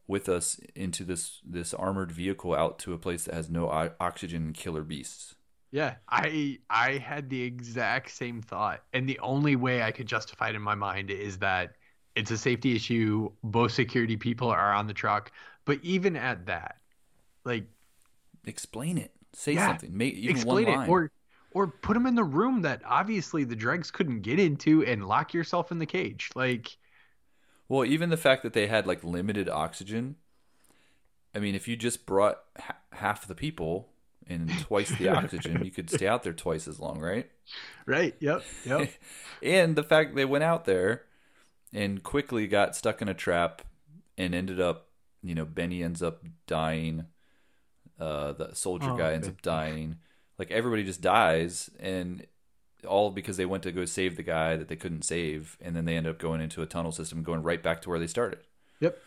with 0.08 0.30
us 0.30 0.60
into 0.76 1.04
this 1.04 1.42
this 1.44 1.74
armored 1.74 2.12
vehicle 2.12 2.54
out 2.54 2.78
to 2.80 2.94
a 2.94 2.98
place 3.00 3.24
that 3.26 3.34
has 3.36 3.50
no 3.50 3.70
o- 3.72 3.92
oxygen 4.00 4.44
and 4.44 4.54
killer 4.56 4.84
beasts. 4.84 5.36
Yeah, 5.72 5.96
I 6.08 6.60
I 6.70 6.98
had 6.98 7.30
the 7.30 7.42
exact 7.42 8.12
same 8.12 8.42
thought, 8.42 8.84
and 8.94 9.10
the 9.10 9.20
only 9.20 9.56
way 9.56 9.82
I 9.84 9.92
could 9.92 10.08
justify 10.08 10.50
it 10.50 10.56
in 10.56 10.62
my 10.62 10.76
mind 10.76 11.12
is 11.12 11.40
that 11.40 11.76
it's 12.16 12.32
a 12.32 12.38
safety 12.38 12.76
issue. 12.76 13.32
Both 13.44 13.74
security 13.74 14.18
people 14.18 14.50
are 14.50 14.74
on 14.74 14.88
the 14.88 14.94
truck, 14.94 15.32
but 15.66 15.80
even 15.84 16.16
at 16.16 16.46
that, 16.48 16.78
like 17.46 17.66
Explain 18.46 18.98
it. 18.98 19.12
Say 19.34 19.54
Yeah, 19.54 19.66
something. 19.68 19.96
Make 19.96 20.16
even 20.16 20.32
explain 20.32 20.66
one 20.66 20.68
it, 20.68 20.78
line. 20.78 20.90
or 20.90 21.12
or 21.52 21.68
put 21.68 21.94
them 21.94 22.06
in 22.06 22.16
the 22.16 22.24
room 22.24 22.62
that 22.64 22.82
obviously 22.86 23.44
the 23.46 23.56
dregs 23.56 23.90
couldn't 23.92 24.22
get 24.22 24.40
into, 24.40 24.84
and 24.86 25.08
lock 25.08 25.34
yourself 25.34 25.72
in 25.72 25.80
the 25.80 25.86
cage. 25.86 26.30
Like, 26.36 26.78
Well, 27.68 27.86
even 27.86 28.10
the 28.10 28.18
fact 28.18 28.42
that 28.44 28.54
they 28.54 28.66
had 28.68 28.88
like 28.88 29.04
limited 29.04 29.48
oxygen. 29.50 30.16
I 31.34 31.40
mean, 31.40 31.56
if 31.56 31.68
you 31.68 31.76
just 31.76 32.06
brought 32.06 32.42
ha- 32.58 32.78
half 32.94 33.28
the 33.28 33.36
people 33.36 33.90
and 34.28 34.58
twice 34.58 34.94
the 34.96 35.08
oxygen, 35.10 35.62
you 35.64 35.72
could 35.72 35.90
stay 35.90 36.08
out 36.08 36.24
there 36.24 36.34
twice 36.34 36.68
as 36.68 36.80
long, 36.80 37.00
right? 37.00 37.30
right? 37.86 38.16
Yep, 38.20 38.50
yep. 38.64 38.88
and 39.42 39.76
the 39.76 39.84
fact 39.84 40.16
they 40.16 40.26
went 40.26 40.44
out 40.44 40.66
there 40.66 41.04
and 41.76 42.02
quickly 42.02 42.48
got 42.48 42.76
stuck 42.76 43.02
in 43.02 43.10
a 43.10 43.14
trap 43.14 43.62
and 44.18 44.34
ended 44.34 44.60
up, 44.62 44.88
you 45.22 45.36
know, 45.36 45.46
Benni 45.46 45.84
ends 45.84 46.02
up 46.02 46.24
dying. 46.48 47.06
Uh, 48.00 48.34
the 48.34 48.54
soldier 48.54 48.92
Oh, 48.92 48.98
guy 48.98 49.14
ends 49.14 49.28
up 49.28 49.42
dying. 49.42 49.98
Like 50.40 50.52
everybody 50.52 50.84
just 50.84 51.02
dies, 51.02 51.70
and 51.80 52.26
all 52.88 53.12
because 53.12 53.38
they 53.38 53.46
went 53.46 53.64
to 53.64 53.72
go 53.72 53.86
save 53.86 54.18
the 54.18 54.24
guy 54.24 54.58
that 54.58 54.68
they 54.68 54.76
couldn't 54.76 55.04
save, 55.04 55.58
and 55.62 55.76
then 55.76 55.86
they 55.86 55.96
end 55.96 56.08
up 56.08 56.20
going 56.20 56.42
into 56.42 56.62
a 56.62 56.66
tunnel 56.66 56.92
system, 56.92 57.24
going 57.24 57.44
right 57.44 57.64
back 57.64 57.82
to 57.84 57.90
where 57.90 58.00
they 58.00 58.08
started. 58.08 58.40
Yep. 58.80 58.98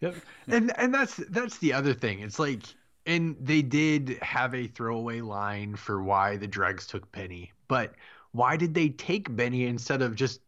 Yep. 0.00 0.16
And 0.48 0.72
and 0.78 0.94
that's 0.94 1.16
that's 1.16 1.58
the 1.58 1.72
other 1.72 1.94
thing. 1.94 2.20
It's 2.20 2.38
like 2.38 2.62
and 3.06 3.36
they 3.40 3.62
did 3.62 4.18
have 4.22 4.54
a 4.54 4.66
throwaway 4.68 5.20
line 5.20 5.76
for 5.76 6.02
why 6.02 6.36
the 6.36 6.46
dregs 6.46 6.86
took 6.86 7.10
Benni, 7.12 7.50
but 7.68 7.94
why 8.32 8.56
did 8.56 8.74
they 8.74 8.88
take 8.90 9.28
Benni 9.30 9.66
instead 9.66 10.02
of 10.02 10.14
just 10.16 10.40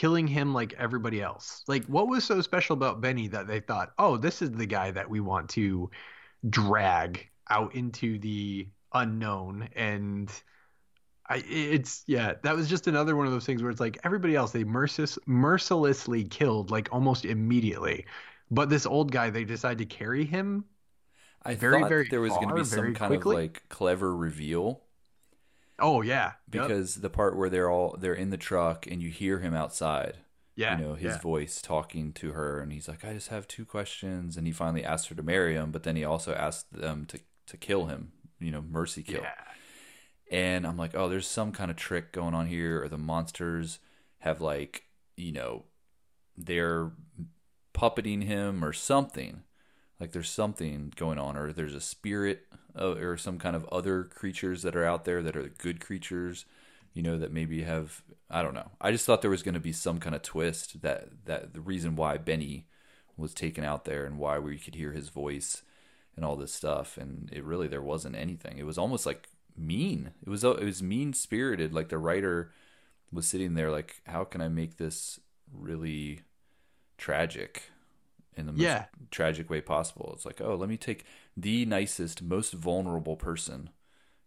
killing 0.00 0.26
him 0.28 0.54
like 0.54 0.72
everybody 0.74 1.20
else? 1.22 1.62
Like 1.68 1.84
what 1.86 2.08
was 2.08 2.24
so 2.24 2.40
special 2.42 2.74
about 2.74 3.00
Benni 3.02 3.28
that 3.28 3.46
they 3.46 3.60
thought, 3.60 3.92
"Oh, 3.98 4.16
this 4.16 4.42
is 4.42 4.50
the 4.52 4.66
guy 4.66 4.90
that 4.92 5.10
we 5.10 5.20
want 5.20 5.50
to 5.50 5.90
drag 6.48 7.30
out 7.50 7.74
into 7.76 8.18
the 8.20 8.68
unknown 8.94 9.68
and 9.76 10.30
I, 11.28 11.44
it's 11.48 12.02
yeah, 12.06 12.34
that 12.42 12.56
was 12.56 12.68
just 12.68 12.86
another 12.88 13.14
one 13.16 13.26
of 13.26 13.32
those 13.32 13.46
things 13.46 13.62
where 13.62 13.70
it's 13.70 13.80
like 13.80 13.98
everybody 14.04 14.34
else 14.36 14.52
they 14.52 14.64
merciless, 14.64 15.18
mercilessly 15.26 16.24
killed 16.24 16.70
like 16.70 16.88
almost 16.92 17.24
immediately, 17.24 18.06
but 18.50 18.68
this 18.68 18.86
old 18.86 19.12
guy 19.12 19.30
they 19.30 19.44
decide 19.44 19.78
to 19.78 19.86
carry 19.86 20.24
him. 20.24 20.64
I 21.42 21.54
Very, 21.54 21.82
thought 21.82 21.84
very 21.84 22.08
there 22.08 22.20
was 22.22 22.36
going 22.38 22.48
to 22.48 22.54
be 22.54 22.64
some 22.64 22.92
kind 22.94 23.14
quickly. 23.14 23.24
of 23.26 23.30
like 23.32 23.68
clever 23.68 24.14
reveal 24.14 24.82
Oh 25.80 26.02
yeah, 26.02 26.32
Yep. 26.52 26.62
because 26.68 26.94
the 26.96 27.10
part 27.10 27.36
where 27.36 27.50
they're 27.50 27.70
all 27.70 27.96
they're 27.98 28.14
in 28.14 28.30
the 28.30 28.36
truck 28.36 28.86
and 28.86 29.02
you 29.02 29.10
hear 29.10 29.38
him 29.40 29.54
outside 29.54 30.18
yeah, 30.56 30.78
you 30.78 30.84
know 30.84 30.94
his 30.94 31.14
yeah. 31.14 31.20
voice 31.20 31.62
talking 31.62 32.12
to 32.14 32.32
her 32.32 32.60
and 32.60 32.72
he's 32.72 32.88
like 32.88 33.04
i 33.04 33.12
just 33.12 33.28
have 33.28 33.48
two 33.48 33.64
questions. 33.64 34.36
And 34.36 34.46
he 34.46 34.52
finally 34.52 34.84
asks 34.84 35.08
her 35.08 35.14
to 35.14 35.22
marry 35.22 35.54
him 35.54 35.70
but 35.70 35.82
then 35.84 35.96
he 35.96 36.04
also 36.04 36.34
asks 36.34 36.64
them 36.70 37.06
to 37.06 37.18
to 37.46 37.56
kill 37.56 37.86
him 37.86 38.12
you 38.38 38.50
know 38.50 38.62
mercy 38.62 39.02
kill. 39.02 39.22
Yeah, 39.22 39.34
and 40.30 40.66
i'm 40.66 40.76
like 40.76 40.94
oh 40.94 41.08
there's 41.08 41.26
some 41.26 41.52
kind 41.52 41.70
of 41.70 41.76
trick 41.76 42.12
going 42.12 42.34
on 42.34 42.46
here 42.46 42.82
or 42.82 42.88
the 42.88 42.98
monsters 42.98 43.78
have 44.18 44.40
like 44.40 44.84
you 45.16 45.32
know 45.32 45.64
they're 46.36 46.92
puppeting 47.74 48.24
him 48.24 48.64
or 48.64 48.72
something. 48.72 49.42
Like 49.98 50.12
there's 50.12 50.30
something 50.30 50.92
going 50.96 51.18
on 51.18 51.36
or 51.36 51.52
there's 51.52 51.74
a 51.74 51.80
spirit 51.80 52.46
uh, 52.78 52.92
or 52.94 53.16
some 53.16 53.38
kind 53.38 53.56
of 53.56 53.64
other 53.66 54.04
creatures 54.04 54.62
that 54.62 54.76
are 54.76 54.84
out 54.84 55.04
there 55.04 55.22
that 55.22 55.36
are 55.36 55.48
good 55.48 55.80
creatures 55.80 56.44
you 56.92 57.02
know, 57.04 57.16
that 57.18 57.32
maybe 57.32 57.62
have 57.62 58.02
I 58.28 58.42
don't 58.42 58.54
know. 58.54 58.70
I 58.80 58.90
just 58.90 59.06
thought 59.06 59.22
there 59.22 59.30
was 59.30 59.44
going 59.44 59.54
to 59.54 59.60
be 59.60 59.72
some 59.72 60.00
kind 60.00 60.14
of 60.14 60.22
twist 60.22 60.82
that 60.82 61.08
that 61.26 61.54
the 61.54 61.60
reason 61.60 61.94
why 61.96 62.18
Benni 62.18 62.64
was 63.16 63.32
taken 63.32 63.64
out 63.64 63.84
there 63.84 64.04
and 64.04 64.18
why 64.18 64.38
we 64.38 64.58
could 64.58 64.74
hear 64.74 64.92
his 64.92 65.08
voice 65.08 65.62
and 66.16 66.24
all 66.24 66.36
this 66.36 66.52
stuff, 66.52 66.96
and 66.98 67.28
it 67.32 67.44
really 67.44 67.68
there 67.68 67.82
wasn't 67.82 68.16
anything. 68.16 68.58
It 68.58 68.66
was 68.66 68.78
almost 68.78 69.06
like 69.06 69.28
mean. 69.56 70.10
It 70.26 70.28
was 70.30 70.42
it 70.44 70.64
was 70.64 70.82
mean 70.82 71.12
spirited. 71.12 71.72
Like 71.72 71.88
the 71.90 71.98
writer 71.98 72.50
was 73.12 73.26
sitting 73.26 73.54
there 73.54 73.70
like, 73.70 74.02
how 74.06 74.24
can 74.24 74.40
I 74.40 74.48
make 74.48 74.76
this 74.78 75.20
really 75.52 76.22
tragic 76.98 77.64
in 78.36 78.46
the 78.46 78.52
most 78.52 78.78
Yeah. 78.78 78.86
tragic 79.10 79.50
way 79.50 79.60
possible? 79.60 80.12
It's 80.14 80.26
like, 80.26 80.40
oh, 80.40 80.54
let 80.54 80.68
me 80.68 80.76
take 80.76 81.04
the 81.36 81.64
nicest, 81.66 82.22
most 82.22 82.52
vulnerable 82.52 83.16
person 83.16 83.70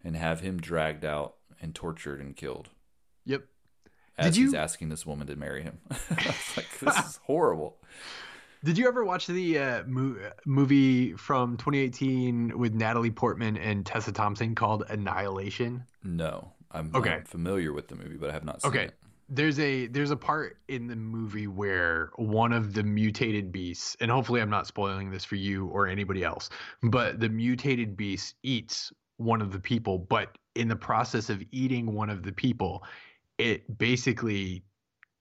and 0.04 0.16
have 0.16 0.42
him 0.42 0.60
dragged 0.60 1.06
out 1.06 1.36
and 1.62 1.74
tortured 1.76 2.20
and 2.20 2.36
killed 2.36 2.70
Yep. 3.26 3.44
as 4.18 4.34
Did 4.36 4.42
he's 4.44 4.52
you- 4.54 4.58
asking 4.60 4.90
this 4.90 5.06
woman 5.06 5.28
to 5.28 5.36
marry 5.36 5.64
him. 5.64 5.80
like 6.10 6.68
this 6.80 6.98
is 7.06 7.20
horrible. 7.26 7.78
Did 8.64 8.78
you 8.78 8.88
ever 8.88 9.04
watch 9.04 9.28
the 9.28 9.60
uh, 9.60 9.84
mo- 9.86 10.16
movie 10.46 11.14
from 11.14 11.58
2018 11.58 12.58
with 12.58 12.74
Natalie 12.74 13.12
Portman 13.12 13.58
and 13.58 13.86
Tessa 13.86 14.12
Thompson 14.14 14.56
called 14.56 14.84
Annihilation? 14.90 15.84
No, 16.04 16.54
I'm, 16.72 16.92
Okay. 16.96 17.12
I'm 17.12 17.24
familiar 17.26 17.74
with 17.74 17.90
the 17.90 17.96
movie, 17.96 18.16
but 18.16 18.30
I 18.30 18.34
have 18.34 18.46
not 18.46 18.62
seen 18.62 18.70
Okay. 18.72 18.86
it. 18.86 18.96
There's 19.30 19.60
a 19.60 19.88
there's 19.88 20.12
a 20.12 20.18
part 20.18 20.58
in 20.68 20.88
the 20.88 20.96
movie 20.96 21.48
where 21.48 22.12
one 22.18 22.54
of 22.54 22.74
the 22.74 22.84
mutated 22.84 23.52
beasts, 23.52 23.96
and 24.00 24.12
hopefully 24.12 24.42
I'm 24.42 24.50
not 24.50 24.68
spoiling 24.68 25.12
this 25.12 25.24
for 25.24 25.36
you 25.36 25.68
or 25.68 25.88
anybody 25.88 26.24
else, 26.24 26.50
but 26.84 27.20
the 27.20 27.30
mutated 27.30 27.96
beast 27.96 28.36
eats 28.44 28.92
one 29.18 29.42
of 29.42 29.52
the 29.52 29.60
people, 29.60 29.98
but 29.98 30.38
in 30.56 30.68
the 30.68 30.76
process 30.76 31.30
of 31.30 31.42
eating 31.52 31.94
one 31.94 32.10
of 32.10 32.24
the 32.24 32.32
people, 32.32 32.84
it 33.38 33.78
basically 33.78 34.64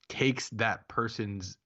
takes 0.08 0.50
that 0.50 0.86
person's 0.88 1.56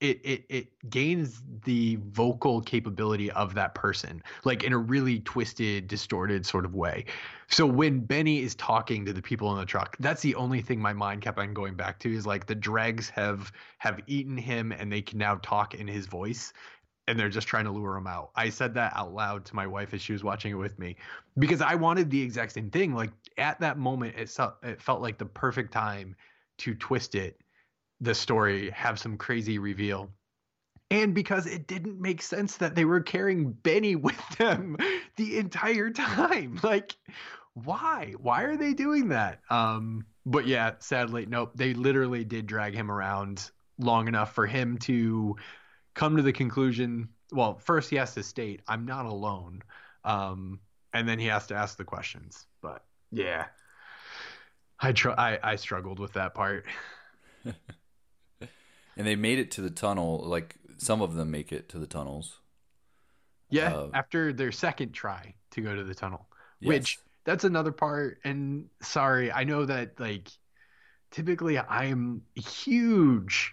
it 0.00 0.20
it 0.24 0.44
it 0.48 0.90
gains 0.90 1.42
the 1.64 1.98
vocal 2.08 2.60
capability 2.60 3.30
of 3.32 3.54
that 3.54 3.74
person 3.74 4.22
like 4.44 4.62
in 4.62 4.72
a 4.72 4.78
really 4.78 5.20
twisted 5.20 5.86
distorted 5.88 6.44
sort 6.44 6.64
of 6.64 6.74
way. 6.74 7.04
So 7.48 7.66
when 7.66 8.00
Benni 8.00 8.42
is 8.42 8.54
talking 8.54 9.04
to 9.04 9.12
the 9.12 9.22
people 9.22 9.52
in 9.52 9.58
the 9.58 9.66
truck 9.66 9.96
that's 10.00 10.22
the 10.22 10.34
only 10.34 10.60
thing 10.60 10.80
my 10.80 10.92
mind 10.92 11.22
kept 11.22 11.38
on 11.38 11.54
going 11.54 11.74
back 11.74 11.98
to 12.00 12.12
is 12.12 12.26
like 12.26 12.46
the 12.46 12.54
dregs 12.54 13.08
have 13.10 13.52
have 13.78 14.00
eaten 14.06 14.36
him 14.36 14.72
and 14.72 14.92
they 14.92 15.02
can 15.02 15.18
now 15.18 15.36
talk 15.36 15.74
in 15.74 15.86
his 15.86 16.06
voice 16.06 16.52
and 17.06 17.18
they're 17.18 17.28
just 17.28 17.46
trying 17.46 17.66
to 17.66 17.70
lure 17.70 17.96
him 17.96 18.06
out. 18.06 18.30
I 18.34 18.48
said 18.48 18.74
that 18.74 18.92
out 18.96 19.12
loud 19.12 19.44
to 19.46 19.54
my 19.54 19.66
wife 19.66 19.92
as 19.92 20.00
she 20.00 20.12
was 20.12 20.24
watching 20.24 20.52
it 20.52 20.54
with 20.54 20.78
me 20.78 20.96
because 21.38 21.60
i 21.60 21.74
wanted 21.74 22.10
the 22.10 22.22
exact 22.22 22.52
same 22.52 22.70
thing. 22.70 22.94
Like 22.94 23.10
at 23.38 23.60
that 23.60 23.78
moment 23.78 24.16
it, 24.16 24.34
it 24.62 24.80
felt 24.80 25.02
like 25.02 25.18
the 25.18 25.26
perfect 25.26 25.72
time 25.72 26.16
to 26.58 26.74
twist 26.74 27.14
it 27.14 27.40
the 28.00 28.14
story 28.14 28.70
have 28.70 28.98
some 28.98 29.16
crazy 29.16 29.58
reveal. 29.58 30.10
And 30.90 31.14
because 31.14 31.46
it 31.46 31.66
didn't 31.66 32.00
make 32.00 32.22
sense 32.22 32.58
that 32.58 32.74
they 32.74 32.84
were 32.84 33.00
carrying 33.00 33.52
Benni 33.52 33.96
with 34.00 34.20
them 34.38 34.76
the 35.16 35.38
entire 35.38 35.90
time. 35.90 36.58
Like 36.62 36.96
why? 37.54 38.14
Why 38.18 38.42
are 38.42 38.56
they 38.56 38.74
doing 38.74 39.08
that? 39.08 39.40
Um 39.48 40.06
but 40.26 40.46
yeah 40.46 40.72
sadly 40.80 41.26
nope. 41.26 41.52
They 41.54 41.72
literally 41.74 42.24
did 42.24 42.46
drag 42.46 42.74
him 42.74 42.90
around 42.90 43.50
long 43.78 44.08
enough 44.08 44.34
for 44.34 44.46
him 44.46 44.78
to 44.78 45.36
come 45.94 46.16
to 46.16 46.22
the 46.22 46.32
conclusion 46.32 47.08
well 47.32 47.58
first 47.58 47.90
he 47.90 47.96
has 47.96 48.14
to 48.14 48.22
state 48.22 48.60
i'm 48.68 48.84
not 48.86 49.06
alone. 49.06 49.62
Um 50.04 50.60
and 50.92 51.08
then 51.08 51.18
he 51.18 51.26
has 51.26 51.46
to 51.48 51.54
ask 51.54 51.76
the 51.76 51.84
questions. 51.84 52.46
But 52.60 52.84
yeah 53.12 53.46
i 54.80 54.92
tr- 54.92 55.10
I, 55.10 55.38
I 55.42 55.56
struggled 55.56 55.98
with 56.00 56.14
that 56.14 56.34
part 56.34 56.64
And 58.96 59.06
they 59.06 59.16
made 59.16 59.38
it 59.38 59.50
to 59.52 59.60
the 59.60 59.70
tunnel. 59.70 60.22
Like 60.24 60.56
some 60.78 61.00
of 61.02 61.14
them 61.14 61.30
make 61.30 61.52
it 61.52 61.68
to 61.70 61.78
the 61.78 61.86
tunnels. 61.86 62.40
Yeah, 63.50 63.74
Uh, 63.74 63.90
after 63.94 64.32
their 64.32 64.52
second 64.52 64.92
try 64.92 65.34
to 65.52 65.60
go 65.60 65.74
to 65.74 65.84
the 65.84 65.94
tunnel, 65.94 66.26
Yes. 66.60 66.68
which 66.68 66.98
that's 67.24 67.44
another 67.44 67.72
part. 67.72 68.18
And 68.24 68.68
sorry, 68.82 69.30
I 69.30 69.44
know 69.44 69.64
that 69.64 69.98
like 70.00 70.28
typically 71.10 71.58
I 71.58 71.84
am 71.86 72.22
a 72.36 72.40
huge 72.40 73.52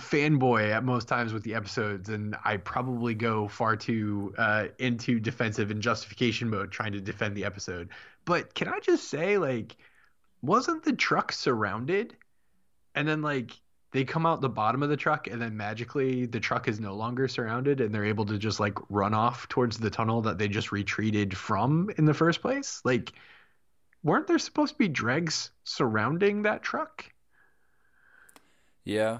fanboy 0.00 0.70
at 0.72 0.84
most 0.84 1.08
times 1.08 1.32
with 1.32 1.42
the 1.42 1.54
episodes, 1.54 2.08
and 2.08 2.36
I 2.44 2.56
probably 2.56 3.14
go 3.14 3.48
far 3.48 3.76
too 3.76 4.34
uh, 4.38 4.68
into 4.78 5.20
defensive 5.20 5.70
and 5.70 5.82
justification 5.82 6.48
mode 6.48 6.70
trying 6.72 6.92
to 6.92 7.00
defend 7.00 7.36
the 7.36 7.44
episode. 7.44 7.90
But 8.24 8.54
can 8.54 8.68
I 8.68 8.80
just 8.80 9.08
say, 9.08 9.36
like, 9.38 9.76
wasn't 10.42 10.84
the 10.84 10.92
truck 10.92 11.32
surrounded? 11.32 12.16
And 12.94 13.06
then 13.06 13.22
like 13.22 13.52
they 13.92 14.04
come 14.04 14.24
out 14.24 14.40
the 14.40 14.48
bottom 14.48 14.82
of 14.82 14.88
the 14.88 14.96
truck 14.96 15.26
and 15.26 15.42
then 15.42 15.56
magically 15.56 16.26
the 16.26 16.38
truck 16.40 16.68
is 16.68 16.78
no 16.78 16.94
longer 16.94 17.26
surrounded 17.26 17.80
and 17.80 17.94
they're 17.94 18.04
able 18.04 18.24
to 18.26 18.38
just 18.38 18.60
like 18.60 18.78
run 18.88 19.14
off 19.14 19.48
towards 19.48 19.78
the 19.78 19.90
tunnel 19.90 20.20
that 20.22 20.38
they 20.38 20.48
just 20.48 20.70
retreated 20.72 21.36
from 21.36 21.90
in 21.98 22.04
the 22.04 22.14
first 22.14 22.40
place 22.40 22.80
like 22.84 23.12
weren't 24.02 24.26
there 24.26 24.38
supposed 24.38 24.74
to 24.74 24.78
be 24.78 24.88
dregs 24.88 25.50
surrounding 25.64 26.42
that 26.42 26.62
truck 26.62 27.04
Yeah. 28.84 29.18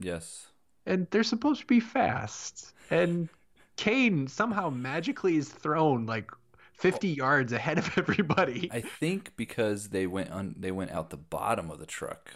Yes. 0.00 0.46
and 0.86 1.06
they're 1.10 1.22
supposed 1.24 1.60
to 1.60 1.66
be 1.66 1.80
fast 1.80 2.72
and 2.90 3.28
kane 3.76 4.26
somehow 4.28 4.70
magically 4.70 5.36
is 5.36 5.48
thrown 5.48 6.06
like 6.06 6.30
50 6.74 7.08
yards 7.08 7.52
ahead 7.52 7.78
of 7.78 7.90
everybody 7.98 8.68
I 8.72 8.80
think 8.80 9.32
because 9.36 9.88
they 9.88 10.06
went 10.06 10.30
on, 10.30 10.54
they 10.58 10.70
went 10.70 10.92
out 10.92 11.10
the 11.10 11.16
bottom 11.16 11.70
of 11.72 11.80
the 11.80 11.86
truck. 11.86 12.30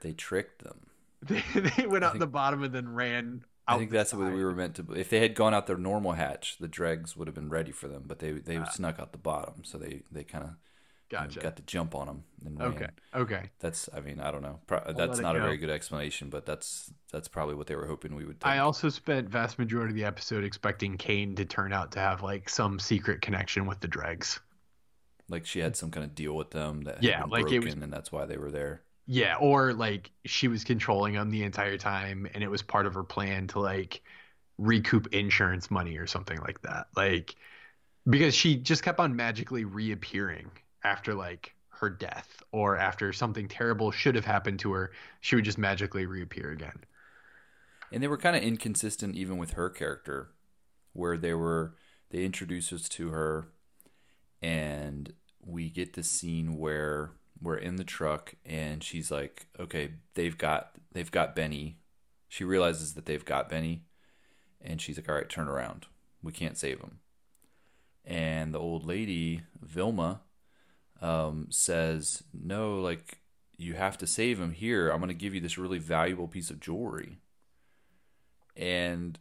They 0.00 0.12
tricked 0.12 0.62
them. 0.62 0.86
they, 1.22 1.42
they 1.76 1.86
went 1.86 2.04
out 2.04 2.12
think- 2.12 2.20
the 2.20 2.26
bottom 2.26 2.62
and 2.62 2.74
then 2.74 2.88
ran 2.94 3.44
out 3.68 3.74
I 3.76 3.78
think 3.78 3.90
the 3.90 3.96
that's 3.96 4.14
what 4.14 4.26
side. 4.26 4.34
we 4.34 4.44
were 4.44 4.54
meant 4.54 4.76
to. 4.76 4.86
If 4.94 5.10
they 5.10 5.20
had 5.20 5.34
gone 5.34 5.52
out 5.54 5.66
their 5.66 5.76
normal 5.78 6.12
hatch, 6.12 6.56
the 6.60 6.68
dregs 6.68 7.16
would 7.16 7.26
have 7.26 7.34
been 7.34 7.48
ready 7.48 7.72
for 7.72 7.88
them. 7.88 8.04
But 8.06 8.18
they 8.20 8.32
they 8.32 8.58
Ah. 8.58 8.64
snuck 8.64 9.00
out 9.00 9.12
the 9.12 9.18
bottom, 9.18 9.64
so 9.64 9.78
they 9.78 10.02
they 10.12 10.22
kind 10.24 10.44
of 10.44 10.50
gotcha 11.08 11.40
got 11.40 11.56
to 11.56 11.62
jump 11.62 11.94
on 11.94 12.06
them. 12.06 12.24
And 12.44 12.58
ran. 12.60 12.68
okay 12.74 12.86
okay 13.14 13.50
That's 13.60 13.88
I 13.96 14.00
mean 14.00 14.20
I 14.20 14.30
don't 14.30 14.42
know. 14.42 14.60
Pro- 14.68 14.92
that's 14.92 15.18
not 15.18 15.34
a 15.34 15.38
go. 15.40 15.44
very 15.46 15.56
good 15.56 15.70
explanation, 15.70 16.28
but 16.30 16.46
that's 16.46 16.92
that's 17.10 17.26
probably 17.28 17.54
what 17.56 17.66
they 17.66 17.74
were 17.76 17.86
hoping 17.86 18.14
we 18.14 18.24
would. 18.24 18.38
Think. 18.40 18.46
I 18.52 18.58
also 18.58 18.88
spent 18.88 19.28
vast 19.28 19.58
majority 19.58 19.90
of 19.92 19.96
the 19.96 20.04
episode 20.04 20.44
expecting 20.44 20.96
Kane 20.96 21.34
to 21.36 21.44
turn 21.44 21.72
out 21.72 21.90
to 21.92 21.98
have 21.98 22.22
like 22.22 22.48
some 22.48 22.78
secret 22.78 23.20
connection 23.22 23.66
with 23.66 23.80
the 23.80 23.88
dregs. 23.88 24.38
like 25.28 25.44
she 25.44 25.58
had 25.58 25.74
some 25.76 25.90
kind 25.90 26.04
of 26.04 26.14
deal 26.14 26.34
with 26.34 26.50
them 26.52 26.82
that 26.82 26.96
had 26.96 27.04
Yeah, 27.04 27.20
been 27.22 27.30
like 27.30 27.40
it 27.46 27.60
broken, 27.62 27.64
was- 27.64 27.74
and 27.82 27.92
that's 27.92 28.12
why 28.12 28.26
they 28.26 28.36
were 28.36 28.52
there. 28.52 28.82
Yeah, 29.06 29.36
or 29.36 29.72
like 29.72 30.10
she 30.24 30.48
was 30.48 30.64
controlling 30.64 31.14
him 31.14 31.30
the 31.30 31.44
entire 31.44 31.78
time 31.78 32.28
and 32.34 32.42
it 32.42 32.48
was 32.50 32.62
part 32.62 32.86
of 32.86 32.94
her 32.94 33.04
plan 33.04 33.46
to 33.48 33.60
like 33.60 34.02
recoup 34.58 35.08
insurance 35.14 35.70
money 35.70 35.96
or 35.98 36.06
something 36.06 36.38
like 36.40 36.62
that. 36.62 36.88
Like 36.96 37.36
because 38.08 38.34
she 38.34 38.56
just 38.56 38.82
kept 38.82 39.00
on 39.00 39.16
magically 39.16 39.64
reappearing 39.64 40.50
after 40.84 41.14
like 41.14 41.54
her 41.70 41.90
death 41.90 42.42
or 42.52 42.76
after 42.76 43.12
something 43.12 43.48
terrible 43.48 43.90
should 43.90 44.14
have 44.14 44.24
happened 44.24 44.58
to 44.60 44.72
her, 44.72 44.92
she 45.20 45.36
would 45.36 45.44
just 45.44 45.58
magically 45.58 46.06
reappear 46.06 46.50
again. 46.50 46.84
And 47.92 48.02
they 48.02 48.08
were 48.08 48.16
kind 48.16 48.36
of 48.36 48.42
inconsistent 48.42 49.14
even 49.14 49.38
with 49.38 49.52
her 49.52 49.70
character, 49.70 50.30
where 50.92 51.16
they 51.16 51.34
were 51.34 51.74
they 52.10 52.24
introduce 52.24 52.72
us 52.72 52.88
to 52.90 53.10
her, 53.10 53.48
and 54.42 55.12
we 55.44 55.70
get 55.70 55.94
the 55.94 56.02
scene 56.02 56.56
where 56.56 57.12
we're 57.40 57.56
in 57.56 57.76
the 57.76 57.84
truck 57.84 58.34
and 58.44 58.82
she's 58.82 59.10
like, 59.10 59.46
"Okay, 59.58 59.92
they've 60.14 60.36
got 60.36 60.72
they've 60.92 61.10
got 61.10 61.36
Benni." 61.36 61.76
She 62.28 62.44
realizes 62.44 62.94
that 62.94 63.06
they've 63.06 63.24
got 63.24 63.48
Benni, 63.48 63.82
and 64.60 64.80
she's 64.80 64.96
like, 64.96 65.08
"All 65.08 65.14
right, 65.14 65.28
turn 65.28 65.48
around. 65.48 65.86
We 66.22 66.32
can't 66.32 66.58
save 66.58 66.80
him." 66.80 66.98
And 68.04 68.54
the 68.54 68.60
old 68.60 68.86
lady 68.86 69.42
Vilma 69.60 70.22
um, 71.00 71.48
says, 71.50 72.22
"No, 72.32 72.80
like 72.80 73.18
you 73.56 73.74
have 73.74 73.98
to 73.98 74.06
save 74.06 74.40
him. 74.40 74.52
Here, 74.52 74.90
I'm 74.90 74.98
going 74.98 75.08
to 75.08 75.14
give 75.14 75.34
you 75.34 75.40
this 75.40 75.58
really 75.58 75.78
valuable 75.78 76.28
piece 76.28 76.50
of 76.50 76.60
jewelry." 76.60 77.18
and 78.56 79.18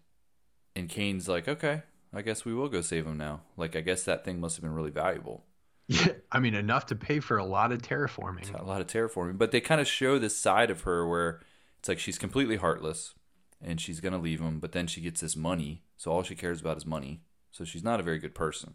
and 0.75 0.89
Kane's 0.89 1.27
like, 1.27 1.47
okay, 1.47 1.83
I 2.13 2.21
guess 2.21 2.45
we 2.45 2.53
will 2.53 2.69
go 2.69 2.81
save 2.81 3.05
him 3.05 3.17
now. 3.17 3.41
Like, 3.55 3.75
I 3.75 3.81
guess 3.81 4.03
that 4.03 4.25
thing 4.25 4.39
must 4.39 4.57
have 4.57 4.63
been 4.63 4.73
really 4.73 4.91
valuable. 4.91 5.45
Yeah, 5.87 6.13
I 6.31 6.39
mean 6.39 6.55
enough 6.55 6.87
to 6.87 6.95
pay 6.95 7.19
for 7.19 7.37
a 7.37 7.45
lot 7.45 7.71
of 7.71 7.81
terraforming. 7.81 8.59
A 8.59 8.63
lot 8.63 8.81
of 8.81 8.87
terraforming, 8.87 9.37
but 9.37 9.51
they 9.51 9.61
kind 9.61 9.79
of 9.79 9.87
show 9.87 10.17
this 10.17 10.37
side 10.37 10.71
of 10.71 10.81
her 10.81 11.07
where 11.07 11.41
it's 11.79 11.89
like 11.89 11.99
she's 11.99 12.17
completely 12.17 12.55
heartless, 12.55 13.13
and 13.61 13.79
she's 13.79 13.99
gonna 13.99 14.17
leave 14.17 14.39
him, 14.39 14.59
but 14.59 14.71
then 14.71 14.87
she 14.87 15.01
gets 15.01 15.21
this 15.21 15.35
money, 15.35 15.83
so 15.97 16.11
all 16.11 16.23
she 16.23 16.35
cares 16.35 16.61
about 16.61 16.77
is 16.77 16.85
money. 16.85 17.21
So 17.51 17.63
she's 17.63 17.83
not 17.83 17.99
a 17.99 18.03
very 18.03 18.19
good 18.19 18.35
person. 18.35 18.73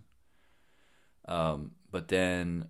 Um, 1.27 1.73
but 1.91 2.09
then 2.09 2.69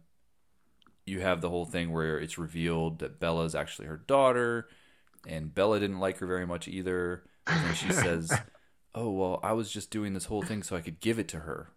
you 1.07 1.21
have 1.21 1.41
the 1.41 1.51
whole 1.51 1.67
thing 1.67 1.93
where 1.93 2.19
it's 2.19 2.39
revealed 2.39 2.99
that 3.01 3.21
Bella's 3.21 3.55
actually 3.55 3.89
her 3.89 3.97
daughter, 3.97 4.69
and 5.27 5.55
Bella 5.55 5.81
didn't 5.81 6.01
like 6.01 6.19
her 6.19 6.27
very 6.27 6.47
much 6.47 6.67
either. 6.67 7.25
And 7.47 7.65
then 7.65 7.75
she 7.75 7.93
says, 7.93 8.33
"Oh 8.95 9.11
well, 9.11 9.41
I 9.43 9.53
was 9.53 9.71
just 9.71 9.91
doing 9.91 10.15
this 10.15 10.27
whole 10.27 10.43
thing 10.43 10.63
so 10.63 10.77
I 10.77 10.81
could 10.81 11.01
give 11.01 11.19
it 11.19 11.29
to 11.29 11.41
her." 11.41 11.71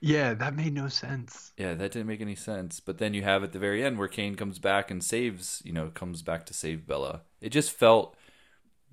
Yeah, 0.00 0.34
that 0.34 0.54
made 0.54 0.72
no 0.72 0.88
sense. 0.88 1.52
Yeah, 1.56 1.74
that 1.74 1.92
didn't 1.92 2.06
make 2.06 2.20
any 2.20 2.34
sense. 2.34 2.80
But 2.80 2.98
then 2.98 3.12
you 3.12 3.22
have 3.22 3.42
at 3.44 3.52
the 3.52 3.58
very 3.58 3.84
end 3.84 3.98
where 3.98 4.08
Kane 4.08 4.34
comes 4.34 4.58
back 4.58 4.90
and 4.90 5.04
saves, 5.04 5.60
you 5.64 5.72
know, 5.72 5.88
comes 5.88 6.22
back 6.22 6.46
to 6.46 6.54
save 6.54 6.86
Bella. 6.86 7.22
It 7.40 7.50
just 7.50 7.70
felt 7.72 8.16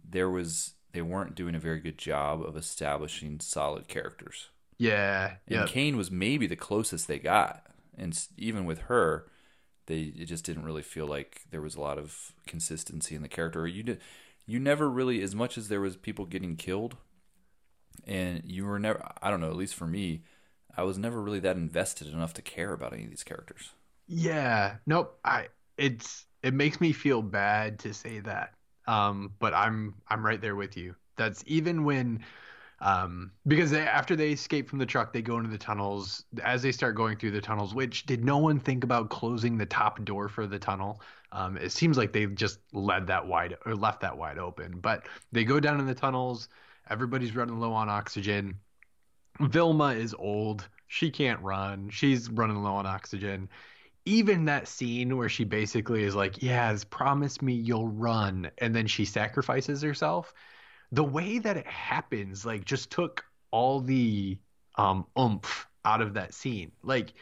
there 0.09 0.29
was 0.29 0.73
they 0.93 1.01
weren't 1.01 1.35
doing 1.35 1.55
a 1.55 1.59
very 1.59 1.79
good 1.79 1.97
job 1.97 2.41
of 2.41 2.57
establishing 2.57 3.39
solid 3.39 3.87
characters. 3.87 4.49
Yeah, 4.77 5.35
And 5.47 5.67
Kane 5.67 5.97
was 5.97 6.11
maybe 6.11 6.45
the 6.45 6.55
closest 6.55 7.07
they 7.07 7.19
got, 7.19 7.65
and 7.97 8.17
even 8.37 8.65
with 8.65 8.79
her, 8.81 9.27
they 9.87 10.13
it 10.15 10.25
just 10.25 10.45
didn't 10.45 10.65
really 10.65 10.83
feel 10.83 11.07
like 11.07 11.41
there 11.51 11.61
was 11.61 11.75
a 11.75 11.81
lot 11.81 11.97
of 11.97 12.33
consistency 12.45 13.15
in 13.15 13.21
the 13.23 13.27
character. 13.27 13.65
You 13.65 13.83
did, 13.83 14.01
you 14.45 14.59
never 14.59 14.89
really, 14.89 15.21
as 15.23 15.33
much 15.33 15.57
as 15.57 15.67
there 15.67 15.81
was 15.81 15.95
people 15.95 16.25
getting 16.25 16.55
killed, 16.57 16.97
and 18.05 18.43
you 18.45 18.65
were 18.65 18.79
never. 18.79 19.01
I 19.21 19.29
don't 19.31 19.41
know. 19.41 19.49
At 19.49 19.55
least 19.55 19.75
for 19.75 19.87
me, 19.87 20.23
I 20.77 20.83
was 20.83 20.97
never 20.97 21.21
really 21.21 21.39
that 21.41 21.57
invested 21.57 22.07
enough 22.07 22.33
to 22.35 22.41
care 22.41 22.71
about 22.73 22.93
any 22.93 23.03
of 23.03 23.09
these 23.09 23.23
characters. 23.23 23.73
yeah. 24.07 24.77
Nope. 24.85 25.19
I 25.23 25.47
it's 25.77 26.25
it 26.43 26.53
makes 26.53 26.79
me 26.81 26.93
feel 26.93 27.21
bad 27.21 27.79
to 27.79 27.93
say 27.93 28.19
that. 28.21 28.53
Um, 28.87 29.33
but 29.39 29.53
I'm 29.53 29.95
I'm 30.07 30.25
right 30.25 30.41
there 30.41 30.55
with 30.55 30.77
you. 30.77 30.95
That's 31.17 31.43
even 31.47 31.83
when 31.83 32.23
um 32.81 33.31
because 33.47 33.71
they, 33.71 33.81
after 33.81 34.15
they 34.15 34.31
escape 34.31 34.69
from 34.69 34.79
the 34.79 34.85
truck 34.85 35.13
they 35.13 35.21
go 35.21 35.37
into 35.37 35.49
the 35.49 35.57
tunnels 35.57 36.25
as 36.43 36.61
they 36.63 36.71
start 36.71 36.95
going 36.95 37.17
through 37.17 37.31
the 37.31 37.41
tunnels 37.41 37.73
which 37.75 38.05
did 38.05 38.25
no 38.25 38.37
one 38.37 38.59
think 38.59 38.83
about 38.83 39.09
closing 39.09 39.57
the 39.57 39.65
top 39.65 40.03
door 40.05 40.29
for 40.29 40.47
the 40.47 40.59
tunnel 40.59 41.01
um 41.31 41.57
it 41.57 41.71
seems 41.71 41.97
like 41.97 42.13
they 42.13 42.25
just 42.27 42.59
led 42.73 43.07
that 43.07 43.25
wide 43.27 43.55
or 43.65 43.75
left 43.75 44.01
that 44.01 44.17
wide 44.17 44.39
open 44.39 44.79
but 44.79 45.07
they 45.31 45.43
go 45.45 45.59
down 45.59 45.79
in 45.79 45.87
the 45.87 45.95
tunnels 45.95 46.49
everybody's 46.89 47.35
running 47.35 47.59
low 47.59 47.73
on 47.73 47.89
oxygen 47.89 48.59
vilma 49.39 49.93
is 49.93 50.15
old. 50.17 50.67
She 50.87 51.09
can't 51.11 51.41
run. 51.41 51.89
She's 51.89 52.29
running 52.29 52.61
low 52.63 52.73
on 52.73 52.85
oxygen. 52.85 53.49
Even 54.05 54.45
that 54.45 54.67
scene 54.67 55.17
where 55.17 55.29
she 55.29 55.43
basically 55.43 56.03
is 56.03 56.15
like 56.15 56.41
yes 56.41 56.85
promise 56.85 57.41
me 57.41 57.53
you'll 57.53 57.89
run 57.89 58.49
and 58.59 58.73
then 58.73 58.87
she 58.87 59.03
sacrifices 59.03 59.81
herself 59.81 60.33
the 60.93 61.03
way 61.03 61.39
that 61.39 61.57
it 61.57 61.67
happens 61.67 62.45
like 62.45 62.63
just 62.63 62.89
took 62.89 63.25
all 63.51 63.81
the 63.81 64.37
um 64.75 65.05
oomph 65.19 65.67
out 65.87 66.01
of 66.01 66.13
that 66.15 66.33
scene. 66.33 66.71
Like 66.83 67.13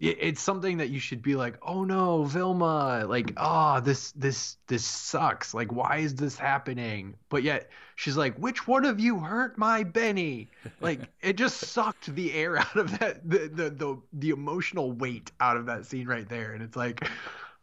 it's 0.00 0.40
something 0.40 0.76
that 0.76 0.90
you 0.90 1.00
should 1.00 1.22
be 1.22 1.34
like 1.34 1.58
oh 1.60 1.82
no 1.82 2.22
vilma 2.22 3.04
like 3.08 3.32
oh 3.36 3.80
this 3.80 4.12
this 4.12 4.56
this 4.68 4.84
sucks. 4.84 5.54
Like 5.54 5.72
why 5.72 5.98
is 5.98 6.14
this 6.14 6.38
happening? 6.38 7.14
But 7.28 7.42
yet 7.42 7.70
she's 7.96 8.16
like 8.16 8.36
which 8.36 8.68
one 8.68 8.84
of 8.84 9.00
you 9.00 9.18
hurt 9.18 9.58
my 9.58 9.82
Benni? 9.82 10.48
Like 10.80 11.00
it 11.20 11.36
just 11.36 11.58
sucked 11.58 12.14
the 12.14 12.32
air 12.32 12.58
out 12.58 12.76
of 12.76 12.98
that 13.00 13.28
the, 13.28 13.50
the 13.52 13.70
the 13.70 13.96
the 14.12 14.30
emotional 14.30 14.92
weight 14.92 15.32
out 15.40 15.56
of 15.56 15.66
that 15.66 15.86
scene 15.86 16.06
right 16.06 16.28
there. 16.28 16.52
And 16.52 16.62
it's 16.62 16.76
like 16.76 17.08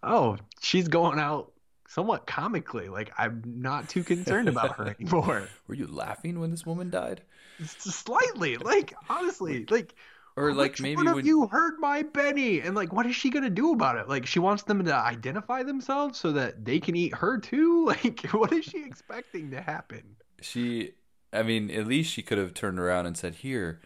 oh 0.04 0.38
she's 0.60 0.90
going 0.90 1.20
out 1.20 1.54
somewhat 1.88 2.28
comically. 2.28 2.90
Like 2.90 3.14
i'm 3.18 3.44
not 3.46 3.88
too 3.88 4.04
concerned 4.04 4.50
about 4.50 4.76
her 4.76 4.94
anymore. 5.00 5.48
Were 5.68 5.76
you 5.76 5.88
laughing 5.88 6.42
when 6.42 6.52
this 6.52 6.66
woman 6.66 6.90
died, 6.90 7.22
slightly. 7.66 8.58
Like 8.58 8.94
honestly 9.08 9.66
like 9.70 9.96
or 10.38 10.54
like 10.54 10.72
which 10.72 10.82
maybe 10.82 10.98
one 10.98 11.08
of 11.08 11.16
when 11.16 11.26
you 11.26 11.48
hurt 11.48 11.80
my 11.80 12.04
Benni? 12.04 12.66
And 12.66 12.76
like 12.76 12.92
what 12.92 13.06
is 13.06 13.16
she 13.16 13.30
gonna 13.30 13.50
do 13.50 13.72
about 13.74 13.98
it? 13.98 14.10
Like 14.10 14.26
she 14.26 14.40
wants 14.40 14.64
them 14.64 14.84
to 14.84 14.94
identify 14.94 15.64
themselves 15.64 16.20
so 16.20 16.32
that 16.34 16.66
they 16.66 16.80
can 16.80 16.96
eat 16.96 17.14
her 17.16 17.38
too? 17.38 17.86
Like 18.04 18.22
what 18.32 18.52
is 18.52 18.66
she 18.66 18.84
expecting 18.84 19.52
to 19.52 19.62
happen? 19.62 20.18
She 20.42 20.92
i 21.34 21.44
mean 21.44 21.70
at 21.72 21.88
least 21.88 22.14
she 22.14 22.22
could 22.22 22.38
have 22.38 22.54
turned 22.54 22.80
around 22.80 23.06
and 23.06 23.18
said 23.18 23.36
here 23.36 23.82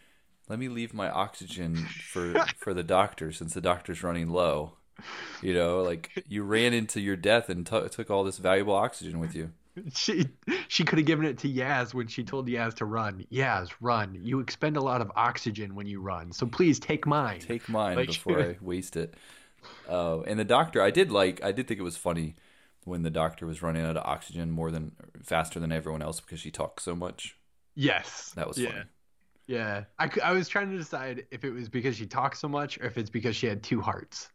let 0.50 0.60
me 0.60 0.68
leave 0.68 0.93
my 0.93 1.10
oxygen 1.10 1.76
for 1.76 2.34
for 2.58 2.74
the 2.74 2.84
doctor 2.84 3.32
since 3.32 3.54
the 3.54 3.62
doctor's 3.62 4.04
running 4.04 4.30
low. 4.30 4.74
You 5.41 5.54
know 5.54 5.82
like 5.82 6.24
you 6.28 6.43
ran 6.43 6.74
into 6.74 7.00
your 7.00 7.16
death 7.16 7.50
and 7.50 7.66
t- 7.66 7.88
took 7.89 8.10
all 8.10 8.24
this 8.24 8.38
valuable 8.38 8.76
oxygen 8.76 9.20
with 9.20 9.36
you 9.36 9.52
she 9.93 10.27
she 10.67 10.84
could 10.84 10.99
have 10.99 11.05
given 11.07 11.25
it 11.25 11.38
to 11.39 11.49
Yaz 11.49 11.93
when 11.93 12.07
she 12.07 12.23
told 12.23 12.47
Yaz 12.47 12.73
to 12.75 12.86
run. 12.86 13.25
Yaz, 13.32 13.69
run. 13.82 14.17
You 14.21 14.39
expend 14.39 14.77
a 14.77 14.82
lot 14.82 15.01
of 15.01 15.11
oxygen 15.15 15.75
when 15.75 15.88
you 15.88 16.01
run, 16.01 16.32
so 16.32 16.45
please 16.47 16.80
take 16.80 17.05
mine. 17.07 17.39
take 17.39 17.67
mine 17.69 17.95
Like- 17.95 18.07
before 18.07 18.41
i 18.41 18.57
waste 18.61 18.95
it 18.95 19.15
uh, 19.89 20.21
and 20.21 20.39
the 20.39 20.45
doctor 20.45 20.82
i 20.82 20.91
did 20.91 21.11
like 21.11 21.43
i 21.43 21.51
did 21.51 21.67
think 21.67 21.80
it 21.80 21.84
was 21.84 21.97
funny 21.97 22.36
when 22.86 23.03
the 23.03 23.09
doctor 23.09 23.45
was 23.45 23.61
running 23.61 23.84
out 23.84 23.97
of 23.97 24.03
oxygen 24.05 24.51
more 24.51 24.71
than 24.71 24.93
faster 25.23 25.59
than 25.59 25.71
everyone 25.71 26.01
else 26.01 26.19
because 26.21 26.39
she 26.39 26.51
talks 26.51 26.84
so 26.84 26.95
much 26.95 27.38
yes, 27.75 28.32
that 28.36 28.47
was 28.47 28.57
yeah. 28.57 28.69
funny 28.69 28.84
Yeah, 29.47 29.86
I, 29.99 30.09
I 30.23 30.34
was 30.34 30.47
trying 30.49 30.71
to 30.71 30.77
decide 30.77 31.25
if 31.32 31.43
it 31.43 31.51
was 31.51 31.69
because 31.69 31.95
she 31.97 32.05
talked 32.07 32.38
so 32.38 32.47
much 32.47 32.77
or 32.80 32.86
if 32.86 32.97
it's 32.97 33.09
because 33.09 33.36
she 33.36 33.47
had 33.47 33.63
two 33.63 33.82
hearts. 33.82 34.30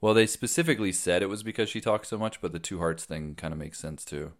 Well, 0.00 0.14
they 0.14 0.26
specifically 0.26 0.92
said 0.92 1.20
it 1.22 1.28
was 1.28 1.42
because 1.42 1.68
she 1.68 1.80
talked 1.80 2.06
so 2.06 2.16
much, 2.18 2.40
but 2.40 2.52
the 2.52 2.58
two 2.60 2.78
hearts 2.78 3.04
thing 3.04 3.34
kind 3.34 3.52
of 3.52 3.58
makes 3.58 3.78
sense 3.80 4.04
too. 4.04 4.32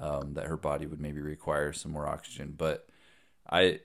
Um, 0.00 0.34
that 0.34 0.46
her 0.46 0.56
body 0.56 0.86
would 0.86 1.00
maybe 1.00 1.20
require 1.20 1.72
some 1.72 1.90
more 1.90 2.06
oxygen, 2.06 2.54
but 2.56 2.86
I, 3.50 3.80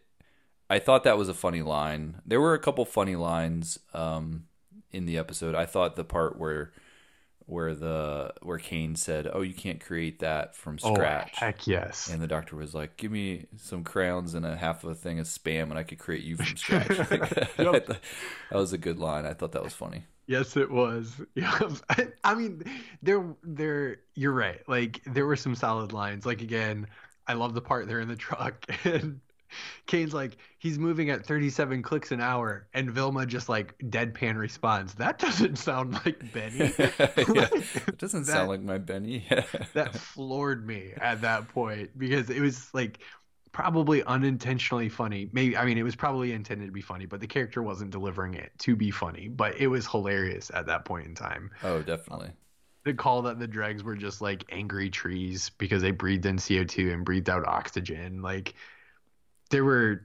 I 0.70 0.78
thought 0.78 1.04
that 1.06 1.18
was 1.18 1.28
a 1.28 1.34
funny 1.34 1.64
line. 1.64 2.22
There 2.24 2.40
were 2.40 2.54
a 2.54 2.60
couple 2.60 2.86
funny 2.86 3.16
lines 3.16 3.80
um, 3.96 4.46
in 4.92 5.06
the 5.06 5.18
episode. 5.18 5.56
I 5.56 5.66
thought 5.66 5.96
the 5.96 6.04
part 6.04 6.38
where, 6.38 6.72
where 7.46 7.76
the 7.76 8.34
where 8.42 8.58
Kane 8.58 8.96
said, 8.96 9.30
"Oh, 9.32 9.42
you 9.42 9.54
can't 9.54 9.80
create 9.80 10.20
that 10.20 10.56
from 10.56 10.78
oh, 10.84 10.94
scratch," 10.94 11.34
Oh, 11.36 11.46
heck 11.46 11.68
yes. 11.68 12.10
and 12.10 12.22
the 12.22 12.28
doctor 12.28 12.56
was 12.56 12.74
like, 12.74 12.98
"Give 12.98 13.12
me 13.12 13.46
some 13.58 13.84
crayons 13.84 14.34
and 14.34 14.46
a 14.46 14.56
half 14.56 14.84
of 14.84 14.92
a 14.92 14.96
thing 14.96 15.20
of 15.20 15.28
spam, 15.28 15.64
and 15.64 15.78
I 15.78 15.84
could 15.84 16.00
create 16.00 16.24
you 16.24 16.38
from 16.38 16.58
scratch." 16.58 16.88
Thought 17.58 17.88
that 17.88 18.00
was 18.52 18.74
a 18.74 18.78
good 18.78 19.00
line. 19.00 19.26
I 19.26 19.34
thought 19.34 19.52
that 19.54 19.64
was 19.64 19.74
funny. 19.74 20.06
Yes, 20.28 20.56
it 20.56 20.70
was. 20.72 21.22
Yeah, 21.36 21.60
I, 21.90 22.08
I 22.24 22.36
mean, 22.36 22.64
there, 23.02 23.26
there. 23.44 23.98
You're 24.16 24.34
right. 24.34 24.62
Like 24.68 25.02
there 25.06 25.26
were 25.26 25.36
some 25.36 25.56
solid 25.56 25.92
lines. 25.94 26.26
Like 26.26 26.42
again, 26.42 26.88
I 27.28 27.34
love 27.34 27.54
the 27.54 27.62
part 27.62 27.88
they're 27.88 28.00
in 28.00 28.08
the 28.08 28.16
truck 28.16 28.66
and 28.86 29.20
Kane's 29.88 30.14
like 30.14 30.38
he's 30.60 30.80
moving 30.80 31.10
at 31.10 31.26
37 31.26 31.82
clicks 31.82 32.12
an 32.12 32.22
hour, 32.22 32.68
and 32.74 32.90
Vilma 32.92 33.26
just 33.26 33.50
like 33.50 33.78
deadpan 33.80 34.38
responds, 34.38 34.94
"That 34.96 35.20
doesn't 35.20 35.58
sound 35.58 35.94
like 36.06 36.20
Benni." 36.32 36.74
yeah, 37.36 37.48
it 37.88 37.98
doesn't 37.98 38.26
that- 38.26 38.32
sound 38.32 38.50
like 38.50 38.62
my 38.62 38.78
Benni. 38.80 39.24
that 39.74 39.96
floored 39.96 40.66
me 40.66 40.94
at 40.98 41.22
that 41.22 41.48
point 41.50 41.98
because 41.98 42.30
it 42.30 42.40
was 42.42 42.74
like 42.74 43.00
probably 43.52 44.04
unintentionally 44.04 44.90
funny. 44.90 45.30
Maybe 45.32 45.56
I 45.56 45.66
mean 45.66 45.78
it 45.78 45.84
was 45.84 45.96
probably 45.96 46.34
intended 46.34 46.66
to 46.66 46.72
be 46.72 46.82
funny, 46.82 47.06
but 47.06 47.20
the 47.20 47.28
character 47.28 47.62
wasn't 47.62 47.92
delivering 47.92 48.34
it 48.34 48.52
to 48.60 48.76
be 48.76 48.90
funny. 48.90 49.28
But 49.28 49.58
it 49.58 49.68
was 49.68 49.86
hilarious 49.88 50.50
at 50.54 50.66
that 50.68 50.86
point 50.86 51.06
in 51.08 51.16
time. 51.16 51.52
oh, 51.64 51.82
definitely. 51.84 52.32
The 52.86 52.94
call 52.94 53.22
that 53.22 53.40
the 53.40 53.48
dregs 53.48 53.82
were 53.84 53.96
just 53.96 54.22
like 54.22 54.44
angry 54.50 54.90
trees 54.90 55.52
because 55.52 55.82
they 55.82 55.92
breathed 55.92 56.26
in 56.26 56.36
CO2 56.36 56.92
and 56.92 57.06
breathed 57.06 57.30
out 57.30 57.48
oxygen. 57.48 58.22
Like 58.22 58.56
there 59.54 59.64
were 59.64 60.02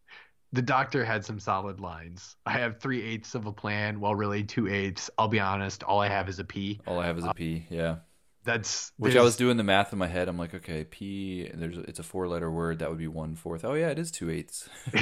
the 0.52 0.62
doctor 0.62 1.04
had 1.04 1.24
some 1.24 1.40
solid 1.40 1.80
lines. 1.80 2.36
I 2.46 2.52
have 2.52 2.78
three 2.78 3.02
eighths 3.02 3.34
of 3.34 3.46
a 3.46 3.52
plan, 3.52 3.98
well 3.98 4.14
really 4.14 4.44
two 4.44 4.68
eighths. 4.68 5.10
I'll 5.18 5.28
be 5.28 5.40
honest, 5.40 5.82
all 5.82 6.00
I 6.00 6.08
have 6.08 6.28
is 6.28 6.38
a 6.38 6.44
P. 6.44 6.80
All 6.86 7.00
I 7.00 7.06
have 7.06 7.18
is 7.18 7.24
a 7.24 7.34
P. 7.34 7.66
Yeah. 7.68 7.96
That's 8.42 8.92
Which 8.96 9.16
I 9.16 9.22
was 9.22 9.36
doing 9.36 9.58
the 9.58 9.64
math 9.64 9.92
in 9.92 9.98
my 9.98 10.06
head. 10.06 10.26
I'm 10.28 10.38
like, 10.38 10.54
okay, 10.54 10.84
P. 10.84 11.50
There's 11.52 11.76
it's 11.76 11.98
a 11.98 12.02
four 12.02 12.26
letter 12.26 12.50
word. 12.50 12.78
That 12.78 12.88
would 12.88 12.98
be 12.98 13.08
one 13.08 13.34
fourth. 13.34 13.64
Oh 13.64 13.74
yeah, 13.74 13.88
it 13.88 13.98
is 13.98 14.10
two 14.10 14.30
eighths. 14.30 14.68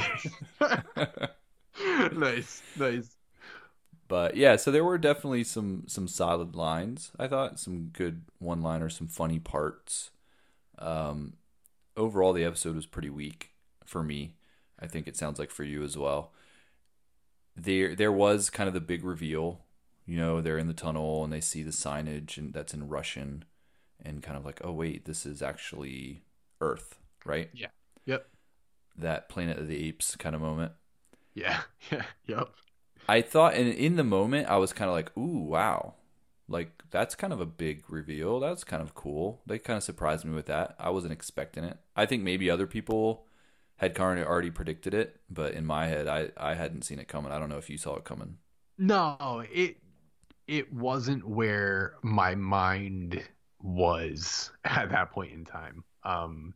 nice, 2.13 2.63
nice. 2.77 3.17
but 4.09 4.37
yeah, 4.37 4.57
so 4.57 4.73
there 4.73 4.85
were 4.85 4.99
definitely 4.99 5.45
some 5.45 5.85
some 5.87 6.09
solid 6.09 6.57
lines. 6.57 7.13
I 7.19 7.29
thought 7.29 7.61
some 7.61 7.91
good 7.93 8.23
one 8.39 8.61
liners, 8.61 8.97
some 8.97 9.09
funny 9.09 9.39
parts. 9.39 10.11
Um, 10.81 11.35
overall, 11.97 12.33
the 12.33 12.45
episode 12.45 12.75
was 12.75 12.87
pretty 12.87 13.11
weak 13.11 13.53
for 13.89 14.03
me. 14.03 14.35
I 14.79 14.87
think 14.87 15.07
it 15.09 15.17
sounds 15.17 15.39
like 15.39 15.51
for 15.51 15.65
you 15.65 15.83
as 15.83 15.97
well. 15.97 16.33
There 17.57 17.95
there 17.95 18.13
was 18.13 18.51
kind 18.51 18.69
of 18.69 18.75
the 18.75 18.81
big 18.81 19.05
reveal. 19.05 19.65
You 20.07 20.17
know, 20.19 20.41
they're 20.41 20.59
in 20.59 20.69
the 20.69 20.75
tunnel 20.75 21.25
and 21.25 21.33
they 21.33 21.41
see 21.41 21.63
the 21.63 21.71
signage 21.71 22.39
and 22.39 22.53
that's 22.55 22.73
in 22.73 22.89
Russian, 22.89 23.45
and 24.03 24.23
kind 24.23 24.39
of 24.39 24.45
like, 24.45 24.61
oh 24.65 24.73
wait, 24.73 25.05
this 25.05 25.27
is 25.27 25.43
actually 25.43 26.23
Earth, 26.61 26.99
right? 27.25 27.51
Yeah. 27.53 27.69
Yep. 28.07 28.27
That 28.97 29.29
Planet 29.29 29.59
of 29.59 29.69
the 29.69 29.87
Apes 29.89 30.17
kind 30.17 30.35
of 30.35 30.41
moment. 30.41 30.73
Yeah. 31.35 31.61
Yeah. 31.91 32.03
Yep. 32.27 32.49
I 33.09 33.23
thought, 33.23 33.55
and 33.55 33.73
in 33.73 33.97
the 33.97 34.05
moment, 34.05 34.49
I 34.49 34.59
was 34.59 34.75
kind 34.75 34.91
of 34.91 34.95
like, 34.95 35.17
"Ooh, 35.17 35.39
wow!" 35.39 35.95
Like 36.49 36.83
that's 36.91 37.15
kind 37.15 37.33
of 37.33 37.41
a 37.41 37.47
big 37.47 37.85
reveal. 37.89 38.41
That's 38.41 38.65
kind 38.65 38.83
of 38.83 38.95
cool. 38.95 39.41
They 39.47 39.59
kind 39.59 39.77
of 39.79 39.83
surprised 39.83 40.25
me 40.25 40.35
with 40.35 40.47
that. 40.47 40.75
I 40.79 40.91
wasn't 40.91 41.13
expecting 41.15 41.65
it. 41.65 41.79
I 41.97 42.07
think 42.07 42.23
maybe 42.23 42.51
other 42.51 42.67
people 42.67 43.27
had 43.79 43.95
kind 43.95 44.21
already 44.21 44.51
predicted 44.51 44.95
it, 44.95 45.21
but 45.31 45.55
in 45.55 45.67
my 45.67 45.87
head, 45.87 46.07
I 46.09 46.31
I 46.37 46.55
hadn't 46.55 46.83
seen 46.83 46.99
it 46.99 47.09
coming. 47.09 47.33
I 47.33 47.39
don't 47.39 47.49
know 47.49 47.59
if 47.59 47.71
you 47.71 47.79
saw 47.79 47.97
it 47.97 48.05
coming. 48.05 48.39
No, 48.79 49.45
it 49.53 49.79
it 50.47 50.73
wasn't 50.73 51.27
where 51.29 51.97
my 52.03 52.35
mind 52.35 53.23
was 53.61 54.51
at 54.65 54.91
that 54.91 55.11
point 55.13 55.33
in 55.33 55.45
time. 55.45 55.85
Um 56.05 56.55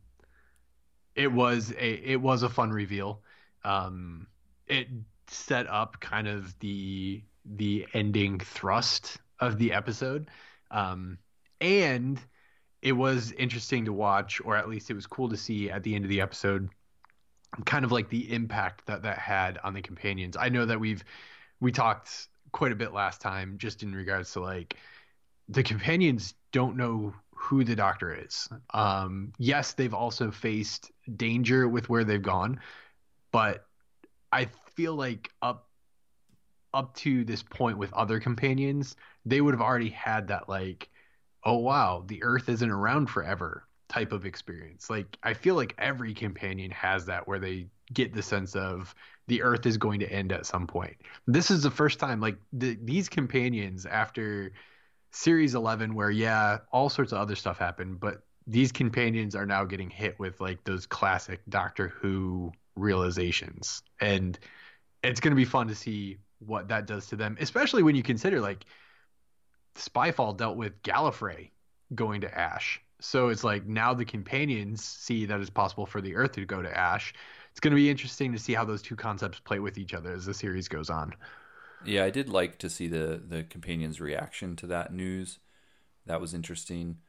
it 1.15 1.31
was 1.31 1.71
a 1.71 1.93
it 2.11 2.21
was 2.21 2.43
a 2.43 2.49
fun 2.49 2.71
reveal. 2.71 3.23
Um 3.63 4.27
it 4.67 4.87
set 5.27 5.67
up 5.67 5.99
kind 5.99 6.27
of 6.27 6.57
the 6.59 7.23
the 7.45 7.87
ending 7.93 8.39
thrust 8.39 9.19
of 9.39 9.57
the 9.57 9.73
episode. 9.73 10.29
Um, 10.71 11.19
and 11.61 12.19
it 12.81 12.93
was 12.93 13.31
interesting 13.33 13.85
to 13.85 13.93
watch, 13.93 14.41
or 14.43 14.55
at 14.55 14.69
least 14.69 14.89
it 14.89 14.93
was 14.95 15.07
cool 15.07 15.29
to 15.29 15.37
see 15.37 15.69
at 15.69 15.83
the 15.83 15.95
end 15.95 16.05
of 16.05 16.09
the 16.09 16.21
episode, 16.21 16.69
kind 17.65 17.85
of 17.85 17.91
like 17.91 18.09
the 18.09 18.31
impact 18.33 18.85
that 18.87 19.03
that 19.03 19.17
had 19.17 19.59
on 19.63 19.73
the 19.73 19.81
companions. 19.81 20.35
I 20.37 20.49
know 20.49 20.65
that 20.65 20.79
we've 20.79 21.03
we 21.59 21.71
talked 21.71 22.27
quite 22.51 22.71
a 22.71 22.75
bit 22.75 22.93
last 22.93 23.21
time, 23.21 23.57
just 23.57 23.83
in 23.83 23.93
regards 23.93 24.33
to 24.33 24.39
like 24.39 24.77
the 25.49 25.63
companions 25.63 26.33
don't 26.51 26.77
know 26.77 27.13
who 27.35 27.63
the 27.63 27.75
doctor 27.75 28.13
is. 28.13 28.47
Um, 28.73 29.33
yes, 29.37 29.73
they've 29.73 29.93
also 29.93 30.31
faced 30.31 30.91
danger 31.15 31.67
with 31.67 31.89
where 31.89 32.03
they've 32.03 32.21
gone, 32.21 32.59
but 33.31 33.65
I 34.31 34.49
feel 34.75 34.95
like 34.95 35.29
up 35.41 35.67
up 36.73 36.95
to 36.95 37.23
this 37.23 37.43
point 37.43 37.77
with 37.77 37.93
other 37.93 38.19
companions, 38.19 38.95
they 39.25 39.41
would 39.41 39.53
have 39.53 39.61
already 39.61 39.89
had 39.89 40.29
that 40.29 40.49
like, 40.49 40.89
oh 41.43 41.57
wow, 41.57 42.03
the 42.07 42.23
Earth 42.23 42.49
isn't 42.49 42.69
around 42.69 43.07
forever 43.07 43.67
type 43.93 44.11
of 44.11 44.25
experience. 44.25 44.89
Like 44.89 45.17
I 45.21 45.33
feel 45.33 45.55
like 45.55 45.75
every 45.77 46.13
companion 46.13 46.71
has 46.71 47.05
that 47.05 47.27
where 47.27 47.39
they 47.39 47.67
get 47.93 48.13
the 48.13 48.23
sense 48.23 48.55
of 48.55 48.95
the 49.27 49.43
Earth 49.43 49.65
is 49.65 49.77
going 49.77 49.99
to 49.99 50.11
end 50.11 50.31
at 50.31 50.45
some 50.45 50.65
point. 50.65 50.97
This 51.27 51.51
is 51.51 51.63
the 51.63 51.71
first 51.71 51.99
time 51.99 52.19
like 52.19 52.37
the, 52.51 52.77
these 52.81 53.07
companions 53.07 53.85
after 53.85 54.51
series 55.11 55.53
11 55.53 55.93
where 55.93 56.09
yeah 56.09 56.57
all 56.71 56.89
sorts 56.89 57.11
of 57.11 57.19
other 57.19 57.35
stuff 57.35 57.59
happened 57.59 57.99
but 57.99 58.23
these 58.47 58.71
companions 58.71 59.35
are 59.35 59.45
now 59.45 59.63
getting 59.63 59.91
hit 59.91 60.17
with 60.17 60.41
like 60.41 60.63
those 60.63 60.87
classic 60.87 61.39
doctor 61.49 61.87
who 61.87 62.51
realizations 62.75 63.83
and 64.01 64.39
it's 65.03 65.19
going 65.19 65.29
to 65.29 65.35
be 65.35 65.45
fun 65.45 65.67
to 65.67 65.75
see 65.75 66.17
what 66.39 66.67
that 66.69 66.87
does 66.87 67.05
to 67.05 67.15
them 67.15 67.37
especially 67.39 67.83
when 67.83 67.95
you 67.95 68.01
consider 68.01 68.41
like 68.41 68.65
spyfall 69.75 70.35
dealt 70.35 70.57
with 70.57 70.81
gallifrey 70.81 71.51
going 71.93 72.21
to 72.21 72.35
ash 72.35 72.81
so 73.03 73.29
it's 73.29 73.43
like 73.43 73.65
now 73.65 73.93
the 73.93 74.05
companions 74.05 74.83
see 74.83 75.25
that 75.25 75.39
it's 75.41 75.49
possible 75.49 75.85
for 75.85 76.01
the 76.01 76.15
earth 76.15 76.33
to 76.33 76.45
go 76.45 76.61
to 76.61 76.77
ash 76.77 77.13
it's 77.51 77.59
going 77.59 77.71
to 77.71 77.75
be 77.75 77.89
interesting 77.89 78.31
to 78.33 78.39
see 78.39 78.53
how 78.53 78.65
those 78.65 78.81
two 78.81 78.95
concepts 78.95 79.39
play 79.39 79.59
with 79.59 79.77
each 79.77 79.93
other 79.93 80.13
as 80.13 80.25
the 80.25 80.33
series 80.33 80.67
goes 80.67 80.89
on 80.89 81.13
Yeah, 81.81 82.05
I 82.05 82.09
did 82.09 82.29
like 82.29 82.59
to 82.59 82.69
see 82.69 82.87
the 82.87 83.21
the 83.25 83.43
companions' 83.43 83.99
reaction 83.99 84.55
to 84.57 84.67
that 84.67 84.93
news. 84.93 85.39
That 86.05 86.21
was 86.21 86.33
interesting. 86.33 86.99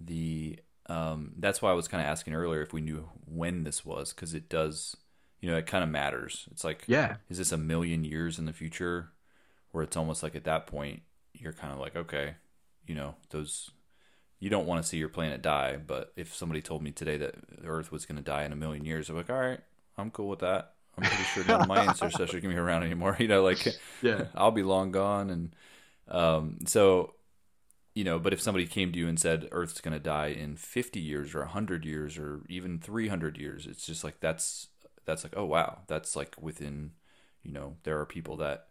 The 0.00 0.60
um, 0.88 1.34
that's 1.38 1.62
why 1.62 1.70
I 1.70 1.74
was 1.74 1.88
kind 1.88 2.02
of 2.02 2.08
asking 2.08 2.34
earlier 2.34 2.62
if 2.62 2.72
we 2.72 2.80
knew 2.82 3.10
when 3.26 3.64
this 3.64 3.84
was 3.86 4.12
because 4.14 4.34
it 4.34 4.48
does, 4.50 4.96
you 5.40 5.50
know, 5.50 5.56
it 5.58 5.66
kind 5.66 5.84
of 5.84 5.90
matters. 5.90 6.48
It's 6.52 6.64
like, 6.64 6.88
Yeah. 6.88 7.18
is 7.30 7.38
this 7.38 7.52
a 7.52 7.58
million 7.58 8.04
years 8.04 8.38
in 8.38 8.46
the 8.46 8.52
future, 8.54 9.12
where 9.72 9.84
it's 9.84 9.96
almost 9.96 10.22
like 10.22 10.36
at 10.36 10.44
that 10.44 10.66
point 10.66 11.02
you're 11.34 11.52
kind 11.54 11.72
of 11.72 11.78
like, 11.80 11.96
okay, 11.96 12.36
you 12.86 12.94
know, 12.94 13.16
those 13.30 13.70
you 14.40 14.50
don't 14.50 14.66
want 14.66 14.82
to 14.82 14.88
see 14.88 14.98
your 14.98 15.08
planet 15.08 15.42
die, 15.42 15.76
but 15.84 16.12
if 16.16 16.34
somebody 16.34 16.62
told 16.62 16.82
me 16.82 16.92
today 16.92 17.16
that 17.16 17.34
Earth 17.64 17.90
was 17.90 18.06
going 18.06 18.16
to 18.16 18.22
die 18.22 18.44
in 18.44 18.52
a 18.52 18.56
million 18.56 18.84
years, 18.84 19.08
I'm 19.08 19.16
like, 19.16 19.30
all 19.30 19.38
right, 19.38 19.60
I'm 19.96 20.10
cool 20.10 20.28
with 20.28 20.40
that. 20.40 20.74
I'm 20.96 21.04
pretty 21.04 21.24
sure 21.24 21.44
none 21.44 21.60
of 21.60 21.66
my 21.66 21.80
ancestors 21.86 22.34
are 22.34 22.40
going 22.40 22.50
to 22.50 22.56
be 22.56 22.56
around 22.56 22.82
anymore. 22.84 23.16
You 23.20 23.28
know, 23.28 23.42
like 23.42 23.66
Yeah. 24.02 24.26
I'll 24.34 24.50
be 24.50 24.62
long 24.62 24.92
gone. 24.92 25.30
And 25.30 25.56
um, 26.08 26.58
so, 26.66 27.14
you 27.94 28.04
know, 28.04 28.18
but 28.18 28.32
if 28.32 28.40
somebody 28.40 28.66
came 28.66 28.92
to 28.92 28.98
you 28.98 29.08
and 29.08 29.18
said 29.18 29.48
Earth's 29.50 29.80
going 29.80 29.92
to 29.92 30.00
die 30.00 30.28
in 30.28 30.56
50 30.56 31.00
years 31.00 31.34
or 31.34 31.40
100 31.40 31.84
years 31.84 32.16
or 32.16 32.42
even 32.48 32.78
300 32.78 33.38
years, 33.38 33.66
it's 33.66 33.86
just 33.86 34.04
like 34.04 34.20
that's 34.20 34.68
that's 35.04 35.24
like, 35.24 35.34
oh 35.36 35.46
wow, 35.46 35.80
that's 35.88 36.14
like 36.14 36.36
within, 36.40 36.92
you 37.42 37.52
know, 37.52 37.76
there 37.82 37.98
are 37.98 38.06
people 38.06 38.36
that 38.36 38.67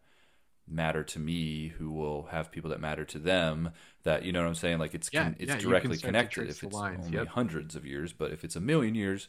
matter 0.68 1.04
to 1.04 1.20
me 1.20 1.70
who 1.78 1.92
will 1.92 2.24
have 2.24 2.52
people 2.52 2.70
that 2.70 2.80
matter 2.82 3.06
to 3.06 3.20
them 3.20 3.72
that 4.04 4.24
you 4.24 4.32
know 4.32 4.42
what 4.42 4.48
i'm 4.48 4.56
saying 4.56 4.78
like 4.80 4.94
it's 4.94 5.10
Yeah, 5.12 5.24
con- 5.24 5.36
it's 5.40 5.50
yeah, 5.50 5.58
directly 5.58 5.98
connected 5.98 6.50
if 6.50 6.64
it's 6.64 6.74
lines, 6.74 7.06
only 7.06 7.18
yep. 7.18 7.28
hundreds 7.28 7.76
of 7.76 7.86
years 7.86 8.12
but 8.14 8.32
if 8.32 8.44
it's 8.44 8.56
a 8.56 8.62
million 8.62 8.96
years 8.96 9.28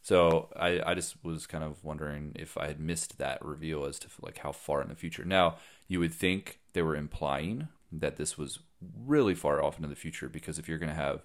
so 0.00 0.48
I, 0.56 0.80
I 0.86 0.94
just 0.94 1.22
was 1.24 1.46
kind 1.46 1.64
of 1.64 1.82
wondering 1.84 2.32
if 2.36 2.56
I 2.56 2.68
had 2.68 2.80
missed 2.80 3.18
that 3.18 3.44
reveal 3.44 3.84
as 3.84 3.98
to 4.00 4.08
like 4.22 4.38
how 4.38 4.52
far 4.52 4.80
in 4.80 4.88
the 4.88 4.94
future. 4.94 5.24
Now 5.24 5.56
you 5.88 6.00
would 6.00 6.14
think 6.14 6.60
they 6.72 6.82
were 6.82 6.96
implying 6.96 7.68
that 7.90 8.16
this 8.16 8.38
was 8.38 8.60
really 9.04 9.34
far 9.34 9.62
off 9.62 9.76
into 9.76 9.88
the 9.88 9.96
future 9.96 10.28
because 10.28 10.58
if 10.58 10.68
you're 10.68 10.78
going 10.78 10.88
to 10.88 10.94
have 10.94 11.24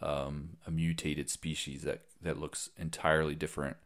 um, 0.00 0.56
a 0.66 0.70
mutated 0.70 1.30
species 1.30 1.82
that 1.82 2.02
that 2.20 2.38
looks 2.38 2.70
entirely 2.76 3.34
different 3.34 3.76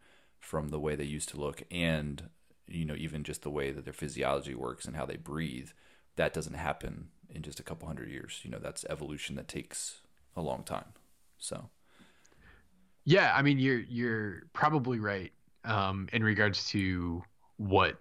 from 0.41 0.71
the 0.71 0.81
way 0.81 0.97
they 0.97 1.05
used 1.05 1.29
to 1.31 1.41
look, 1.41 1.63
and 1.71 2.29
you 2.73 2.85
know 2.85 2.97
even 2.97 3.25
just 3.25 3.43
the 3.43 3.51
way 3.51 3.71
that 3.71 3.85
their 3.85 3.93
physiology 3.93 4.55
works 4.55 4.85
and 4.85 4.97
how 4.97 5.07
they 5.07 5.17
breathe, 5.17 5.71
that 6.17 6.33
doesn't 6.33 6.55
happen 6.55 7.09
in 7.31 7.43
just 7.43 7.61
a 7.61 7.63
couple 7.63 7.87
hundred 7.87 8.11
years. 8.11 8.41
You 8.43 8.51
know 8.51 8.59
that's 8.59 8.85
evolution 8.89 9.37
that 9.37 9.49
takes 9.49 10.01
a 10.37 10.43
long 10.43 10.63
time. 10.65 10.93
So. 11.39 11.71
Yeah, 13.05 13.33
I 13.35 13.43
mean 13.43 13.59
you're 13.59 13.81
you're 13.81 14.43
probably 14.53 15.01
right 15.01 15.33
um, 15.65 16.09
in 16.13 16.23
regards 16.23 16.69
to 16.71 17.23
what 17.57 17.99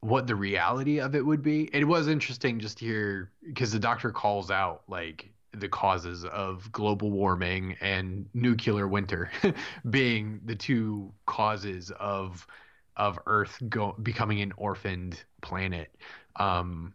what 0.00 0.26
the 0.26 0.34
reality 0.34 1.00
of 1.00 1.14
it 1.14 1.24
would 1.24 1.42
be. 1.42 1.70
It 1.72 1.84
was 1.84 2.08
interesting 2.08 2.58
just 2.58 2.78
to 2.78 2.84
hear 2.84 3.30
because 3.46 3.72
the 3.72 3.78
doctor 3.78 4.10
calls 4.10 4.50
out 4.50 4.82
like 4.88 5.30
the 5.54 5.68
causes 5.68 6.24
of 6.24 6.70
global 6.72 7.10
warming 7.10 7.76
and 7.80 8.26
nuclear 8.34 8.88
winter 8.88 9.30
being 9.90 10.40
the 10.44 10.56
two 10.56 11.12
causes 11.26 11.92
of 12.00 12.46
of 12.96 13.18
Earth 13.26 13.58
go, 13.68 13.94
becoming 14.02 14.40
an 14.40 14.52
orphaned 14.56 15.22
planet. 15.40 15.94
Um, 16.36 16.94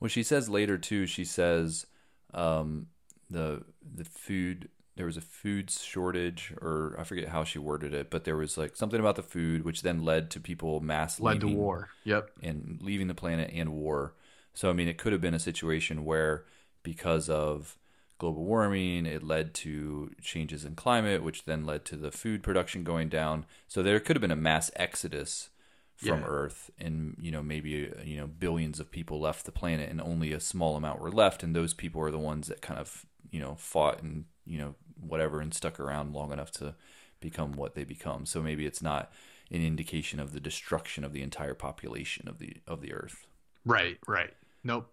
Well, 0.00 0.08
she 0.08 0.22
says 0.22 0.48
later 0.48 0.78
too. 0.78 1.06
She 1.06 1.24
says 1.24 1.86
um, 2.32 2.86
the 3.28 3.62
the 3.94 4.04
food 4.04 4.68
there 4.96 5.06
was 5.06 5.16
a 5.16 5.22
food 5.22 5.70
shortage, 5.70 6.52
or 6.60 6.94
I 6.98 7.04
forget 7.04 7.28
how 7.28 7.44
she 7.44 7.58
worded 7.58 7.94
it, 7.94 8.10
but 8.10 8.24
there 8.24 8.36
was 8.36 8.58
like 8.58 8.76
something 8.76 9.00
about 9.00 9.16
the 9.16 9.22
food, 9.22 9.64
which 9.64 9.82
then 9.82 10.04
led 10.04 10.30
to 10.32 10.40
people 10.40 10.80
mass 10.80 11.20
led 11.20 11.40
to 11.40 11.48
war. 11.48 11.88
Yep. 12.04 12.30
and 12.42 12.78
leaving 12.82 13.08
the 13.08 13.14
planet 13.14 13.50
and 13.54 13.72
war. 13.72 14.14
So 14.54 14.68
I 14.70 14.72
mean, 14.72 14.88
it 14.88 14.98
could 14.98 15.12
have 15.12 15.20
been 15.22 15.34
a 15.34 15.38
situation 15.38 16.04
where 16.04 16.44
because 16.82 17.28
of 17.30 17.76
global 18.20 18.44
warming, 18.44 19.06
it 19.06 19.24
led 19.24 19.54
to 19.54 20.12
changes 20.22 20.64
in 20.64 20.76
climate, 20.76 21.24
which 21.24 21.44
then 21.46 21.66
led 21.66 21.84
to 21.86 21.96
the 21.96 22.12
food 22.12 22.42
production 22.44 22.84
going 22.84 23.08
down. 23.08 23.46
So 23.68 23.82
there 23.82 24.00
could 24.00 24.16
have 24.16 24.20
been 24.22 24.30
a 24.30 24.36
mass 24.36 24.70
exodus 24.76 25.50
from 25.96 26.20
Yeah. 26.20 26.28
Earth, 26.28 26.70
and 26.78 27.16
you 27.20 27.30
know 27.30 27.42
maybe 27.42 27.92
you 28.04 28.16
know 28.18 28.26
billions 28.26 28.80
of 28.80 28.90
people 28.90 29.20
left 29.20 29.44
the 29.44 29.52
planet, 29.52 29.90
and 29.90 30.00
only 30.00 30.32
a 30.32 30.40
small 30.40 30.76
amount 30.76 31.00
were 31.00 31.10
left, 31.12 31.42
and 31.42 31.54
those 31.54 31.74
people 31.74 32.00
are 32.00 32.10
the 32.12 32.18
ones 32.18 32.48
that 32.48 32.62
kind 32.62 32.80
of 32.80 33.06
you 33.30 33.40
know 33.40 33.56
fought 33.56 34.02
and 34.02 34.24
you 34.46 34.58
know 34.58 34.74
whatever 35.00 35.40
and 35.40 35.54
stuck 35.54 35.80
around 35.80 36.14
long 36.14 36.32
enough 36.32 36.52
to 36.52 36.74
become 37.20 37.52
what 37.52 37.74
they 37.74 37.84
become. 37.84 38.26
So 38.26 38.42
maybe 38.42 38.66
it's 38.66 38.82
not 38.82 39.12
an 39.50 39.64
indication 39.64 40.20
of 40.20 40.32
the 40.32 40.40
destruction 40.40 41.04
of 41.04 41.12
the 41.12 41.22
entire 41.22 41.54
population 41.54 42.28
of 42.28 42.38
the 42.38 42.56
of 42.66 42.80
the 42.80 42.92
Earth, 42.92 43.26
Right. 43.64 43.98
Right. 44.06 44.34
Nope. 44.64 44.90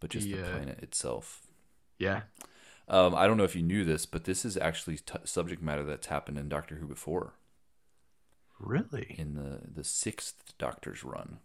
but 0.00 0.10
just 0.10 0.30
the 0.30 0.36
The, 0.36 0.42
uh, 0.42 0.50
planet 0.50 0.82
itself. 0.82 1.42
Yeah. 1.98 2.22
Um, 2.88 3.14
I 3.14 3.26
don't 3.26 3.36
know 3.36 3.44
if 3.44 3.54
you 3.56 3.62
knew 3.62 3.84
this, 3.84 4.06
but 4.06 4.24
this 4.24 4.44
is 4.44 4.56
actually 4.56 4.96
t- 4.96 5.18
subject 5.24 5.62
matter 5.62 5.84
that's 5.84 6.06
happened 6.06 6.38
in 6.38 6.48
Doctor 6.48 6.76
Who 6.76 6.86
before, 6.86 7.34
Really. 8.58 9.14
in 9.18 9.34
the 9.34 9.60
the 9.72 9.84
sixth 9.84 10.56
Doctor's 10.58 11.04
run. 11.04 11.38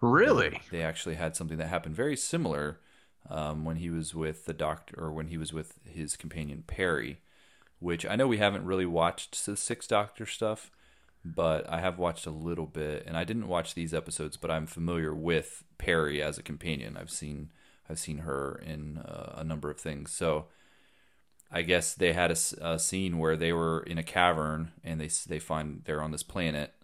Really. 0.00 0.60
They 0.70 0.82
actually 0.82 1.16
had 1.16 1.36
something 1.36 1.58
that 1.58 1.68
happened 1.68 1.94
very 1.96 2.16
similar 2.16 2.80
um, 3.28 3.64
when 3.64 3.76
he 3.76 3.90
was 3.90 4.14
with 4.14 4.46
the 4.46 4.54
Doctor, 4.54 4.94
or 4.98 5.12
when 5.12 5.28
he 5.28 5.36
was 5.36 5.52
with 5.52 5.74
his 5.84 6.16
companion 6.16 6.64
Peri, 6.66 7.20
which 7.78 8.06
I 8.06 8.16
know 8.16 8.26
we 8.26 8.38
haven't 8.38 8.64
really 8.64 8.86
watched 8.86 9.44
the 9.44 9.56
Sixth 9.56 9.88
Doctor 9.88 10.24
stuff, 10.24 10.70
but 11.24 11.68
I 11.68 11.80
have 11.80 11.98
watched 11.98 12.26
a 12.26 12.30
little 12.30 12.66
bit, 12.66 13.04
and 13.06 13.16
I 13.16 13.24
didn't 13.24 13.48
watch 13.48 13.74
these 13.74 13.92
episodes, 13.92 14.36
but 14.36 14.50
I'm 14.50 14.66
familiar 14.66 15.14
with 15.14 15.64
Peri 15.76 16.22
as 16.22 16.38
a 16.38 16.42
companion. 16.42 16.96
I've 16.96 17.10
seen 17.10 17.50
I've 17.88 17.98
seen 17.98 18.18
her 18.18 18.60
in 18.64 18.98
uh, 18.98 19.34
a 19.36 19.44
number 19.44 19.70
of 19.70 19.78
things, 19.78 20.12
so. 20.12 20.46
I 21.50 21.62
guess 21.62 21.94
they 21.94 22.12
had 22.12 22.30
a 22.30 22.78
scene 22.78 23.16
where 23.16 23.34
they 23.34 23.54
were 23.54 23.80
in 23.80 23.96
a 23.96 24.02
cavern 24.02 24.72
and 24.84 25.00
they 25.00 25.08
they 25.26 25.38
find 25.38 25.80
they're 25.86 26.02
on 26.02 26.10
this 26.10 26.22
planet 26.22 26.74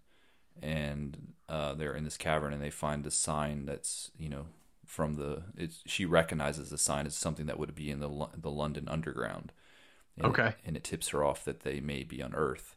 and 0.63 1.35
uh, 1.49 1.75
they're 1.75 1.95
in 1.95 2.05
this 2.05 2.17
cavern 2.17 2.53
and 2.55 2.63
they 2.63 2.71
find 2.71 3.07
a 3.07 3.11
sign 3.11 3.67
that's 3.67 4.11
you 4.19 4.31
know 4.31 4.47
from 4.87 5.15
the 5.15 5.43
it's 5.57 5.83
she 5.87 6.05
recognizes 6.05 6.71
the 6.71 6.79
sign 6.79 7.07
as 7.07 7.15
something 7.15 7.47
that 7.47 7.59
would 7.59 7.75
be 7.75 7.91
in 7.91 8.01
the 8.01 8.29
the 8.37 8.51
London 8.51 8.89
Underground. 8.89 9.53
And 10.17 10.27
Okay. 10.27 10.49
It, 10.49 10.57
and 10.65 10.77
it 10.77 10.85
tips 10.85 11.09
her 11.09 11.25
off 11.25 11.45
that 11.45 11.61
they 11.61 11.81
may 11.81 12.05
be 12.05 12.23
on 12.23 12.35
Earth. 12.35 12.77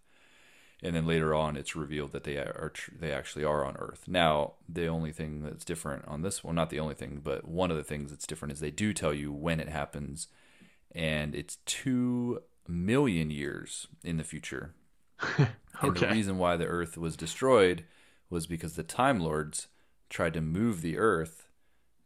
And 0.83 0.95
then 0.95 1.07
later 1.07 1.33
on, 1.33 1.57
it's 1.57 1.75
revealed 1.75 2.11
that 2.11 2.23
they 2.23 2.37
are 2.37 2.71
they 2.99 3.11
actually 3.11 3.43
are 3.43 3.65
on 3.65 3.77
Earth. 3.77 4.03
Now, 4.07 4.53
the 4.69 4.87
only 4.87 5.11
thing 5.11 5.41
that's 5.41 5.65
different 5.65 6.07
on 6.07 6.21
this 6.21 6.43
one, 6.43 6.55
not 6.55 6.69
the 6.69 6.79
only 6.79 6.93
thing, 6.93 7.21
but 7.23 7.47
one 7.47 7.71
of 7.71 7.77
the 7.77 7.83
things 7.83 8.11
that's 8.11 8.27
different 8.27 8.51
is 8.51 8.59
they 8.59 8.69
do 8.71 8.93
tell 8.93 9.13
you 9.13 9.31
when 9.31 9.59
it 9.59 9.69
happens, 9.69 10.27
and 10.91 11.33
it's 11.33 11.57
two 11.65 12.43
million 12.67 13.31
years 13.31 13.87
in 14.03 14.17
the 14.17 14.23
future. 14.23 14.73
okay. 15.23 15.49
And 15.81 15.95
the 15.95 16.07
reason 16.07 16.37
why 16.39 16.57
the 16.57 16.65
Earth 16.65 16.97
was 16.97 17.15
destroyed 17.15 17.85
was 18.31 18.47
because 18.47 18.75
the 18.75 18.83
Time 18.83 19.19
Lords 19.19 19.67
tried 20.09 20.33
to 20.33 20.41
move 20.41 20.81
the 20.81 20.97
Earth 20.97 21.47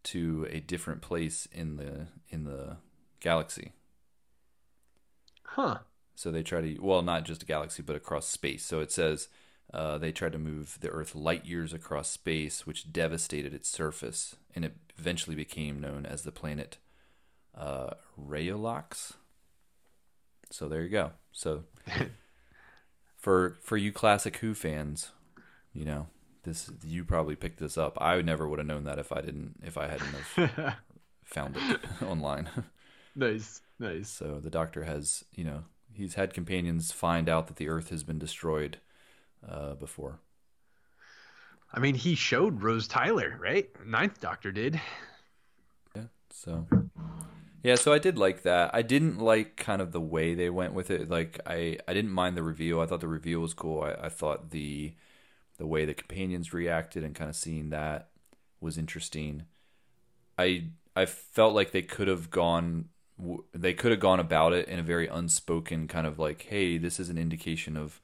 to 0.03 0.47
a 0.49 0.59
different 0.59 1.01
place 1.01 1.47
in 1.51 1.77
the 1.77 2.07
in 2.29 2.43
the 2.43 2.77
galaxy. 3.19 3.73
Huh. 5.43 5.79
So 6.21 6.29
they 6.29 6.43
try 6.43 6.61
to 6.61 6.77
well, 6.79 7.01
not 7.01 7.25
just 7.25 7.41
a 7.41 7.47
galaxy, 7.47 7.81
but 7.81 7.95
across 7.95 8.27
space. 8.27 8.63
So 8.63 8.79
it 8.79 8.91
says 8.91 9.27
uh, 9.73 9.97
they 9.97 10.11
tried 10.11 10.33
to 10.33 10.37
move 10.37 10.77
the 10.79 10.89
Earth 10.89 11.15
light 11.15 11.47
years 11.47 11.73
across 11.73 12.09
space, 12.11 12.67
which 12.67 12.93
devastated 12.93 13.55
its 13.55 13.67
surface, 13.67 14.35
and 14.55 14.63
it 14.63 14.75
eventually 14.99 15.35
became 15.35 15.81
known 15.81 16.05
as 16.05 16.21
the 16.21 16.31
planet 16.31 16.77
uh, 17.57 17.95
Ravolox. 18.23 19.13
So 20.51 20.69
there 20.69 20.83
you 20.83 20.89
go. 20.89 21.13
So 21.31 21.63
for 23.17 23.57
for 23.63 23.75
you 23.75 23.91
classic 23.91 24.37
Who 24.37 24.53
fans, 24.53 25.09
you 25.73 25.85
know 25.85 26.05
this 26.43 26.69
you 26.85 27.03
probably 27.03 27.35
picked 27.35 27.59
this 27.59 27.79
up. 27.79 27.97
I 27.99 28.21
never 28.21 28.47
would 28.47 28.59
have 28.59 28.67
known 28.67 28.83
that 28.83 28.99
if 28.99 29.11
I 29.11 29.21
didn't 29.21 29.55
if 29.63 29.75
I 29.75 29.87
hadn't 29.87 30.13
have 30.35 30.75
found 31.23 31.57
it 31.57 31.79
online. 32.03 32.47
nice, 33.15 33.61
nice. 33.79 34.07
So 34.07 34.39
the 34.39 34.51
Doctor 34.51 34.83
has 34.83 35.25
you 35.33 35.45
know 35.45 35.63
he's 35.93 36.15
had 36.15 36.33
companions 36.33 36.91
find 36.91 37.29
out 37.29 37.47
that 37.47 37.57
the 37.57 37.69
Earth 37.69 37.89
has 37.89 38.03
been 38.03 38.19
destroyed 38.19 38.77
uh, 39.47 39.73
before. 39.75 40.19
I 41.73 41.79
mean, 41.79 41.95
he 41.95 42.15
showed 42.15 42.61
Rose 42.61 42.87
Tyler, 42.87 43.37
right? 43.41 43.69
Ninth 43.85 44.19
Doctor 44.19 44.51
did. 44.51 44.81
Yeah. 45.95 46.03
So 46.29 46.67
yeah, 47.63 47.75
so 47.75 47.93
I 47.93 47.99
did 47.99 48.17
like 48.17 48.41
that. 48.41 48.71
I 48.73 48.81
didn't 48.81 49.19
like 49.19 49.55
kind 49.55 49.81
of 49.81 49.91
the 49.91 50.01
way 50.01 50.33
they 50.33 50.49
went 50.49 50.73
with 50.73 50.89
it. 50.89 51.09
Like 51.09 51.39
I, 51.45 51.77
I 51.87 51.93
didn't 51.93 52.11
mind 52.11 52.35
the 52.35 52.43
reveal. 52.43 52.81
I 52.81 52.87
thought 52.87 53.01
the 53.01 53.07
reveal 53.07 53.39
was 53.39 53.53
cool. 53.53 53.83
I, 53.83 54.05
I 54.05 54.09
thought 54.09 54.49
the 54.49 54.93
the 55.57 55.67
way 55.67 55.85
the 55.85 55.93
companions 55.93 56.53
reacted 56.53 57.03
and 57.03 57.13
kind 57.13 57.29
of 57.29 57.35
seeing 57.35 57.69
that 57.69 58.09
was 58.59 58.77
interesting. 58.77 59.43
I 60.39 60.69
I 60.95 61.05
felt 61.05 61.53
like 61.53 61.71
they 61.71 61.83
could 61.83 62.07
have 62.07 62.31
gone 62.31 62.85
they 63.53 63.73
could 63.73 63.91
have 63.91 63.99
gone 63.99 64.19
about 64.19 64.53
it 64.53 64.67
in 64.67 64.79
a 64.79 64.83
very 64.83 65.07
unspoken 65.07 65.87
kind 65.87 66.07
of 66.07 66.19
like, 66.19 66.47
hey, 66.49 66.77
this 66.77 66.99
is 66.99 67.09
an 67.09 67.17
indication 67.17 67.77
of, 67.77 68.01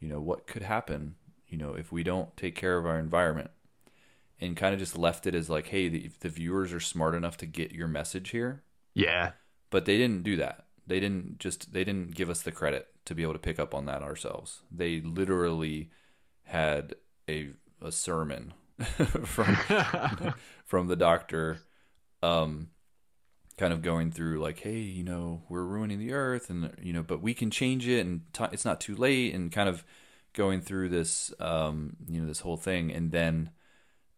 you 0.00 0.08
know, 0.08 0.20
what 0.20 0.46
could 0.46 0.62
happen, 0.62 1.14
you 1.48 1.56
know, 1.56 1.74
if 1.74 1.90
we 1.90 2.02
don't 2.02 2.36
take 2.36 2.54
care 2.54 2.78
of 2.78 2.86
our 2.86 2.98
environment. 2.98 3.50
And 4.40 4.56
kind 4.56 4.72
of 4.72 4.78
just 4.78 4.96
left 4.96 5.26
it 5.26 5.34
as 5.34 5.50
like, 5.50 5.66
hey, 5.68 5.88
the, 5.88 6.10
the 6.20 6.28
viewers 6.28 6.72
are 6.72 6.78
smart 6.78 7.16
enough 7.16 7.36
to 7.38 7.46
get 7.46 7.72
your 7.72 7.88
message 7.88 8.30
here, 8.30 8.62
yeah. 8.98 9.32
But 9.70 9.84
they 9.84 9.96
didn't 9.96 10.24
do 10.24 10.36
that. 10.36 10.66
They 10.86 11.00
didn't 11.00 11.38
just 11.38 11.72
they 11.72 11.84
didn't 11.84 12.14
give 12.14 12.30
us 12.30 12.42
the 12.42 12.52
credit 12.52 12.88
to 13.04 13.14
be 13.14 13.22
able 13.22 13.34
to 13.34 13.38
pick 13.38 13.58
up 13.58 13.74
on 13.74 13.86
that 13.86 14.02
ourselves. 14.02 14.62
They 14.70 15.00
literally 15.00 15.90
had 16.44 16.94
a 17.28 17.50
a 17.80 17.92
sermon 17.92 18.54
from 19.24 19.56
from 20.64 20.88
the 20.88 20.96
doctor 20.96 21.58
um 22.22 22.70
kind 23.58 23.72
of 23.72 23.82
going 23.82 24.10
through 24.10 24.40
like 24.40 24.60
hey 24.60 24.78
you 24.78 25.04
know 25.04 25.42
we're 25.48 25.64
ruining 25.64 25.98
the 25.98 26.12
earth 26.12 26.48
and 26.48 26.72
you 26.80 26.92
know 26.92 27.02
but 27.02 27.20
we 27.20 27.34
can 27.34 27.50
change 27.50 27.86
it 27.86 28.00
and 28.00 28.22
t- 28.32 28.44
it's 28.52 28.64
not 28.64 28.80
too 28.80 28.96
late 28.96 29.34
and 29.34 29.52
kind 29.52 29.68
of 29.68 29.84
going 30.32 30.60
through 30.60 30.88
this 30.88 31.32
um 31.40 31.96
you 32.08 32.20
know 32.20 32.26
this 32.26 32.40
whole 32.40 32.56
thing 32.56 32.90
and 32.92 33.10
then 33.10 33.50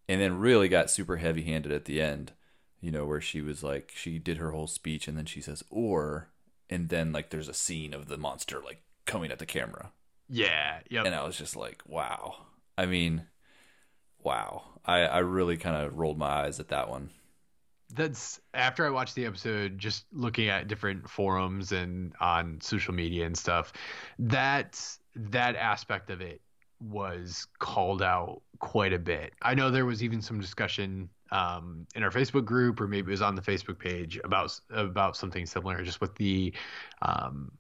and 0.09 0.21
then 0.21 0.39
really 0.39 0.69
got 0.69 0.91
super 0.91 1.17
heavy 1.17 1.43
handed 1.43 1.73
at 1.73 1.87
the 1.87 2.01
end 2.01 2.33
you 2.81 2.91
know, 2.91 3.05
where 3.05 3.21
she 3.21 3.41
was 3.41 3.63
like, 3.63 3.93
she 3.95 4.19
did 4.19 4.39
her 4.39 4.51
whole 4.51 4.67
speech 4.67 5.07
and 5.07 5.17
then 5.17 5.27
she 5.27 5.41
says, 5.41 5.63
or, 5.71 6.29
and 6.69 6.89
then 6.89 7.13
like 7.13 7.31
there's 7.31 7.49
a 7.49 7.55
scene 7.55 7.93
of 7.93 8.09
the 8.09 8.17
monster 8.17 8.61
like 8.65 8.83
coming 9.07 9.31
at 9.31 9.39
the 9.39 9.47
camera. 9.47 9.93
Yeah. 10.29 10.81
Yep. 10.89 11.07
And 11.07 11.15
I 11.15 11.25
was 11.25 11.37
just 11.37 11.57
like, 11.57 11.83
wow. 11.87 12.47
I 12.79 12.87
mean, 12.87 13.27
wow. 14.23 14.63
I, 14.85 15.01
I 15.01 15.19
really 15.19 15.57
kind 15.57 15.77
of 15.77 15.99
rolled 15.99 16.19
my 16.19 16.45
eyes 16.45 16.59
at 16.59 16.69
that 16.69 16.89
one. 16.89 17.11
That's 17.93 18.41
after 18.55 18.87
I 18.87 18.91
watched 18.91 19.15
the 19.15 19.27
episode, 19.27 19.79
just 19.79 20.05
looking 20.13 20.49
at 20.49 20.69
different 20.69 21.09
forums 21.09 21.73
and 21.73 22.13
on 22.21 22.61
social 22.61 22.95
media 22.95 23.27
and 23.27 23.37
stuff. 23.37 23.73
That 24.19 24.81
that 25.15 25.57
aspect 25.57 26.11
of 26.11 26.21
it 26.21 26.41
was 26.81 27.47
called 27.59 28.03
out 28.03 28.43
quite 28.59 28.93
a 28.93 28.99
bit. 28.99 29.33
I 29.43 29.55
know 29.55 29.71
there 29.71 29.87
was 29.87 30.03
even 30.03 30.23
some 30.23 30.41
discussion 30.41 31.09
um, 31.33 31.87
in 31.95 32.03
our 32.03 32.11
Facebook 32.11 32.45
group, 32.45 32.81
or 32.81 32.89
maybe 32.89 33.09
it 33.09 33.13
was 33.13 33.23
on 33.23 33.35
the 33.35 33.43
Facebook 33.43 33.79
page 33.79 34.19
about 34.25 34.59
about 34.71 35.17
something 35.17 35.47
similar, 35.47 35.83
just 35.83 36.01
with 36.01 36.15
the 36.17 36.53
um, 37.03 37.53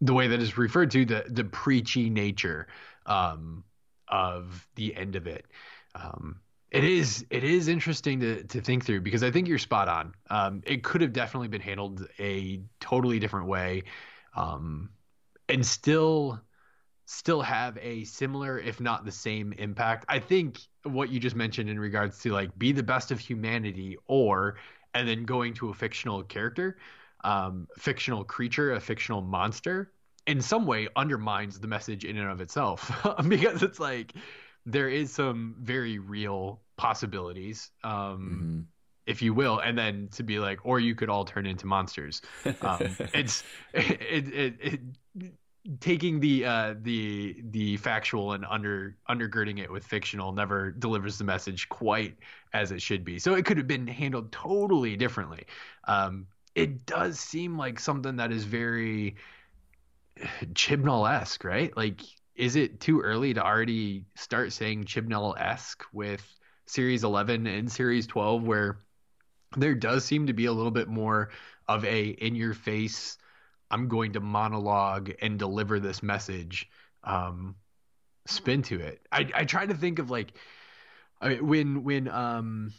the 0.00 0.12
way 0.12 0.26
that 0.28 0.40
is 0.40 0.58
referred 0.58 0.90
to 0.92 1.04
the 1.04 1.24
the 1.28 1.44
preachy 1.44 2.10
nature 2.10 2.66
um, 3.06 3.64
of 4.08 4.66
the 4.74 4.94
end 4.96 5.16
of 5.16 5.26
it. 5.26 5.46
Um, 5.94 6.40
it 6.72 6.84
is 6.84 7.26
it 7.28 7.44
is 7.44 7.68
interesting 7.68 8.18
to 8.20 8.42
to 8.44 8.60
think 8.62 8.84
through 8.84 9.02
because 9.02 9.22
I 9.22 9.30
think 9.30 9.46
you're 9.46 9.58
spot 9.58 9.88
on. 9.88 10.14
Um, 10.30 10.62
it 10.66 10.82
could 10.82 11.02
have 11.02 11.12
definitely 11.12 11.48
been 11.48 11.60
handled 11.60 12.08
a 12.18 12.62
totally 12.80 13.18
different 13.18 13.46
way, 13.46 13.84
um, 14.34 14.88
and 15.50 15.64
still 15.64 16.40
still 17.04 17.42
have 17.42 17.76
a 17.82 18.04
similar, 18.04 18.58
if 18.58 18.80
not 18.80 19.04
the 19.04 19.12
same, 19.12 19.52
impact. 19.52 20.06
I 20.08 20.18
think 20.18 20.60
what 20.84 21.10
you 21.10 21.20
just 21.20 21.36
mentioned 21.36 21.68
in 21.68 21.78
regards 21.78 22.20
to 22.20 22.32
like 22.32 22.58
be 22.58 22.72
the 22.72 22.82
best 22.82 23.10
of 23.10 23.20
humanity, 23.20 23.98
or 24.06 24.56
and 24.94 25.06
then 25.06 25.24
going 25.24 25.52
to 25.54 25.68
a 25.68 25.74
fictional 25.74 26.22
character, 26.22 26.78
um, 27.22 27.68
fictional 27.76 28.24
creature, 28.24 28.72
a 28.72 28.80
fictional 28.80 29.20
monster, 29.20 29.92
in 30.26 30.40
some 30.40 30.64
way 30.64 30.88
undermines 30.96 31.60
the 31.60 31.68
message 31.68 32.06
in 32.06 32.16
and 32.16 32.30
of 32.30 32.40
itself 32.40 32.90
because 33.28 33.62
it's 33.62 33.78
like 33.78 34.14
there 34.64 34.88
is 34.88 35.12
some 35.12 35.56
very 35.60 35.98
real 35.98 36.61
possibilities. 36.76 37.70
Um, 37.84 37.92
mm-hmm 37.92 38.60
if 39.04 39.20
you 39.20 39.34
will, 39.34 39.58
and 39.58 39.76
then 39.76 40.08
to 40.12 40.22
be 40.22 40.38
like, 40.38 40.60
or 40.64 40.78
you 40.78 40.94
could 40.94 41.08
all 41.08 41.24
turn 41.24 41.46
into 41.46 41.66
monsters. 41.66 42.22
Um, 42.62 42.96
it's 43.14 43.42
it, 43.74 44.32
it, 44.32 44.54
it, 44.60 44.80
taking 45.80 46.20
the 46.20 46.44
uh, 46.44 46.74
the 46.82 47.36
the 47.50 47.76
factual 47.78 48.32
and 48.32 48.44
under 48.48 48.96
undergirding 49.08 49.58
it 49.58 49.70
with 49.70 49.84
fictional 49.84 50.32
never 50.32 50.70
delivers 50.70 51.18
the 51.18 51.24
message 51.24 51.68
quite 51.68 52.16
as 52.52 52.72
it 52.72 52.80
should 52.80 53.04
be. 53.04 53.18
So 53.18 53.34
it 53.34 53.44
could 53.44 53.56
have 53.56 53.66
been 53.66 53.86
handled 53.86 54.32
totally 54.32 54.96
differently. 54.96 55.46
Um, 55.84 56.26
it 56.54 56.86
does 56.86 57.18
seem 57.18 57.56
like 57.56 57.80
something 57.80 58.16
that 58.16 58.30
is 58.30 58.44
very 58.44 59.16
Chibnall 60.52 61.10
esque, 61.10 61.44
right? 61.44 61.74
Like, 61.76 62.02
is 62.34 62.56
it 62.56 62.80
too 62.80 63.00
early 63.00 63.32
to 63.34 63.42
already 63.42 64.04
start 64.16 64.52
saying 64.52 64.84
Chibnall 64.84 65.38
esque 65.40 65.82
with 65.92 66.26
Series 66.66 67.04
11 67.04 67.46
and 67.46 67.70
Series 67.70 68.06
12, 68.06 68.42
where 68.42 68.78
there 69.56 69.74
does 69.74 70.04
seem 70.04 70.26
to 70.26 70.32
be 70.32 70.46
a 70.46 70.52
little 70.52 70.70
bit 70.70 70.88
more 70.88 71.30
of 71.68 71.84
a 71.84 72.04
in 72.08 72.34
your 72.34 72.54
face 72.54 73.18
I'm 73.72 73.88
going 73.88 74.12
to 74.12 74.20
monologue 74.20 75.12
and 75.22 75.38
deliver 75.38 75.80
this 75.80 76.02
message 76.02 76.68
um, 77.04 77.56
spin 78.26 78.62
to 78.64 78.78
it. 78.78 79.00
I, 79.10 79.28
I 79.34 79.44
try 79.44 79.64
to 79.64 79.74
think 79.74 79.98
of 79.98 80.10
like 80.10 80.34
I 81.20 81.36
when 81.36 81.82
when 81.82 82.06
um, 82.08 82.72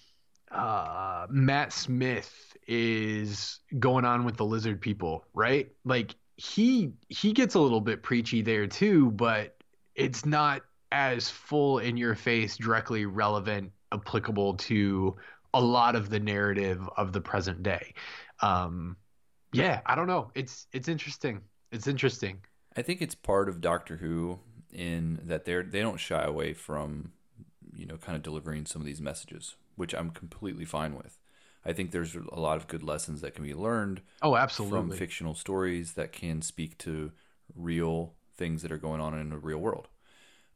uh, 0.52 1.26
Matt 1.30 1.74
Smith 1.74 2.56
is 2.68 3.60
going 3.80 4.06
on 4.06 4.24
with 4.24 4.38
the 4.38 4.46
lizard 4.46 4.82
people, 4.82 5.26
right? 5.34 5.72
Like 5.84 6.16
he 6.38 6.94
he 7.10 7.34
gets 7.34 7.56
a 7.56 7.60
little 7.60 7.82
bit 7.82 8.04
preachy 8.04 8.44
there 8.44 8.68
too, 8.68 9.10
but 9.12 9.58
it's 9.96 10.26
not 10.28 10.62
as 10.94 11.30
full 11.30 11.80
in 11.80 11.98
your 11.98 12.16
face, 12.16 12.56
directly 12.56 13.06
relevant, 13.06 13.72
applicable 13.92 14.54
to 14.54 15.16
a 15.54 15.60
lot 15.60 15.96
of 15.96 16.10
the 16.10 16.20
narrative 16.20 16.88
of 16.96 17.12
the 17.12 17.20
present 17.20 17.64
day. 17.64 17.94
Um, 18.42 18.96
yeah, 19.52 19.82
I 19.86 19.96
don't 19.96 20.08
know. 20.08 20.32
It's 20.36 20.68
it's 20.72 20.88
interesting. 20.88 21.42
It's 21.72 21.88
interesting. 21.88 22.40
I 22.78 22.82
think 22.82 23.02
it's 23.02 23.16
part 23.16 23.50
of 23.50 23.60
Doctor 23.60 23.98
Who 23.98 24.40
in 24.72 25.20
that 25.26 25.46
they're 25.46 25.64
they 25.64 25.82
don't 25.82 26.00
shy 26.00 26.24
away 26.24 26.54
from 26.54 27.12
you 27.76 27.86
know 27.86 27.98
kind 27.98 28.16
of 28.16 28.24
delivering 28.24 28.66
some 28.66 28.82
of 28.82 28.86
these 28.86 29.02
messages, 29.02 29.56
which 29.76 29.94
I'm 29.94 30.12
completely 30.12 30.66
fine 30.66 30.96
with. 30.96 31.18
I 31.66 31.74
think 31.74 31.92
there's 31.92 32.16
a 32.16 32.40
lot 32.40 32.58
of 32.58 32.68
good 32.68 32.84
lessons 32.84 33.22
that 33.22 33.36
can 33.36 33.44
be 33.44 33.54
learned. 33.54 34.02
Oh, 34.22 34.36
absolutely. 34.36 34.78
From 34.78 34.92
fictional 34.92 35.34
stories 35.34 35.94
that 35.94 36.12
can 36.12 36.42
speak 36.42 36.78
to 36.80 37.12
real 37.56 38.14
things 38.36 38.64
that 38.64 38.72
are 38.72 38.78
going 38.78 39.00
on 39.00 39.18
in 39.18 39.30
the 39.30 39.38
real 39.38 39.60
world. 39.60 39.88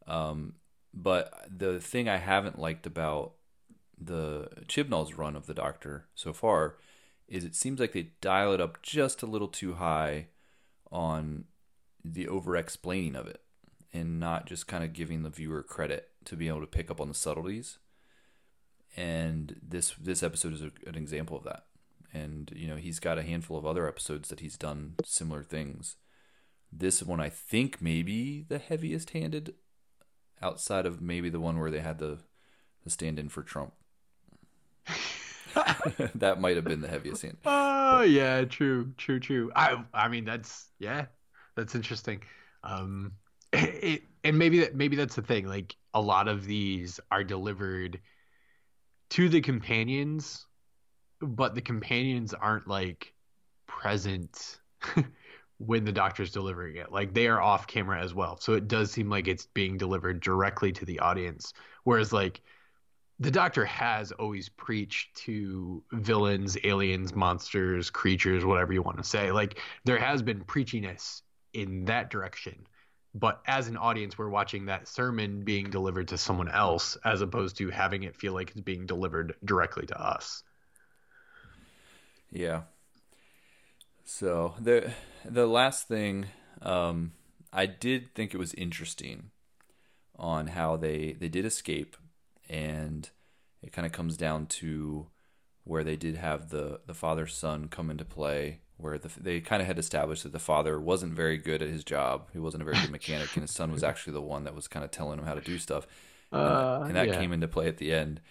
Um, 0.08 0.53
but 0.93 1.45
the 1.49 1.80
thing 1.80 2.08
I 2.08 2.18
haven't 2.18 2.60
liked 2.60 2.88
about 2.88 3.34
the 3.99 4.49
Chibnall's 4.68 5.14
run 5.14 5.36
of 5.36 5.47
the 5.47 5.53
Doctor 5.53 6.05
so 6.16 6.34
far 6.34 6.78
is 7.28 7.43
it 7.43 7.55
seems 7.55 7.80
like 7.80 7.93
they 7.93 8.12
dial 8.22 8.53
it 8.53 8.62
up 8.62 8.82
just 8.82 9.22
a 9.22 9.28
little 9.28 9.47
too 9.47 9.76
high 9.76 10.28
on 10.91 11.45
the 12.03 12.28
over 12.28 12.55
explaining 12.55 13.16
of 13.16 13.28
it 13.28 13.41
and 13.93 14.20
not 14.20 14.45
just 14.45 14.68
kind 14.68 14.84
of 14.84 14.93
giving 14.93 15.24
the 15.24 15.30
viewer 15.30 15.64
credit 15.64 16.10
to 16.26 16.36
be 16.36 16.47
able 16.47 16.62
to 16.62 16.68
pick 16.68 16.89
up 16.89 17.01
on 17.01 17.08
the 17.08 17.14
subtleties. 17.14 17.80
And 18.95 19.60
this 19.62 19.93
this 19.99 20.24
episode 20.24 20.53
is 20.53 20.62
a, 20.62 20.72
an 20.86 20.95
example 20.95 21.38
of 21.38 21.43
that. 21.43 21.66
And 22.14 22.51
you 22.55 22.68
know, 22.68 22.78
he's 22.78 22.99
got 22.99 23.18
a 23.18 23.24
handful 23.24 23.58
of 23.58 23.66
other 23.66 23.88
episodes 23.88 24.30
that 24.30 24.39
he's 24.39 24.58
done 24.58 24.95
similar 25.03 25.43
things. 25.43 25.97
This 26.72 27.03
one 27.03 27.20
I 27.20 27.30
think 27.30 27.82
maybe 27.82 28.45
the 28.47 28.58
heaviest 28.58 29.12
handed 29.12 29.53
outside 30.42 30.86
of 30.86 31.02
maybe 31.02 31.30
the 31.30 31.40
one 31.40 31.60
where 31.60 31.72
they 31.72 31.80
had 31.80 32.00
the 32.00 32.20
the 32.84 32.90
stand 32.90 33.20
in 33.20 33.30
for 33.30 33.44
Trump. 33.44 33.74
that 36.16 36.40
might 36.40 36.56
have 36.56 36.66
been 36.66 36.82
the 36.82 36.88
heaviest 36.88 37.22
scene. 37.22 37.38
Oh 37.46 38.02
yeah, 38.02 38.46
true, 38.46 38.94
true, 38.98 39.20
true. 39.20 39.52
I 39.56 39.84
I 39.94 40.08
mean 40.08 40.26
that's 40.26 40.68
yeah, 40.80 41.06
that's 41.56 41.76
interesting. 41.76 42.22
Um, 42.64 43.14
it, 43.54 44.04
and 44.24 44.38
maybe 44.38 44.60
that 44.60 44.76
maybe 44.76 44.96
that's 44.96 45.16
the 45.16 45.22
thing. 45.22 45.48
Like 45.48 45.76
a 45.94 46.02
lot 46.02 46.28
of 46.28 46.46
these 46.46 47.00
are 47.12 47.24
delivered 47.24 48.00
to 49.12 49.30
the 49.30 49.42
companions, 49.42 50.46
but 51.22 51.56
the 51.56 51.62
companions 51.62 52.34
aren't 52.34 52.68
like 52.68 53.14
present 53.68 54.60
when 55.60 55.86
the 55.86 55.91
doctor's 55.91 56.32
delivering 56.32 56.76
it. 56.76 56.91
Like 56.91 57.14
they 57.14 57.28
are 57.28 57.41
off 57.41 57.68
camera 57.68 58.01
as 58.01 58.14
well. 58.14 58.38
So 58.39 58.53
it 58.53 58.68
does 58.68 58.91
seem 58.91 59.10
like 59.10 59.28
it's 59.28 59.47
being 59.47 59.78
delivered 59.78 60.20
directly 60.20 60.72
to 60.74 60.86
the 60.86 60.99
audience. 60.99 61.53
Whereas 61.84 62.14
like 62.14 62.41
the 63.20 63.32
doctor 63.32 63.66
has 63.66 64.12
always 64.12 64.49
preached 64.49 65.16
to 65.16 65.84
villains, 65.91 66.58
aliens, 66.64 67.16
monsters, 67.16 67.89
creatures, 67.89 68.45
whatever 68.45 68.74
you 68.74 68.84
want 68.84 68.97
to 68.97 69.03
say. 69.03 69.32
Like 69.32 69.60
there 69.86 69.97
has 69.97 70.22
been 70.22 70.43
preachiness 70.43 71.24
in 71.53 71.86
that 71.86 72.12
direction. 72.12 72.68
But 73.16 73.41
as 73.47 73.68
an 73.68 73.78
audience, 73.78 74.16
we're 74.16 74.30
watching 74.30 74.66
that 74.66 74.88
sermon 74.88 75.43
being 75.43 75.72
delivered 75.72 76.10
to 76.10 76.20
someone 76.20 76.49
else 76.49 76.97
as 77.03 77.22
opposed 77.22 77.58
to 77.58 77.70
having 77.70 78.03
it 78.03 78.16
feel 78.16 78.34
like 78.34 78.51
it's 78.51 78.62
being 78.62 78.86
delivered 78.86 79.34
directly 79.43 79.88
to 79.88 79.99
us. 79.99 80.43
Yeah. 82.30 82.64
So 84.10 84.53
the 84.58 84.93
the 85.26 85.45
last 85.45 85.89
thing 85.89 86.28
um, 86.62 87.12
I 87.51 87.66
did 87.66 88.16
think 88.16 88.34
it 88.34 88.38
was 88.38 88.53
interesting 88.53 89.32
on 90.16 90.47
how 90.47 90.78
they 90.78 91.18
they 91.20 91.28
did 91.28 91.43
escape, 91.43 91.97
and 92.47 93.10
it 93.62 93.74
kind 93.74 93.86
of 93.86 93.91
comes 93.91 94.16
down 94.16 94.45
to 94.45 95.08
where 95.66 95.84
they 95.84 95.97
did 95.97 96.16
have 96.16 96.51
the 96.51 96.80
the 96.88 96.93
father 96.93 97.28
son 97.28 97.68
come 97.68 97.89
into 97.89 98.05
play, 98.05 98.62
where 98.78 98.97
the, 98.97 99.12
they 99.20 99.41
kind 99.41 99.62
of 99.62 99.68
had 99.68 99.78
established 99.78 100.24
that 100.24 100.32
the 100.32 100.39
father 100.39 100.80
wasn't 100.80 101.14
very 101.14 101.38
good 101.38 101.62
at 101.62 101.68
his 101.68 101.84
job. 101.84 102.30
He 102.32 102.39
wasn't 102.39 102.62
a 102.62 102.66
very 102.66 102.80
good 102.80 102.91
mechanic, 102.91 103.36
and 103.36 103.41
his 103.41 103.51
son 103.51 103.74
was 103.74 103.84
actually 103.84 104.14
the 104.14 104.22
one 104.22 104.45
that 104.45 104.55
was 104.55 104.70
kind 104.70 104.86
of 104.86 104.91
telling 104.91 105.20
him 105.20 105.26
how 105.26 105.34
to 105.34 105.41
do 105.41 105.58
stuff. 105.58 105.86
Uh, 106.32 106.86
and 106.88 106.95
that 106.95 107.10
yeah. 107.10 107.20
came 107.20 107.34
into 107.34 107.49
play 107.49 107.68
at 107.68 107.76
the 107.76 107.91
end. 107.91 108.22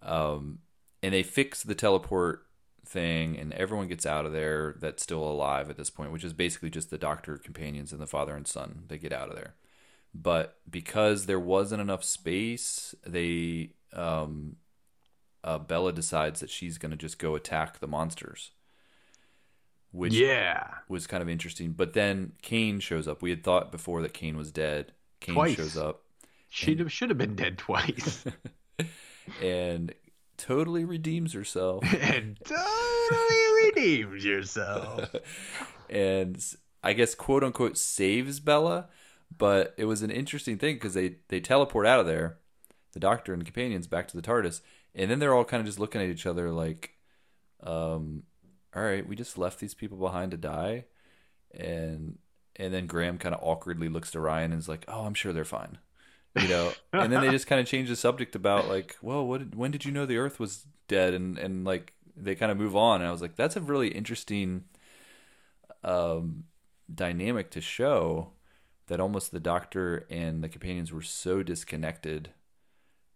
Um, 0.00 0.60
and 1.02 1.12
they 1.12 1.22
fix 1.22 1.62
the 1.62 1.74
teleport 1.74 2.46
thing, 2.90 3.38
and 3.38 3.52
everyone 3.52 3.86
gets 3.86 4.04
out 4.04 4.26
of 4.26 4.32
there 4.32 4.74
that's 4.80 5.02
still 5.02 5.22
alive 5.22 5.70
at 5.70 5.76
this 5.76 5.90
point, 5.90 6.12
which 6.12 6.24
is 6.24 6.32
basically 6.32 6.70
just 6.70 6.90
the 6.90 6.98
doctor 6.98 7.38
companions 7.38 7.92
and 7.92 8.00
the 8.00 8.06
father 8.06 8.34
and 8.34 8.46
son. 8.46 8.84
They 8.88 8.98
get 8.98 9.12
out 9.12 9.28
of 9.28 9.36
there. 9.36 9.54
But 10.12 10.56
because 10.68 11.26
there 11.26 11.38
wasn't 11.38 11.80
enough 11.80 12.02
space, 12.02 12.94
they 13.06 13.70
um, 13.92 14.56
uh, 15.44 15.58
Bella 15.58 15.92
decides 15.92 16.40
that 16.40 16.50
she's 16.50 16.78
going 16.78 16.90
to 16.90 16.96
just 16.96 17.18
go 17.18 17.34
attack 17.34 17.78
the 17.78 17.86
monsters, 17.86 18.50
which 19.92 20.14
yeah. 20.14 20.66
was 20.88 21.06
kind 21.06 21.22
of 21.22 21.28
interesting. 21.28 21.72
But 21.72 21.92
then 21.92 22.32
Kane 22.42 22.80
shows 22.80 23.06
up. 23.06 23.22
We 23.22 23.30
had 23.30 23.44
thought 23.44 23.70
before 23.70 24.02
that 24.02 24.12
Kane 24.12 24.36
was 24.36 24.50
dead. 24.50 24.92
Kane 25.20 25.34
Twice. 25.34 25.54
shows 25.54 25.76
up 25.76 26.02
She 26.48 26.74
have, 26.76 26.90
should 26.90 27.10
have 27.10 27.18
been 27.18 27.36
dead 27.36 27.58
twice. 27.58 28.24
and 29.42 29.94
totally 30.40 30.84
redeems 30.84 31.32
herself. 31.32 31.84
and 32.00 32.38
totally 32.44 33.64
redeems 33.64 34.24
yourself. 34.24 35.14
and 35.90 36.54
i 36.82 36.92
guess 36.92 37.14
quote 37.14 37.44
unquote 37.44 37.76
saves 37.76 38.40
Bella, 38.40 38.88
but 39.36 39.74
it 39.76 39.84
was 39.84 40.02
an 40.02 40.10
interesting 40.10 40.58
thing 40.58 40.76
because 40.76 40.94
they 40.94 41.16
they 41.28 41.40
teleport 41.40 41.86
out 41.86 42.00
of 42.00 42.06
there, 42.06 42.38
the 42.92 43.00
Doctor 43.00 43.32
and 43.32 43.44
companions 43.44 43.86
back 43.86 44.08
to 44.08 44.16
the 44.16 44.22
TARDIS, 44.22 44.60
and 44.94 45.10
then 45.10 45.18
they're 45.18 45.34
all 45.34 45.44
kind 45.44 45.60
of 45.60 45.66
just 45.66 45.78
looking 45.78 46.00
at 46.00 46.08
each 46.08 46.26
other 46.26 46.50
like, 46.50 46.94
um, 47.62 48.22
all 48.74 48.82
right, 48.82 49.06
we 49.06 49.14
just 49.16 49.38
left 49.38 49.60
these 49.60 49.74
people 49.74 49.98
behind 49.98 50.30
to 50.30 50.36
die, 50.36 50.86
and 51.52 52.18
and 52.56 52.72
then 52.72 52.86
Graham 52.86 53.18
kind 53.18 53.34
of 53.34 53.40
awkwardly 53.42 53.88
looks 53.88 54.10
to 54.12 54.20
Ryan 54.20 54.52
and 54.52 54.60
is 54.60 54.68
like, 54.68 54.84
oh, 54.88 55.04
I'm 55.04 55.14
sure 55.14 55.32
they're 55.32 55.44
fine. 55.44 55.78
You 56.34 56.48
know, 56.48 56.72
and 56.92 57.12
then 57.12 57.20
they 57.20 57.30
just 57.30 57.46
kind 57.46 57.60
of 57.60 57.66
change 57.66 57.88
the 57.88 57.96
subject 57.96 58.34
about 58.36 58.68
like, 58.68 58.96
well, 59.02 59.26
what? 59.26 59.38
Did, 59.38 59.54
when 59.56 59.70
did 59.70 59.84
you 59.84 59.90
know 59.92 60.06
the 60.06 60.18
Earth 60.18 60.38
was 60.38 60.66
dead? 60.88 61.14
And 61.14 61.38
and 61.38 61.64
like 61.64 61.92
they 62.16 62.34
kind 62.34 62.52
of 62.52 62.58
move 62.58 62.76
on. 62.76 63.00
And 63.00 63.08
I 63.08 63.12
was 63.12 63.22
like, 63.22 63.36
that's 63.36 63.56
a 63.56 63.60
really 63.60 63.88
interesting 63.88 64.64
um, 65.82 66.44
dynamic 66.92 67.50
to 67.52 67.60
show 67.60 68.30
that 68.86 69.00
almost 69.00 69.30
the 69.32 69.40
doctor 69.40 70.06
and 70.10 70.42
the 70.42 70.48
companions 70.48 70.92
were 70.92 71.02
so 71.02 71.42
disconnected 71.42 72.30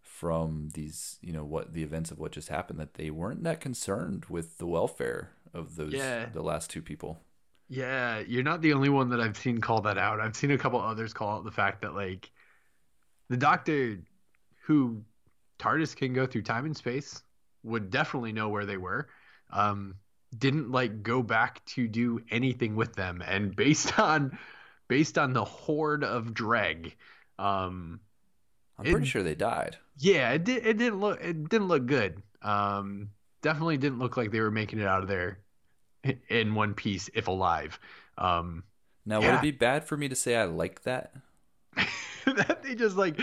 from 0.02 0.70
these 0.74 1.18
you 1.22 1.32
know 1.32 1.44
what 1.44 1.72
the 1.74 1.82
events 1.82 2.10
of 2.10 2.18
what 2.18 2.32
just 2.32 2.48
happened 2.48 2.78
that 2.78 2.94
they 2.94 3.10
weren't 3.10 3.42
that 3.42 3.60
concerned 3.60 4.24
with 4.26 4.58
the 4.58 4.66
welfare 4.66 5.32
of 5.52 5.76
those 5.76 5.92
Yeah. 5.92 6.26
the 6.32 6.42
last 6.42 6.70
two 6.70 6.80
people 6.82 7.20
Yeah, 7.68 8.20
you're 8.20 8.42
not 8.42 8.60
the 8.62 8.72
only 8.74 8.88
one 8.90 9.08
that 9.10 9.20
I've 9.20 9.36
seen 9.36 9.60
call 9.60 9.80
that 9.82 9.98
out. 9.98 10.20
I've 10.20 10.36
seen 10.36 10.50
a 10.50 10.58
couple 10.58 10.80
others 10.80 11.12
call 11.14 11.36
out 11.38 11.44
the 11.44 11.50
fact 11.50 11.82
that 11.82 11.94
like 11.94 12.30
the 13.28 13.36
doctor 13.36 13.98
who 14.66 15.02
TARDIS 15.58 15.96
can 15.96 16.12
go 16.12 16.26
through 16.26 16.42
time 16.42 16.64
and 16.66 16.76
space 16.76 17.22
would 17.62 17.90
definitely 17.90 18.32
know 18.32 18.48
where 18.48 18.66
they 18.66 18.76
were. 18.76 19.08
Um 19.50 19.96
didn't 20.36 20.70
like 20.72 21.02
go 21.02 21.22
back 21.22 21.64
to 21.64 21.86
do 21.86 22.20
anything 22.30 22.74
with 22.74 22.94
them. 22.94 23.22
And 23.24 23.54
based 23.54 23.98
on 24.00 24.38
based 24.88 25.16
on 25.18 25.32
the 25.32 25.44
horde 25.44 26.04
of 26.04 26.34
dreg 26.34 26.96
um 27.38 28.00
i'm 28.78 28.86
It- 28.86 28.92
pretty 28.92 29.06
sure 29.06 29.22
they 29.22 29.34
died. 29.34 29.76
Yeah 29.98 30.32
it, 30.32 30.44
did, 30.44 30.66
it 30.66 30.76
didn't 30.76 31.00
look 31.00 31.20
it 31.22 31.48
didn't 31.48 31.68
look 31.68 31.86
good. 31.86 32.22
Um 32.42 33.10
definitely 33.42 33.76
didn't 33.76 33.98
look 33.98 34.16
like 34.16 34.30
they 34.32 34.40
were 34.40 34.50
making 34.50 34.80
it 34.80 34.86
out 34.86 35.02
of 35.02 35.08
there 35.08 35.38
in 36.28 36.54
one 36.54 36.74
piece 36.74 37.08
if 37.14 37.28
alive. 37.28 37.78
Um 38.18 38.64
now 39.06 39.20
would 39.20 39.34
it 39.34 39.42
be 39.42 39.50
bad 39.50 39.84
for 39.84 39.96
me 39.96 40.08
to 40.08 40.16
say 40.16 40.34
i 40.36 40.44
like 40.44 40.82
that 40.82 41.12
that 42.36 42.62
they 42.62 42.74
just 42.74 42.96
like 42.96 43.18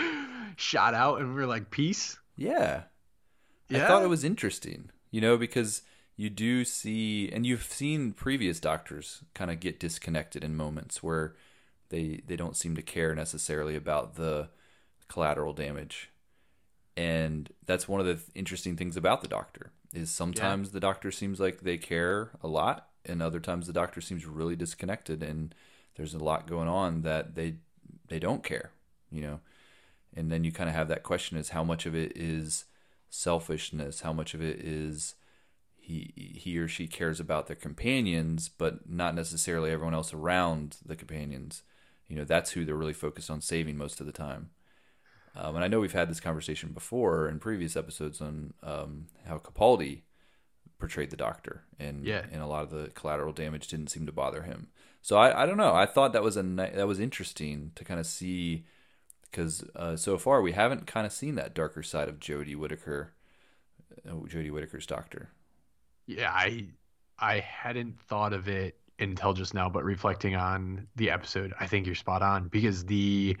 shot 0.56 0.94
out 0.94 1.20
and 1.20 1.34
we're 1.34 1.46
like 1.46 1.70
peace? 1.70 2.18
Yeah. 2.36 3.84
I 3.84 3.86
thought 3.86 4.02
it 4.02 4.08
was 4.08 4.24
interesting, 4.24 4.90
you 5.10 5.20
know, 5.22 5.38
because 5.38 5.82
you 6.16 6.28
do 6.28 6.64
see, 6.64 7.30
and 7.32 7.46
you've 7.46 7.62
seen 7.62 8.12
previous 8.12 8.60
doctors 8.60 9.24
kind 9.34 9.50
of 9.50 9.60
get 9.60 9.80
disconnected 9.80 10.44
in 10.44 10.54
moments 10.56 11.02
where 11.02 11.34
they 11.88 12.20
they 12.26 12.36
don't 12.36 12.56
seem 12.56 12.74
to 12.76 12.82
care 12.82 13.14
necessarily 13.14 13.74
about 13.76 14.16
the 14.16 14.48
collateral 15.08 15.52
damage, 15.52 16.10
and 16.96 17.50
that's 17.64 17.88
one 17.88 18.00
of 18.00 18.06
the 18.06 18.18
interesting 18.34 18.76
things 18.76 18.96
about 18.96 19.22
the 19.22 19.28
doctor 19.28 19.72
is 19.94 20.10
sometimes 20.10 20.70
the 20.70 20.80
doctor 20.80 21.10
seems 21.10 21.38
like 21.38 21.60
they 21.60 21.76
care 21.78 22.30
a 22.42 22.48
lot, 22.48 22.88
and 23.04 23.22
other 23.22 23.40
times 23.40 23.66
the 23.66 23.72
doctor 23.72 24.00
seems 24.00 24.26
really 24.26 24.56
disconnected, 24.56 25.22
and 25.22 25.54
there's 25.96 26.14
a 26.14 26.18
lot 26.18 26.46
going 26.46 26.68
on 26.68 27.02
that 27.02 27.34
they 27.34 27.54
they 28.08 28.18
don't 28.18 28.42
care, 28.44 28.70
you 29.12 29.20
know, 29.22 29.40
and 30.16 30.30
then 30.32 30.42
you 30.44 30.52
kind 30.52 30.68
of 30.68 30.74
have 30.74 30.88
that 30.88 31.02
question: 31.02 31.36
is 31.38 31.50
how 31.50 31.62
much 31.64 31.86
of 31.86 31.94
it 31.94 32.12
is 32.16 32.64
selfishness? 33.10 34.00
How 34.00 34.12
much 34.12 34.34
of 34.34 34.42
it 34.42 34.60
is 34.60 35.14
he 35.76 36.12
he 36.16 36.58
or 36.58 36.68
she 36.68 36.86
cares 36.86 37.18
about 37.20 37.46
their 37.48 37.56
companions 37.56 38.48
but 38.48 38.88
not 38.88 39.14
necessarily 39.14 39.70
everyone 39.70 39.94
else 39.94 40.14
around 40.14 40.76
the 40.84 40.96
companions? 40.96 41.62
You 42.08 42.16
know 42.16 42.24
that's 42.24 42.52
who 42.52 42.64
they're 42.64 42.74
really 42.74 42.92
focused 42.92 43.30
on 43.30 43.40
saving 43.40 43.76
most 43.76 44.00
of 44.00 44.06
the 44.06 44.12
time. 44.12 44.50
Um, 45.34 45.54
and 45.56 45.64
i 45.64 45.68
know 45.68 45.80
we've 45.80 45.94
had 45.94 46.10
this 46.10 46.20
conversation 46.20 46.72
before 46.74 47.26
in 47.26 47.38
previous 47.38 47.74
episodes 47.74 48.20
on 48.20 48.52
um, 48.62 49.06
how 49.26 49.38
capaldi 49.38 50.02
portrayed 50.78 51.10
the 51.10 51.16
doctor 51.16 51.62
and 51.78 52.04
Yeah. 52.04 52.26
and 52.30 52.42
a 52.42 52.46
lot 52.46 52.64
of 52.64 52.70
the 52.70 52.90
collateral 52.90 53.32
damage 53.32 53.66
didn't 53.68 53.88
seem 53.90 54.04
to 54.04 54.12
bother 54.12 54.42
him. 54.42 54.68
So 55.00 55.16
i, 55.16 55.42
I 55.42 55.46
don't 55.46 55.56
know. 55.56 55.74
I 55.74 55.86
thought 55.86 56.12
that 56.12 56.22
was 56.22 56.36
a 56.36 56.42
that 56.42 56.86
was 56.86 57.00
interesting 57.00 57.72
to 57.76 57.84
kind 57.84 57.98
of 57.98 58.04
see 58.04 58.66
because 59.32 59.64
uh, 59.74 59.96
so 59.96 60.16
far 60.18 60.40
we 60.42 60.52
haven't 60.52 60.86
kind 60.86 61.06
of 61.06 61.12
seen 61.12 61.34
that 61.34 61.54
darker 61.54 61.82
side 61.82 62.08
of 62.08 62.20
Jodie 62.20 62.54
Whittaker, 62.54 63.12
uh, 64.08 64.12
Jodie 64.12 64.50
Whittaker's 64.52 64.86
doctor. 64.86 65.30
yeah 66.06 66.30
i 66.32 66.66
i 67.18 67.38
hadn't 67.40 67.98
thought 68.02 68.32
of 68.32 68.48
it 68.48 68.76
until 68.98 69.32
just 69.32 69.54
now 69.54 69.68
but 69.68 69.82
reflecting 69.84 70.36
on 70.36 70.86
the 70.96 71.10
episode 71.10 71.52
i 71.58 71.66
think 71.66 71.86
you're 71.86 71.94
spot 71.94 72.22
on 72.22 72.48
because 72.48 72.84
the 72.84 73.36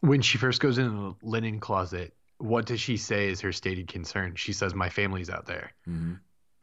when 0.00 0.20
she 0.20 0.38
first 0.38 0.60
goes 0.60 0.78
in 0.78 0.86
the 0.96 1.14
linen 1.22 1.58
closet 1.60 2.14
what 2.38 2.66
does 2.66 2.80
she 2.80 2.96
say 2.96 3.28
is 3.28 3.40
her 3.40 3.52
stated 3.52 3.88
concern 3.88 4.34
she 4.36 4.52
says 4.52 4.74
my 4.74 4.88
family's 4.90 5.30
out 5.30 5.46
there 5.46 5.72
Mm-hmm. 5.88 6.14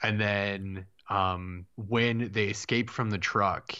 and 0.03 0.19
then 0.21 0.85
um, 1.09 1.65
when 1.75 2.29
they 2.31 2.45
escape 2.45 2.89
from 2.89 3.09
the 3.09 3.17
truck 3.17 3.73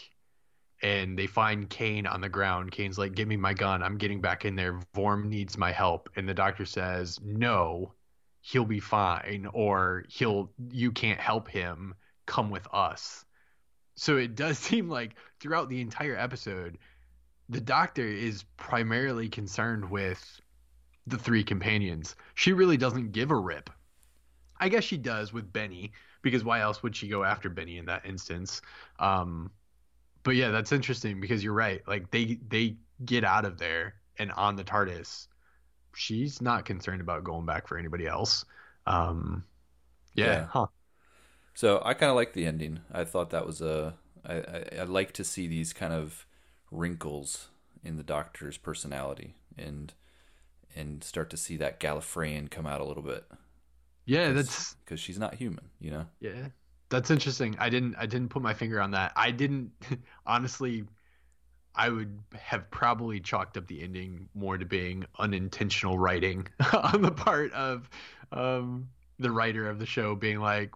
and 0.82 1.18
they 1.18 1.28
find 1.28 1.70
Kane 1.70 2.08
on 2.08 2.22
the 2.22 2.30
ground, 2.30 2.72
Kane's 2.72 2.98
like, 2.98 3.16
"Give 3.16 3.28
me 3.28 3.38
my 3.38 3.54
gun. 3.54 3.84
I'm 3.84 3.98
getting 3.98 4.22
back 4.22 4.46
in 4.46 4.56
there. 4.56 4.80
Vorm 4.96 5.26
needs 5.26 5.58
my 5.58 5.72
help." 5.72 6.10
And 6.16 6.28
the 6.28 6.34
doctor 6.34 6.66
says, 6.66 7.20
"No, 7.22 7.94
he'll 8.42 8.66
be 8.66 8.80
fine, 8.80 9.48
or 9.54 10.06
he'll. 10.10 10.52
You 10.72 10.92
can't 10.92 11.20
help 11.20 11.48
him. 11.48 11.96
Come 12.26 12.50
with 12.50 12.68
us." 12.74 13.26
So 13.96 14.18
it 14.18 14.36
does 14.36 14.58
seem 14.70 14.90
like 14.90 15.16
throughout 15.40 15.70
the 15.70 15.82
entire 15.82 16.18
episode, 16.18 16.78
the 17.50 17.62
doctor 17.62 18.06
is 18.06 18.44
primarily 18.58 19.30
concerned 19.30 19.90
with 19.90 20.42
the 21.08 21.18
three 21.18 21.44
companions. 21.44 22.16
She 22.36 22.54
really 22.54 22.78
doesn't 22.78 23.12
give 23.12 23.32
a 23.32 23.36
rip. 23.36 23.70
I 24.60 24.70
guess 24.70 24.84
she 24.84 24.98
does 24.98 25.34
with 25.34 25.52
Benni 25.52 25.92
because 26.22 26.44
why 26.44 26.62
else 26.62 26.84
would 26.84 26.96
she 26.96 27.08
go 27.08 27.24
after 27.24 27.50
Benni 27.50 27.78
in 27.78 27.86
that 27.86 28.06
instance? 28.06 28.62
Um, 29.00 29.52
but 30.24 30.36
yeah, 30.36 30.50
that's 30.52 30.72
interesting 30.72 31.20
because 31.22 31.44
you're 31.44 31.54
right. 31.54 31.82
Like 31.88 32.12
they 32.12 32.40
they 32.48 32.78
get 33.06 33.24
out 33.24 33.46
of 33.46 33.58
there 33.58 33.96
and 34.18 34.32
on 34.34 34.56
the 34.56 34.64
TARDIS, 34.64 35.28
she's 35.96 36.42
not 36.42 36.66
concerned 36.66 37.02
about 37.02 37.24
going 37.26 37.46
back 37.46 37.68
for 37.68 37.78
anybody 37.78 38.08
else. 38.08 38.46
Um, 38.88 39.46
yeah, 40.16 40.38
Yeah. 40.38 40.48
huh? 40.50 40.68
So 41.54 41.82
I 41.84 41.94
kind 41.94 42.10
of 42.10 42.16
like 42.16 42.34
the 42.34 42.46
ending. 42.46 42.80
I 42.92 43.04
thought 43.04 43.30
that 43.32 43.46
was 43.46 43.62
a. 43.62 43.96
I, 44.26 44.36
I, 44.36 44.66
I 44.80 44.84
like 44.84 45.14
to 45.14 45.24
see 45.24 45.48
these 45.48 45.74
kind 45.74 45.94
of 45.94 46.26
wrinkles 46.72 47.50
in 47.84 47.98
the 47.98 48.04
Doctor's 48.04 48.58
personality 48.58 49.36
and 49.58 49.94
and 50.76 51.04
start 51.04 51.30
to 51.32 51.38
see 51.38 51.58
that 51.58 51.80
Gallifreyan 51.80 52.52
come 52.52 52.68
out 52.68 52.82
a 52.82 52.86
little 52.86 53.04
bit 53.04 53.26
Yeah, 54.06 54.32
that's 54.34 54.76
because 54.86 55.00
she's 55.00 55.20
not 55.20 55.36
human, 55.36 55.70
you 55.80 55.92
know. 55.92 56.06
Yeah, 56.20 56.50
that's 56.92 57.10
interesting. 57.10 57.56
I 57.58 57.70
didn't 57.70 57.96
I 57.96 58.06
didn't 58.06 58.30
put 58.30 58.44
my 58.44 58.54
finger 58.54 58.80
on 58.80 58.92
that. 58.92 59.14
I 59.16 59.32
didn't 59.32 59.72
honestly. 60.28 60.84
I 61.74 61.88
would 61.88 62.20
have 62.34 62.70
probably 62.70 63.22
chalked 63.22 63.56
up 63.56 63.66
the 63.66 63.82
ending 63.82 64.28
more 64.34 64.58
to 64.58 64.66
being 64.66 65.06
unintentional 65.18 65.98
writing 65.98 66.46
on 66.74 67.02
the 67.02 67.12
part 67.12 67.54
of 67.54 67.90
um, 68.34 68.90
the 69.20 69.32
writer 69.32 69.70
of 69.70 69.80
the 69.80 69.86
show, 69.86 70.14
being 70.14 70.42
like, 70.42 70.72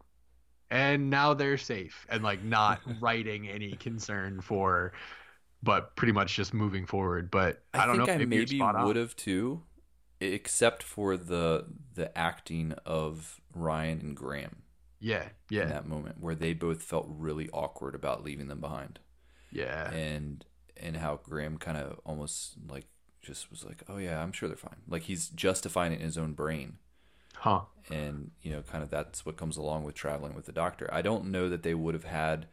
and 0.72 1.10
now 1.10 1.34
they're 1.34 1.58
safe, 1.58 2.06
and 2.08 2.24
like 2.24 2.46
not 2.46 2.80
writing 3.02 3.46
any 3.50 3.74
concern 3.74 4.40
for, 4.40 4.94
but 5.62 5.98
pretty 5.98 6.14
much 6.14 6.34
just 6.34 6.54
moving 6.54 6.86
forward. 6.86 7.30
But 7.30 7.62
I, 7.74 7.84
I, 7.84 7.86
don't 7.88 7.98
know. 7.98 8.06
I 8.06 8.18
maybe 8.20 8.62
would 8.62 8.96
have 8.96 9.18
too, 9.18 9.64
except 10.22 10.82
for 10.82 11.18
the 11.18 11.66
the 11.96 12.18
acting 12.18 12.74
of 12.86 13.42
Ryan 13.54 14.00
and 14.00 14.16
Graham 14.16 14.64
Yeah, 15.00 15.30
in 15.60 15.68
yeah, 15.68 15.70
that 15.70 15.88
moment 15.88 16.20
where 16.20 16.36
they 16.36 16.54
both 16.54 16.82
felt 16.84 17.06
really 17.10 17.50
awkward 17.52 17.96
about 17.96 18.24
leaving 18.24 18.48
them 18.48 18.60
behind. 18.62 19.00
yeah, 19.52 19.92
and 19.92 20.46
and 20.78 20.98
how 20.98 21.20
Graham 21.24 21.58
kind 21.58 21.78
of 21.78 22.00
almost 22.06 22.56
like 22.70 22.88
just 23.22 23.50
was 23.52 23.66
like, 23.66 23.84
oh 23.90 23.98
yeah, 23.98 24.22
I'm 24.22 24.32
sure 24.32 24.50
they're 24.50 24.58
fine. 24.58 24.82
Like 24.88 25.04
he's 25.04 25.30
justifying 25.30 25.94
it 25.94 26.00
in 26.00 26.06
his 26.06 26.18
own 26.18 26.34
brain, 26.34 26.78
huh? 27.36 27.66
and 27.90 28.32
you 28.42 28.52
know, 28.52 28.62
kind 28.62 28.84
of 28.84 28.90
that's 28.90 29.26
what 29.26 29.38
comes 29.38 29.58
along 29.58 29.84
with 29.84 29.96
traveling 29.96 30.34
with 30.36 30.46
the 30.46 30.52
doctor. 30.52 30.90
I 30.92 31.02
don't 31.02 31.26
know 31.32 31.50
that 31.50 31.64
they 31.64 31.74
would 31.74 31.94
have 31.94 32.06
had 32.06 32.48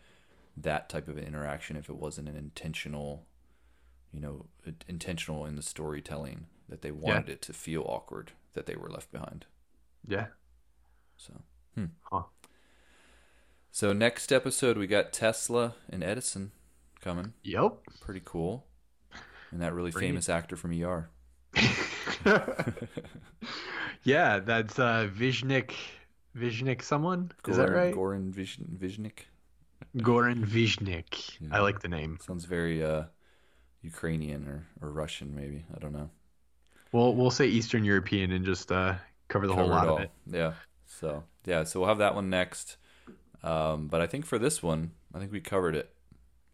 that 0.57 0.89
type 0.89 1.09
of 1.09 1.19
an 1.19 1.25
interaction 1.25 1.77
if 1.77 1.89
it 1.89 1.97
wasn't 1.97 2.29
an 2.29 2.37
intentional, 2.37 3.27
you 4.13 4.21
know, 4.21 4.47
intentional 4.89 5.47
in 5.47 5.57
the 5.57 5.63
storytelling 5.63 6.47
that 6.69 6.83
they 6.83 6.93
wanted 6.93 7.29
it 7.31 7.43
to 7.43 7.53
feel 7.55 7.85
awkward 7.87 8.33
that 8.55 8.67
they 8.67 8.77
were 8.77 8.91
left 8.91 9.13
behind. 9.13 9.47
Yeah, 10.07 10.27
So, 11.17 11.33
hmm. 11.75 11.87
huh? 12.03 12.23
So 13.71 13.93
next 13.93 14.33
episode 14.33 14.77
we 14.77 14.87
got 14.87 15.13
Tesla 15.13 15.75
and 15.89 16.05
Edison 16.05 16.53
coming. 17.01 17.33
Yep. 17.43 17.79
Pretty 18.01 18.23
cool. 18.25 18.67
And 19.51 19.61
that 19.61 19.75
really 19.75 19.91
it. 19.91 19.95
famous 19.95 20.29
actor 20.29 20.57
from 20.57 20.73
ER. 20.73 21.09
yeah, 24.05 24.39
that's 24.39 24.79
uh 24.79 25.09
Viznik 25.15 25.73
Viznik 26.37 26.83
someone? 26.83 27.31
Is 27.47 27.57
that 27.57 27.69
Goran- 27.69 27.75
right? 27.75 27.95
Goran 27.95 28.31
Vish- 28.31 28.59
Vizhnik. 28.59 29.27
Goran 29.97 30.45
Viznik. 30.45 31.39
Yeah. 31.41 31.49
I 31.53 31.61
like 31.61 31.81
the 31.81 31.89
name. 31.89 32.19
Sounds 32.23 32.47
very 32.47 32.83
uh, 32.83 33.05
Ukrainian 33.83 34.49
or, 34.49 34.67
or 34.81 34.91
Russian, 34.91 35.35
maybe. 35.35 35.65
I 35.75 35.79
don't 35.79 35.93
know. 35.93 36.09
Well, 36.93 37.15
we'll 37.15 37.31
say 37.31 37.47
Eastern 37.47 37.85
European 37.85 38.33
and 38.33 38.45
just 38.45 38.73
uh 38.73 38.95
cover 39.29 39.47
the 39.47 39.55
whole 39.55 39.69
lot 39.69 39.89
all. 39.89 39.97
of 39.97 40.03
it. 40.03 40.11
Yeah. 40.27 40.53
So 40.87 41.23
yeah, 41.45 41.65
so 41.65 41.81
we'll 41.81 41.89
have 41.89 41.99
that 41.99 42.15
one 42.15 42.31
next. 42.31 42.77
Um, 43.43 43.89
but 43.89 44.01
I 44.01 44.07
think 44.07 44.25
for 44.27 44.39
this 44.39 44.63
one, 44.63 44.93
I 45.15 45.19
think 45.19 45.33
we 45.33 45.41
covered 45.41 45.75
it. 45.75 45.91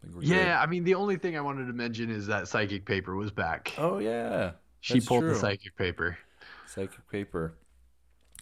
I 0.01 0.05
think 0.05 0.15
we're 0.15 0.21
good. 0.21 0.29
Yeah, 0.29 0.59
I 0.61 0.65
mean 0.65 0.83
the 0.83 0.95
only 0.95 1.17
thing 1.17 1.37
I 1.37 1.41
wanted 1.41 1.67
to 1.67 1.73
mention 1.73 2.09
is 2.09 2.27
that 2.27 2.47
psychic 2.47 2.85
paper 2.85 3.15
was 3.15 3.31
back. 3.31 3.73
Oh 3.77 3.99
yeah. 3.99 4.51
she 4.81 4.99
pulled 5.01 5.21
true. 5.21 5.33
the 5.33 5.39
psychic 5.39 5.75
paper. 5.75 6.17
Psychic 6.67 7.07
paper. 7.11 7.53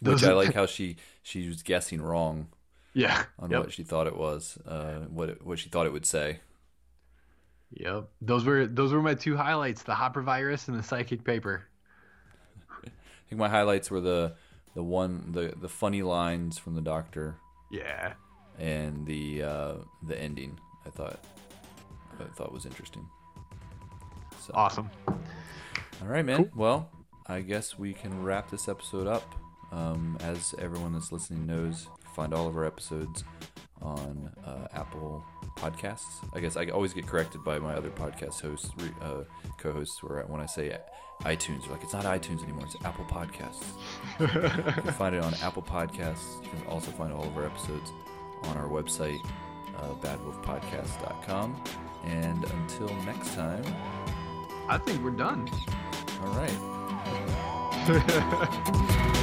Those 0.00 0.22
Which 0.22 0.30
I 0.30 0.34
like 0.34 0.54
how 0.54 0.66
she 0.66 0.96
she 1.22 1.48
was 1.48 1.62
guessing 1.62 2.00
wrong 2.00 2.48
Yeah. 2.94 3.24
on 3.38 3.50
Yep. 3.50 3.60
what 3.60 3.72
she 3.72 3.82
thought 3.82 4.06
it 4.06 4.16
was, 4.16 4.56
uh, 4.66 5.00
what 5.10 5.28
it, 5.30 5.44
what 5.44 5.58
she 5.58 5.68
thought 5.68 5.86
it 5.86 5.92
would 5.92 6.06
say. 6.06 6.38
Yep. 7.72 8.08
Those 8.22 8.44
were 8.44 8.66
those 8.66 8.92
were 8.92 9.02
my 9.02 9.14
two 9.14 9.36
highlights: 9.36 9.82
the 9.82 9.94
hopper 9.94 10.22
virus 10.22 10.68
and 10.68 10.78
the 10.78 10.82
psychic 10.82 11.24
paper. 11.24 11.64
I 12.84 12.88
think 13.28 13.38
my 13.40 13.48
highlights 13.48 13.90
were 13.90 14.00
the 14.00 14.34
the 14.74 14.82
one 14.82 15.32
the 15.32 15.54
the 15.60 15.68
funny 15.68 16.02
lines 16.02 16.58
from 16.58 16.74
the 16.74 16.80
doctor 16.80 17.36
Yeah. 17.70 18.14
and 18.58 19.06
the 19.06 19.42
uh, 19.42 19.74
the 20.02 20.20
ending. 20.20 20.58
I 20.86 20.90
thought 20.90 21.20
I 22.20 22.24
thought 22.36 22.52
was 22.52 22.66
interesting. 22.66 23.06
So, 24.40 24.52
Awesome. 24.54 24.90
all 25.06 25.18
right, 26.08 26.24
man. 26.24 26.50
Well, 26.56 26.88
I 27.26 27.40
guess 27.42 27.78
we 27.78 27.92
can 27.92 28.22
wrap 28.22 28.50
this 28.50 28.68
episode 28.68 29.06
up. 29.06 29.34
Um, 29.70 30.16
as 30.20 30.54
everyone 30.58 30.94
that's 30.94 31.12
listening 31.12 31.46
knows, 31.46 31.88
find 32.14 32.32
all 32.32 32.46
of 32.48 32.56
our 32.56 32.64
episodes 32.64 33.22
on 33.82 34.30
uh, 34.44 34.68
Apple 34.72 35.24
Podcasts. 35.56 36.24
I 36.34 36.40
guess 36.40 36.56
I 36.56 36.66
always 36.66 36.92
get 36.92 37.06
corrected 37.06 37.42
by 37.44 37.58
my 37.58 37.74
other 37.74 37.90
podcast 37.90 38.40
hosts, 38.40 38.70
uh, 39.02 39.24
co-hosts, 39.58 40.02
where 40.02 40.22
when 40.26 40.40
I 40.40 40.46
say 40.46 40.76
iTunes, 41.22 41.62
they're 41.62 41.72
like 41.72 41.82
it's 41.82 41.92
not 41.92 42.04
iTunes 42.04 42.42
anymore; 42.42 42.64
it's 42.66 42.76
Apple 42.84 43.04
Podcasts. 43.06 43.64
you 44.20 44.28
can 44.82 44.92
find 44.94 45.14
it 45.14 45.22
on 45.22 45.34
Apple 45.42 45.62
Podcasts. 45.62 46.42
You 46.44 46.50
can 46.50 46.66
also 46.68 46.90
find 46.92 47.12
all 47.12 47.24
of 47.24 47.36
our 47.36 47.46
episodes 47.46 47.92
on 48.44 48.56
our 48.56 48.68
website, 48.68 49.20
uh, 49.76 49.94
badwolfpodcast.com. 49.94 51.62
And 52.04 52.44
until 52.44 52.88
next 53.04 53.34
time, 53.34 53.64
I 54.68 54.78
think 54.78 55.02
we're 55.02 55.10
done. 55.10 55.48
all 56.22 56.34
right. 56.34 56.54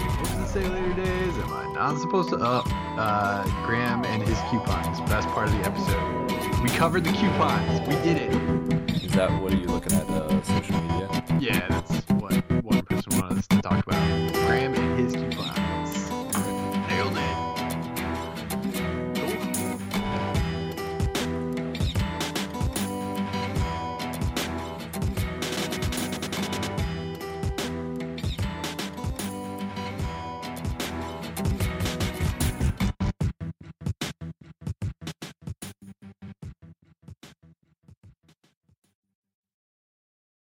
Sailor 0.54 0.94
Days? 0.94 1.36
Am 1.40 1.52
I 1.52 1.74
not 1.74 2.00
supposed 2.00 2.30
to? 2.30 2.36
Up 2.36 2.68
oh, 2.68 2.96
uh, 3.00 3.66
Graham 3.66 4.06
and 4.06 4.22
his 4.22 4.38
coupons. 4.52 5.02
Best 5.10 5.28
part 5.30 5.48
of 5.50 5.58
the 5.58 5.66
episode. 5.66 6.62
We 6.62 6.70
covered 6.70 7.04
the 7.04 7.12
coupons. 7.12 7.80
We 7.88 7.96
did 8.04 8.18
it. 8.18 9.04
Is 9.04 9.12
that 9.14 9.32
what 9.42 9.52
are 9.52 9.58
you 9.58 9.66
looking 9.66 9.94
at? 9.94 10.08
Uh, 10.08 10.44
social 10.44 10.80
media? 10.80 11.24
Yeah, 11.40 11.68
that's 11.70 12.08
what 12.22 12.64
one 12.64 12.84
person 12.84 13.20
wanted 13.20 13.40
us 13.40 13.48
to 13.48 13.62
talk 13.64 13.84
about. 13.88 14.43